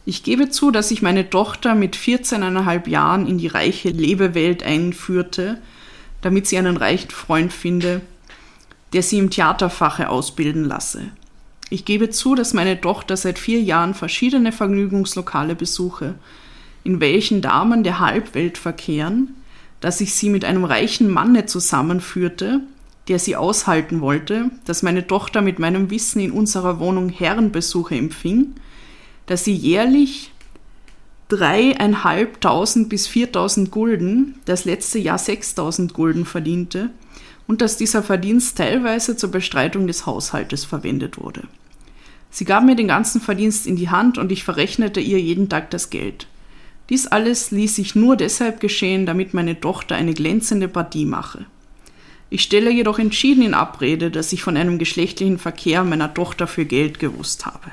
Ich 0.05 0.23
gebe 0.23 0.49
zu, 0.49 0.71
dass 0.71 0.91
ich 0.91 1.01
meine 1.01 1.29
Tochter 1.29 1.75
mit 1.75 1.95
14,5 1.95 2.89
Jahren 2.89 3.27
in 3.27 3.38
die 3.38 3.47
reiche 3.47 3.89
Lebewelt 3.89 4.63
einführte, 4.63 5.61
damit 6.21 6.47
sie 6.47 6.57
einen 6.57 6.75
reichen 6.75 7.11
Freund 7.11 7.53
finde, 7.53 8.01
der 8.93 9.03
sie 9.03 9.19
im 9.19 9.29
Theaterfache 9.29 10.09
ausbilden 10.09 10.65
lasse. 10.65 11.03
Ich 11.69 11.86
gebe 11.86 12.09
zu, 12.09 12.36
dass 12.36 12.53
meine 12.53 12.81
Tochter 12.81 13.15
seit 13.15 13.39
vier 13.39 13.61
Jahren 13.61 13.93
verschiedene 13.93 14.51
Vergnügungslokale 14.51 15.55
besuche, 15.55 16.15
in 16.84 16.99
welchen 16.99 17.41
Damen 17.41 17.84
der 17.84 17.99
Halbwelt 17.99 18.57
verkehren, 18.57 19.36
dass 19.84 19.99
ich 19.99 20.15
sie 20.15 20.29
mit 20.29 20.45
einem 20.45 20.63
reichen 20.63 21.09
Manne 21.09 21.45
zusammenführte, 21.45 22.61
der 23.09 23.19
sie 23.19 23.36
aushalten 23.36 23.99
wollte, 23.99 24.49
dass 24.63 24.81
meine 24.81 25.07
Tochter 25.07 25.41
mit 25.41 25.59
meinem 25.59 25.89
Wissen 25.89 26.21
in 26.21 26.31
unserer 26.31 26.79
Wohnung 26.79 27.09
Herrenbesuche 27.09 27.93
empfing, 27.93 28.53
dass 29.25 29.43
sie 29.43 29.53
jährlich 29.53 30.31
dreieinhalbtausend 31.27 32.88
bis 32.88 33.07
viertausend 33.07 33.71
Gulden, 33.71 34.36
das 34.45 34.63
letzte 34.63 34.99
Jahr 34.99 35.17
sechstausend 35.17 35.93
Gulden 35.93 36.23
verdiente 36.23 36.89
und 37.45 37.59
dass 37.59 37.75
dieser 37.75 38.03
Verdienst 38.03 38.57
teilweise 38.57 39.17
zur 39.17 39.31
Bestreitung 39.31 39.86
des 39.86 40.05
Haushaltes 40.05 40.63
verwendet 40.63 41.19
wurde. 41.19 41.43
Sie 42.31 42.45
gab 42.45 42.63
mir 42.63 42.77
den 42.77 42.88
ganzen 42.88 43.19
Verdienst 43.19 43.67
in 43.67 43.75
die 43.75 43.89
Hand 43.89 44.17
und 44.17 44.31
ich 44.31 44.45
verrechnete 44.45 45.01
ihr 45.01 45.19
jeden 45.19 45.49
Tag 45.49 45.71
das 45.71 45.89
Geld. 45.89 46.27
Dies 46.89 47.07
alles 47.07 47.51
ließ 47.51 47.75
sich 47.75 47.95
nur 47.95 48.17
deshalb 48.17 48.59
geschehen, 48.59 49.05
damit 49.05 49.34
meine 49.34 49.59
Tochter 49.59 49.95
eine 49.95 50.13
glänzende 50.13 50.67
Partie 50.67 51.05
mache. 51.05 51.45
Ich 52.29 52.41
stelle 52.41 52.71
jedoch 52.71 52.99
entschieden 52.99 53.43
in 53.43 53.53
Abrede, 53.53 54.11
dass 54.11 54.34
ich 54.34 54.43
von 54.43 54.57
einem 54.57 54.79
geschlechtlichen 54.79 55.38
Verkehr 55.38 55.84
meiner 55.84 56.13
Tochter 56.13 56.47
für 56.47 56.65
Geld 56.65 56.99
gewusst 56.99 57.45
habe. 57.45 57.71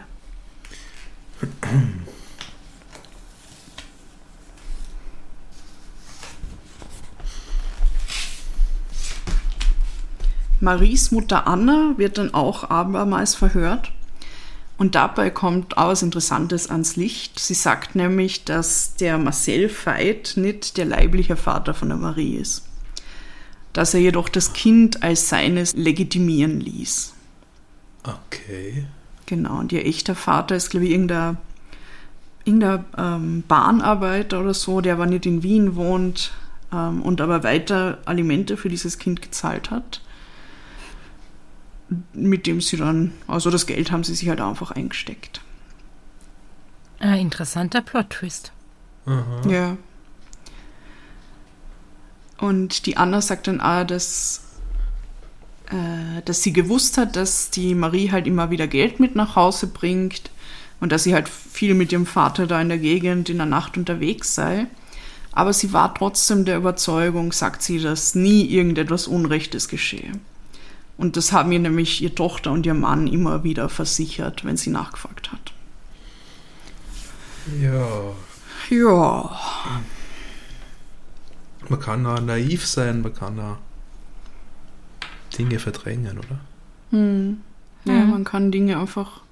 Maries 10.60 11.10
Mutter 11.10 11.46
Anna 11.46 11.94
wird 11.96 12.18
dann 12.18 12.34
auch 12.34 12.68
abermals 12.68 13.34
verhört. 13.34 13.92
Und 14.80 14.94
dabei 14.94 15.28
kommt 15.28 15.76
auch 15.76 15.88
was 15.88 16.00
Interessantes 16.00 16.70
ans 16.70 16.96
Licht. 16.96 17.38
Sie 17.38 17.52
sagt 17.52 17.96
nämlich, 17.96 18.44
dass 18.44 18.94
der 18.94 19.18
Marcel 19.18 19.68
Veit 19.68 20.32
nicht 20.36 20.78
der 20.78 20.86
leibliche 20.86 21.36
Vater 21.36 21.74
von 21.74 21.90
der 21.90 21.98
Marie 21.98 22.36
ist. 22.36 22.66
Dass 23.74 23.92
er 23.92 24.00
jedoch 24.00 24.30
das 24.30 24.54
Kind 24.54 25.02
als 25.02 25.28
seines 25.28 25.74
legitimieren 25.74 26.60
ließ. 26.60 27.12
Okay. 28.04 28.86
Genau, 29.26 29.58
und 29.58 29.70
ihr 29.70 29.84
echter 29.84 30.14
Vater 30.14 30.56
ist, 30.56 30.70
glaube 30.70 30.86
ich, 30.86 30.92
irgendein, 30.92 31.36
irgendein 32.46 32.86
ähm, 32.96 33.44
Bahnarbeiter 33.46 34.40
oder 34.40 34.54
so, 34.54 34.80
der 34.80 34.94
aber 34.94 35.04
nicht 35.04 35.26
in 35.26 35.42
Wien 35.42 35.76
wohnt 35.76 36.32
ähm, 36.72 37.02
und 37.02 37.20
aber 37.20 37.44
weiter 37.44 37.98
Alimente 38.06 38.56
für 38.56 38.70
dieses 38.70 38.96
Kind 38.96 39.20
gezahlt 39.20 39.70
hat 39.70 40.00
mit 42.12 42.46
dem 42.46 42.60
sie 42.60 42.76
dann, 42.76 43.12
also 43.26 43.50
das 43.50 43.66
Geld 43.66 43.90
haben 43.90 44.04
sie 44.04 44.14
sich 44.14 44.28
halt 44.28 44.40
einfach 44.40 44.70
eingesteckt. 44.70 45.40
Ein 47.00 47.20
interessanter 47.20 47.80
Plot-Twist. 47.80 48.52
Aha. 49.06 49.48
Ja. 49.48 49.76
Und 52.38 52.86
die 52.86 52.96
Anna 52.96 53.20
sagt 53.20 53.48
dann 53.48 53.60
auch, 53.60 53.84
dass, 53.84 54.42
äh, 55.70 56.22
dass 56.24 56.42
sie 56.42 56.52
gewusst 56.52 56.96
hat, 56.98 57.16
dass 57.16 57.50
die 57.50 57.74
Marie 57.74 58.10
halt 58.10 58.26
immer 58.26 58.50
wieder 58.50 58.66
Geld 58.66 59.00
mit 59.00 59.16
nach 59.16 59.36
Hause 59.36 59.66
bringt 59.66 60.30
und 60.80 60.92
dass 60.92 61.04
sie 61.04 61.14
halt 61.14 61.28
viel 61.28 61.74
mit 61.74 61.92
ihrem 61.92 62.06
Vater 62.06 62.46
da 62.46 62.60
in 62.60 62.68
der 62.68 62.78
Gegend 62.78 63.28
in 63.28 63.36
der 63.36 63.46
Nacht 63.46 63.76
unterwegs 63.76 64.34
sei. 64.34 64.66
Aber 65.32 65.52
sie 65.52 65.72
war 65.72 65.94
trotzdem 65.94 66.44
der 66.44 66.56
Überzeugung, 66.56 67.32
sagt 67.32 67.62
sie, 67.62 67.78
dass 67.78 68.14
nie 68.14 68.44
irgendetwas 68.46 69.06
Unrechtes 69.06 69.68
geschehe. 69.68 70.12
Und 71.00 71.16
das 71.16 71.32
haben 71.32 71.50
ihr 71.50 71.58
nämlich 71.58 72.02
ihre 72.02 72.14
Tochter 72.14 72.52
und 72.52 72.66
ihr 72.66 72.74
Mann 72.74 73.06
immer 73.06 73.42
wieder 73.42 73.70
versichert, 73.70 74.44
wenn 74.44 74.58
sie 74.58 74.68
nachgefragt 74.68 75.32
hat. 75.32 75.54
Ja. 77.58 77.88
Ja. 78.68 79.40
Man 81.70 81.80
kann 81.80 82.04
auch 82.04 82.20
naiv 82.20 82.66
sein, 82.66 83.00
man 83.00 83.14
kann 83.14 83.40
auch 83.40 83.56
Dinge 85.38 85.58
verdrängen, 85.58 86.18
oder? 86.18 86.38
Hm. 86.90 87.40
Ja, 87.86 88.04
man 88.04 88.24
kann 88.24 88.52
Dinge 88.52 88.78
einfach 88.78 89.22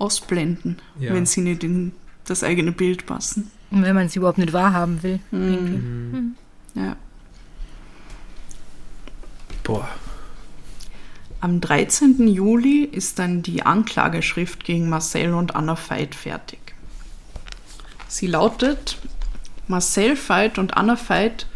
ausblenden, 0.00 0.78
Ja. 0.98 1.14
wenn 1.14 1.26
sie 1.26 1.42
nicht 1.42 1.62
in 1.62 1.92
das 2.24 2.42
eigene 2.42 2.72
Bild 2.72 3.06
passen. 3.06 3.52
Und 3.70 3.82
wenn 3.84 3.94
man 3.94 4.06
es 4.06 4.16
überhaupt 4.16 4.38
nicht 4.38 4.52
wahrhaben 4.52 5.00
will. 5.04 5.20
Hm. 5.30 6.34
Ja. 6.74 6.96
Boah. 9.62 9.88
Am 11.44 11.60
13. 11.60 12.26
Juli 12.26 12.84
ist 12.84 13.18
dann 13.18 13.42
die 13.42 13.64
Anklageschrift 13.64 14.64
gegen 14.64 14.88
Marcel 14.88 15.34
und 15.34 15.54
Anna 15.54 15.76
Veit 15.76 16.14
fertig. 16.14 16.58
Sie 18.08 18.26
lautet, 18.26 18.96
Marcel 19.68 20.16
Veit 20.16 20.56
und 20.56 20.74
Anna 20.78 20.96
Veit 20.96 21.46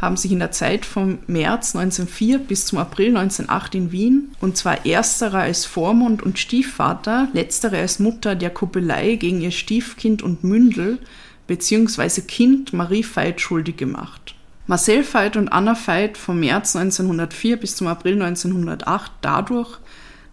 haben 0.00 0.16
sich 0.16 0.30
in 0.30 0.38
der 0.38 0.52
Zeit 0.52 0.86
vom 0.86 1.18
März 1.26 1.74
1904 1.74 2.38
bis 2.38 2.66
zum 2.66 2.78
April 2.78 3.16
1908 3.16 3.74
in 3.74 3.90
Wien, 3.90 4.32
und 4.40 4.56
zwar 4.56 4.86
ersterer 4.86 5.40
als 5.40 5.64
Vormund 5.64 6.22
und 6.22 6.38
Stiefvater, 6.38 7.26
letztere 7.32 7.78
als 7.78 7.98
Mutter 7.98 8.36
der 8.36 8.50
Kuppelei 8.50 9.16
gegen 9.16 9.40
ihr 9.40 9.50
Stiefkind 9.50 10.22
und 10.22 10.44
Mündel 10.44 11.00
bzw. 11.48 12.20
Kind 12.20 12.72
Marie 12.74 13.04
Veit 13.12 13.40
schuldig 13.40 13.76
gemacht. 13.76 14.31
Marcel 14.66 15.04
Veit 15.04 15.36
und 15.36 15.48
Anna 15.48 15.74
Veit 15.74 16.16
vom 16.16 16.38
März 16.40 16.76
1904 16.76 17.56
bis 17.56 17.74
zum 17.74 17.88
April 17.88 18.22
1908 18.22 19.10
dadurch, 19.20 19.78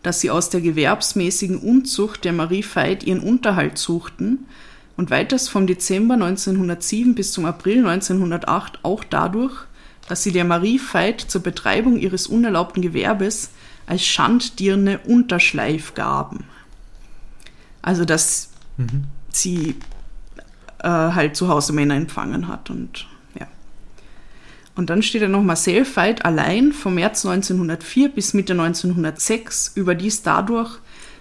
dass 0.04 0.22
sie 0.22 0.30
aus 0.30 0.50
der 0.50 0.62
gewerbsmäßigen 0.62 1.58
Unzucht 1.58 2.26
der 2.26 2.34
Marie 2.34 2.64
Veit 2.64 3.04
ihren 3.04 3.22
Unterhalt 3.22 3.78
suchten 3.78 4.46
und 4.98 5.10
weiters 5.10 5.50
vom 5.50 5.66
Dezember 5.66 6.14
1907 6.14 7.16
bis 7.16 7.34
zum 7.34 7.46
April 7.46 7.80
1908 7.88 8.80
auch 8.84 9.04
dadurch, 9.04 9.66
dass 10.08 10.24
sie 10.24 10.32
der 10.32 10.46
Marie 10.46 10.80
Veit 10.80 11.22
zur 11.22 11.42
Betreibung 11.42 11.98
ihres 11.98 12.28
unerlaubten 12.28 12.84
Gewerbes 12.84 13.50
als 13.88 14.06
Schanddirne 14.06 15.00
Unterschleif 15.00 15.96
gaben. 15.96 16.46
Also 17.82 18.06
dass 18.06 18.52
sie 19.32 19.76
äh, 20.80 20.88
halt 20.88 21.36
zu 21.36 21.48
Hause 21.48 21.74
Männer 21.74 21.96
empfangen 21.96 22.48
hat 22.48 22.70
und. 22.70 23.08
Und 24.80 24.90
dann 24.90 25.04
steht 25.04 25.22
ja 25.22 25.28
noch 25.28 25.44
Marcel 25.44 25.86
Veit 25.86 26.24
allein 26.24 26.72
vom 26.72 26.96
März 26.96 27.26
1904 27.26 28.08
bis 28.08 28.34
Mitte 28.34 28.54
1906 28.54 29.74
überdies 29.76 30.22
dadurch, 30.22 30.78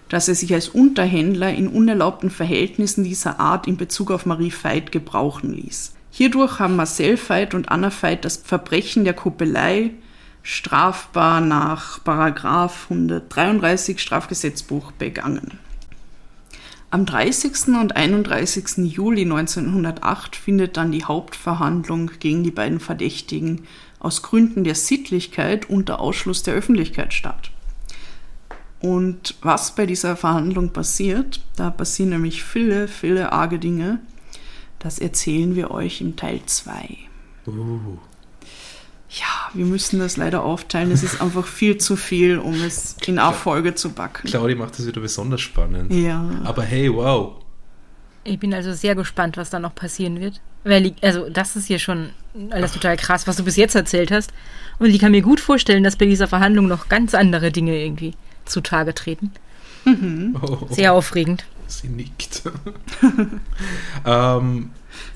dass 0.08 0.28
er 0.28 0.36
sich 0.36 0.54
als 0.54 0.68
Unterhändler 0.68 1.52
in 1.52 1.66
unerlaubten 1.66 2.30
Verhältnissen 2.30 3.02
dieser 3.02 3.40
Art 3.40 3.66
in 3.66 3.76
Bezug 3.76 4.12
auf 4.12 4.26
Marie 4.26 4.52
Veit 4.52 4.92
gebrauchen 4.92 5.52
ließ. 5.52 5.92
Hierdurch 6.12 6.60
haben 6.60 6.76
Marcel 6.76 7.18
Veit 7.18 7.52
und 7.52 7.68
Anna 7.68 7.90
Veit 7.90 8.24
das 8.24 8.36
Verbrechen 8.36 9.02
der 9.02 9.14
Kuppelei 9.14 9.90
strafbar 10.44 11.40
nach 11.40 12.04
Paragraph 12.04 12.86
133 12.88 13.98
Strafgesetzbuch 13.98 14.92
begangen. 14.92 15.58
Am 16.90 17.04
30. 17.04 17.68
und 17.78 17.96
31. 17.96 18.78
Juli 18.78 19.22
1908 19.22 20.36
findet 20.36 20.78
dann 20.78 20.90
die 20.90 21.04
Hauptverhandlung 21.04 22.12
gegen 22.18 22.44
die 22.44 22.50
beiden 22.50 22.80
Verdächtigen 22.80 23.66
aus 23.98 24.22
Gründen 24.22 24.64
der 24.64 24.74
Sittlichkeit 24.74 25.68
unter 25.68 26.00
Ausschluss 26.00 26.42
der 26.42 26.54
Öffentlichkeit 26.54 27.12
statt. 27.12 27.50
Und 28.80 29.34
was 29.42 29.74
bei 29.74 29.84
dieser 29.84 30.16
Verhandlung 30.16 30.72
passiert, 30.72 31.42
da 31.56 31.70
passieren 31.70 32.10
nämlich 32.10 32.42
viele, 32.42 32.88
viele 32.88 33.32
arge 33.32 33.58
Dinge. 33.58 34.00
Das 34.78 34.98
erzählen 34.98 35.56
wir 35.56 35.70
euch 35.70 36.00
im 36.00 36.16
Teil 36.16 36.40
2. 36.46 36.96
Uh. 37.46 37.98
Ja, 39.10 39.50
wir 39.54 39.64
müssen 39.64 39.98
das 40.00 40.16
leider 40.18 40.42
aufteilen. 40.44 40.90
Es 40.90 41.02
ist 41.02 41.20
einfach 41.22 41.46
viel 41.46 41.78
zu 41.78 41.96
viel, 41.96 42.38
um 42.38 42.54
es 42.62 42.96
in 43.06 43.18
eine 43.18 43.32
Folge 43.32 43.74
zu 43.74 43.90
backen. 43.90 44.28
Claudi 44.28 44.54
macht 44.54 44.78
das 44.78 44.86
wieder 44.86 45.00
besonders 45.00 45.40
spannend. 45.40 45.90
Ja. 45.92 46.28
Aber 46.44 46.62
hey, 46.62 46.92
wow. 46.92 47.36
Ich 48.24 48.38
bin 48.38 48.52
also 48.52 48.74
sehr 48.74 48.94
gespannt, 48.94 49.38
was 49.38 49.48
da 49.48 49.58
noch 49.58 49.74
passieren 49.74 50.20
wird. 50.20 50.40
Weil, 50.64 50.86
ich- 50.86 50.94
also, 51.02 51.30
das 51.30 51.56
ist 51.56 51.66
hier 51.68 51.78
schon 51.78 52.10
alles 52.50 52.72
total 52.72 52.98
krass, 52.98 53.26
was 53.26 53.36
du 53.36 53.44
bis 53.44 53.56
jetzt 53.56 53.74
erzählt 53.74 54.10
hast. 54.10 54.30
Und 54.78 54.90
ich 54.90 54.98
kann 54.98 55.12
mir 55.12 55.22
gut 55.22 55.40
vorstellen, 55.40 55.84
dass 55.84 55.96
bei 55.96 56.04
dieser 56.04 56.28
Verhandlung 56.28 56.68
noch 56.68 56.88
ganz 56.90 57.14
andere 57.14 57.50
Dinge 57.50 57.80
irgendwie 57.82 58.12
zutage 58.44 58.92
treten. 58.94 59.30
Oh, 59.86 60.66
Sehr 60.68 60.92
aufregend. 60.92 61.46
Sie 61.66 61.88
nickt. 61.88 62.42
ähm, 64.04 64.70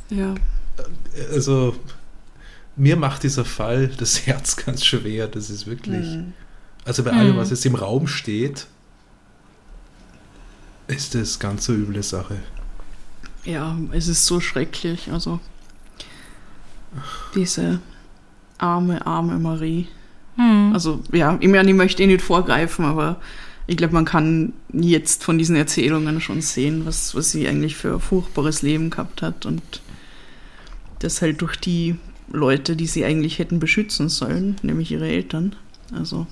Ja. 0.09 0.35
also, 1.33 1.75
mir 2.77 2.97
macht 2.97 3.23
dieser 3.23 3.45
Fall 3.45 3.89
das 3.89 4.27
Herz 4.27 4.57
ganz 4.57 4.85
schwer. 4.85 5.29
Das 5.29 5.51
ist 5.51 5.67
wirklich. 5.67 6.19
Also, 6.85 7.05
bei 7.05 7.13
allem, 7.13 7.37
was 7.37 7.51
jetzt 7.51 7.65
im 7.65 7.77
Raum 7.77 8.07
steht, 8.07 8.67
ist 10.89 11.15
das 11.15 11.39
ganz 11.39 11.65
so 11.65 11.73
üble 11.73 12.03
Sache. 12.03 12.39
Ja, 13.45 13.77
es 13.93 14.09
ist 14.09 14.27
so 14.27 14.41
schrecklich. 14.41 15.11
Also, 15.13 15.39
diese 17.35 17.81
arme, 18.59 19.07
arme 19.07 19.39
Marie. 19.39 19.89
Also, 20.73 21.03
ja, 21.13 21.37
ich 21.41 21.49
meine, 21.49 21.69
ich 21.69 21.77
möchte 21.77 22.03
eh 22.03 22.07
nicht 22.07 22.23
vorgreifen, 22.23 22.85
aber 22.85 23.21
ich 23.67 23.77
glaube, 23.77 23.95
man 23.95 24.05
kann 24.05 24.55
jetzt 24.73 25.25
von 25.25 25.39
diesen 25.39 25.57
Erzählungen 25.57 26.21
schon 26.21 26.41
sehen, 26.41 26.87
was, 26.87 27.15
was 27.15 27.31
sie 27.31 27.47
eigentlich 27.47 27.77
für 27.77 27.95
ein 27.95 28.01
furchtbares 28.01 28.63
Leben 28.63 28.91
gehabt 28.91 29.23
hat 29.23 29.45
und 29.47 29.63
das 31.01 31.21
halt 31.21 31.43
durch 31.43 31.57
die 31.57 31.97
Leute, 32.33 32.77
die 32.77 32.87
sie 32.87 33.05
eigentlich 33.05 33.39
hätten 33.39 33.61
beschützen 33.61 34.09
sollen, 34.09 34.57
nämlich 34.63 34.91
ihre 34.91 35.09
Eltern. 35.09 35.55
Also, 35.95 36.27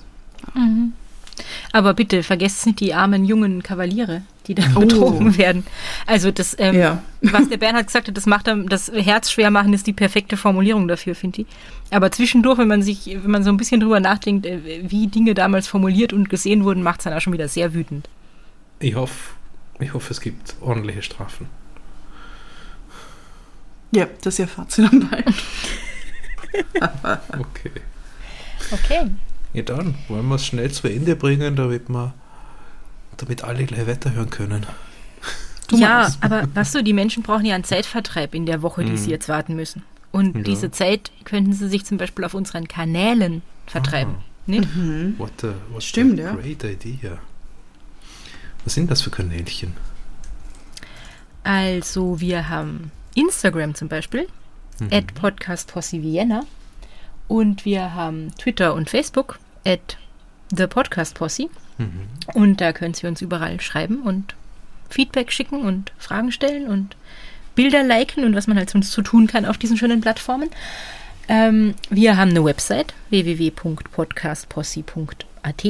Aber 1.71 1.93
bitte 1.93 2.23
vergesst 2.23 2.65
nicht 2.65 2.79
die 2.81 2.93
armen 2.93 3.23
jungen 3.25 3.63
Kavaliere, 3.63 4.23
die 4.47 4.55
da 4.55 4.63
Oh. 4.75 4.79
betrogen 4.81 5.37
werden. 5.37 5.63
Also 6.05 6.31
das, 6.31 6.55
ähm, 6.59 6.75
Ja. 6.75 7.03
was 7.21 7.47
der 7.49 7.57
Bernhard 7.57 7.87
gesagt 7.87 8.07
hat, 8.07 8.17
das 8.17 8.25
macht 8.25 8.49
einem 8.49 8.67
das 8.69 8.91
Herz 8.93 9.31
schwer 9.31 9.49
machen, 9.51 9.73
ist 9.73 9.87
die 9.87 9.93
perfekte 9.93 10.35
Formulierung 10.37 10.87
dafür, 10.87 11.15
finde 11.15 11.41
ich. 11.41 11.47
Aber 11.91 12.11
zwischendurch, 12.11 12.57
wenn 12.57 12.67
man 12.67 12.81
sich, 12.81 13.05
wenn 13.21 13.31
man 13.31 13.43
so 13.43 13.49
ein 13.51 13.57
bisschen 13.57 13.79
drüber 13.79 13.99
nachdenkt, 13.99 14.45
äh, 14.45 14.59
wie 14.87 15.07
Dinge 15.07 15.33
damals 15.33 15.67
formuliert 15.67 16.11
und 16.13 16.29
gesehen 16.29 16.63
wurden, 16.63 16.83
macht 16.83 16.99
es 16.99 17.03
dann 17.05 17.13
auch 17.13 17.21
schon 17.21 17.33
wieder 17.33 17.47
sehr 17.47 17.73
wütend. 17.73 18.09
Ich 18.79 18.95
hoffe, 18.95 19.31
ich 19.79 19.93
hoffe, 19.93 20.11
es 20.11 20.19
gibt 20.21 20.55
ordentliche 20.61 21.01
Strafen. 21.03 21.47
ja, 23.93 24.07
das 24.23 24.39
erfahrt 24.39 24.71
sie 24.71 24.81
dann 24.83 25.07
bald. 25.09 25.25
Okay. 27.39 27.71
Okay. 28.71 29.11
Ja, 29.53 29.63
dann 29.63 29.95
wollen 30.07 30.27
wir 30.27 30.35
es 30.35 30.45
schnell 30.45 30.71
zu 30.71 30.87
Ende 30.87 31.15
bringen, 31.15 31.55
damit 31.55 31.89
wir, 31.89 32.13
damit 33.17 33.43
alle 33.43 33.65
gleich 33.65 33.85
weiterhören 33.87 34.29
können. 34.29 34.65
Du 35.67 35.77
ja, 35.77 36.01
meinst. 36.03 36.23
aber 36.23 36.47
weißt 36.53 36.75
du, 36.75 36.83
die 36.83 36.93
Menschen 36.93 37.23
brauchen 37.23 37.45
ja 37.45 37.55
einen 37.55 37.63
Zeitvertreib 37.63 38.33
in 38.35 38.45
der 38.45 38.61
Woche, 38.61 38.83
die 38.85 38.97
sie 38.97 39.09
jetzt 39.11 39.29
warten 39.29 39.55
müssen. 39.55 39.83
Und 40.11 40.35
Ja. 40.35 40.41
diese 40.43 40.71
Zeit 40.71 41.11
könnten 41.23 41.53
sie 41.53 41.69
sich 41.69 41.85
zum 41.85 41.97
Beispiel 41.97 42.25
auf 42.25 42.33
unseren 42.33 42.67
Kanälen 42.67 43.41
vertreiben. 43.67 44.15
Nicht? 44.47 44.67
What 45.17 45.43
a, 45.43 45.53
what 45.71 45.83
Stimmt, 45.83 46.19
a 46.19 46.23
ja. 46.23 46.33
great 46.33 46.63
idea. 46.63 47.17
Was 48.65 48.73
sind 48.73 48.91
das 48.91 49.01
für 49.01 49.09
Kanälchen? 49.11 49.73
Also 51.43 52.19
wir 52.19 52.49
haben 52.49 52.91
Instagram 53.15 53.73
zum 53.75 53.87
Beispiel, 53.87 54.27
at 54.89 55.13
podcastposse 55.13 56.01
Vienna. 56.01 56.45
Und 57.27 57.65
wir 57.65 57.93
haben 57.93 58.31
Twitter 58.37 58.73
und 58.73 58.89
Facebook, 58.89 59.39
at 59.65 59.97
thepodcastposse. 60.55 61.49
Und 62.33 62.61
da 62.61 62.73
können 62.73 62.93
Sie 62.93 63.07
uns 63.07 63.21
überall 63.21 63.59
schreiben 63.61 64.01
und 64.01 64.35
Feedback 64.89 65.31
schicken 65.31 65.61
und 65.61 65.93
Fragen 65.97 66.31
stellen 66.31 66.67
und 66.67 66.95
Bilder 67.55 67.83
liken 67.83 68.23
und 68.23 68.35
was 68.35 68.47
man 68.47 68.57
halt 68.57 68.69
sonst 68.69 68.91
so 68.91 69.01
tun 69.01 69.27
kann 69.27 69.45
auf 69.45 69.57
diesen 69.57 69.77
schönen 69.77 70.01
Plattformen. 70.01 70.49
Ähm, 71.27 71.75
wir 71.89 72.17
haben 72.17 72.31
eine 72.31 72.43
Website 72.43 72.93
www.podcastposse.at 73.09 75.65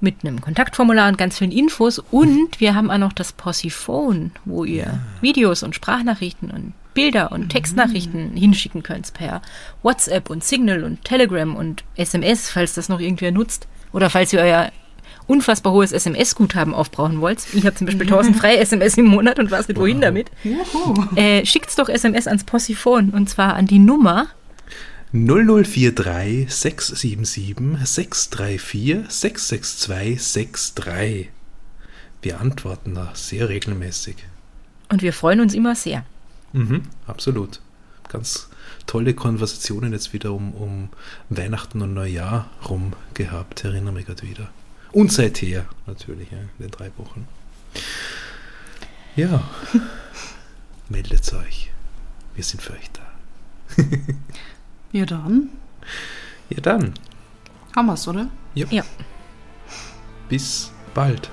mit 0.00 0.24
einem 0.24 0.40
Kontaktformular 0.40 1.08
und 1.08 1.18
ganz 1.18 1.38
vielen 1.38 1.52
Infos. 1.52 1.98
Und 1.98 2.60
wir 2.60 2.74
haben 2.74 2.90
auch 2.90 2.98
noch 2.98 3.12
das 3.12 3.32
Possiphone, 3.32 4.32
wo 4.44 4.64
ihr 4.64 5.00
Videos 5.20 5.62
und 5.62 5.74
Sprachnachrichten 5.74 6.50
und 6.50 6.72
Bilder 7.00 7.32
und 7.32 7.48
Textnachrichten 7.48 8.36
hinschicken 8.36 8.82
könnt 8.82 9.14
per 9.14 9.40
WhatsApp 9.82 10.28
und 10.28 10.44
Signal 10.44 10.84
und 10.84 11.02
Telegram 11.02 11.56
und 11.56 11.82
SMS, 11.96 12.50
falls 12.50 12.74
das 12.74 12.90
noch 12.90 13.00
irgendwer 13.00 13.30
nutzt. 13.32 13.66
Oder 13.92 14.10
falls 14.10 14.34
ihr 14.34 14.40
euer 14.40 14.70
unfassbar 15.26 15.72
hohes 15.72 15.92
SMS-Guthaben 15.92 16.74
aufbrauchen 16.74 17.22
wollt. 17.22 17.38
Ich 17.54 17.64
habe 17.64 17.74
zum 17.74 17.86
Beispiel 17.86 18.02
1000 18.06 18.36
freie 18.36 18.58
SMS 18.58 18.98
im 18.98 19.06
Monat 19.06 19.38
und 19.38 19.50
weiß 19.50 19.68
nicht 19.68 19.80
wohin 19.80 19.96
Wow. 19.96 20.02
damit. 20.02 20.30
Äh, 21.16 21.46
schickt's 21.46 21.74
doch 21.76 21.88
SMS 21.88 22.26
ans 22.26 22.44
Possiphone 22.44 23.10
und 23.10 23.30
zwar 23.30 23.54
an 23.54 23.66
die 23.66 23.78
Nummer 23.78 24.26
0043 25.12 26.50
677 26.50 27.78
634 27.86 29.04
662 29.08 30.74
63. 30.74 31.28
Wir 32.22 32.40
antworten 32.40 32.94
da 32.94 33.10
sehr 33.14 33.48
regelmäßig. 33.48 34.16
und 34.90 35.00
wir 35.00 35.14
freuen 35.14 35.40
uns 35.40 35.54
immer 35.54 35.74
sehr. 35.74 36.04
Mhm, 36.52 36.82
absolut. 37.06 37.60
Ganz 38.08 38.48
tolle 38.86 39.14
Konversationen 39.14 39.92
jetzt 39.92 40.12
wieder 40.12 40.32
um, 40.32 40.52
um 40.52 40.88
Weihnachten 41.28 41.80
und 41.82 41.94
Neujahr 41.94 42.50
rum 42.68 42.92
gehabt, 43.14 43.64
erinnere 43.64 43.92
mich 43.92 44.06
gerade 44.06 44.22
wieder. 44.22 44.48
Und 44.92 45.12
seither 45.12 45.66
natürlich, 45.86 46.30
ja, 46.32 46.38
in 46.38 46.48
den 46.58 46.70
drei 46.70 46.90
Wochen. 46.96 47.28
Ja, 49.14 49.42
meldet 50.88 51.32
euch. 51.34 51.70
Wir 52.34 52.44
sind 52.44 52.62
für 52.62 52.72
euch 52.72 52.90
da. 52.92 53.82
Ja, 54.92 55.06
dann 55.06 55.50
Ja 56.48 56.60
dann, 56.60 56.94
haben 57.76 57.86
wir's, 57.86 58.08
oder? 58.08 58.28
Ja. 58.56 58.82
bis 60.28 60.72
bald. 60.94 61.30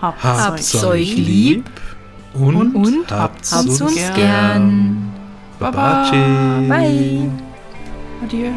Habt's 0.00 0.22
Habt's 0.22 0.74
euch. 0.84 0.84
euch 0.84 1.16
lieb 1.16 1.68
und, 2.38 2.74
und 2.74 3.10
habt's, 3.10 3.52
habt's 3.52 3.80
uns 3.80 3.94
gern. 3.94 4.14
gern. 4.14 5.12
Baba. 5.58 6.10
Bye. 6.68 7.30
Adieu. 8.22 8.52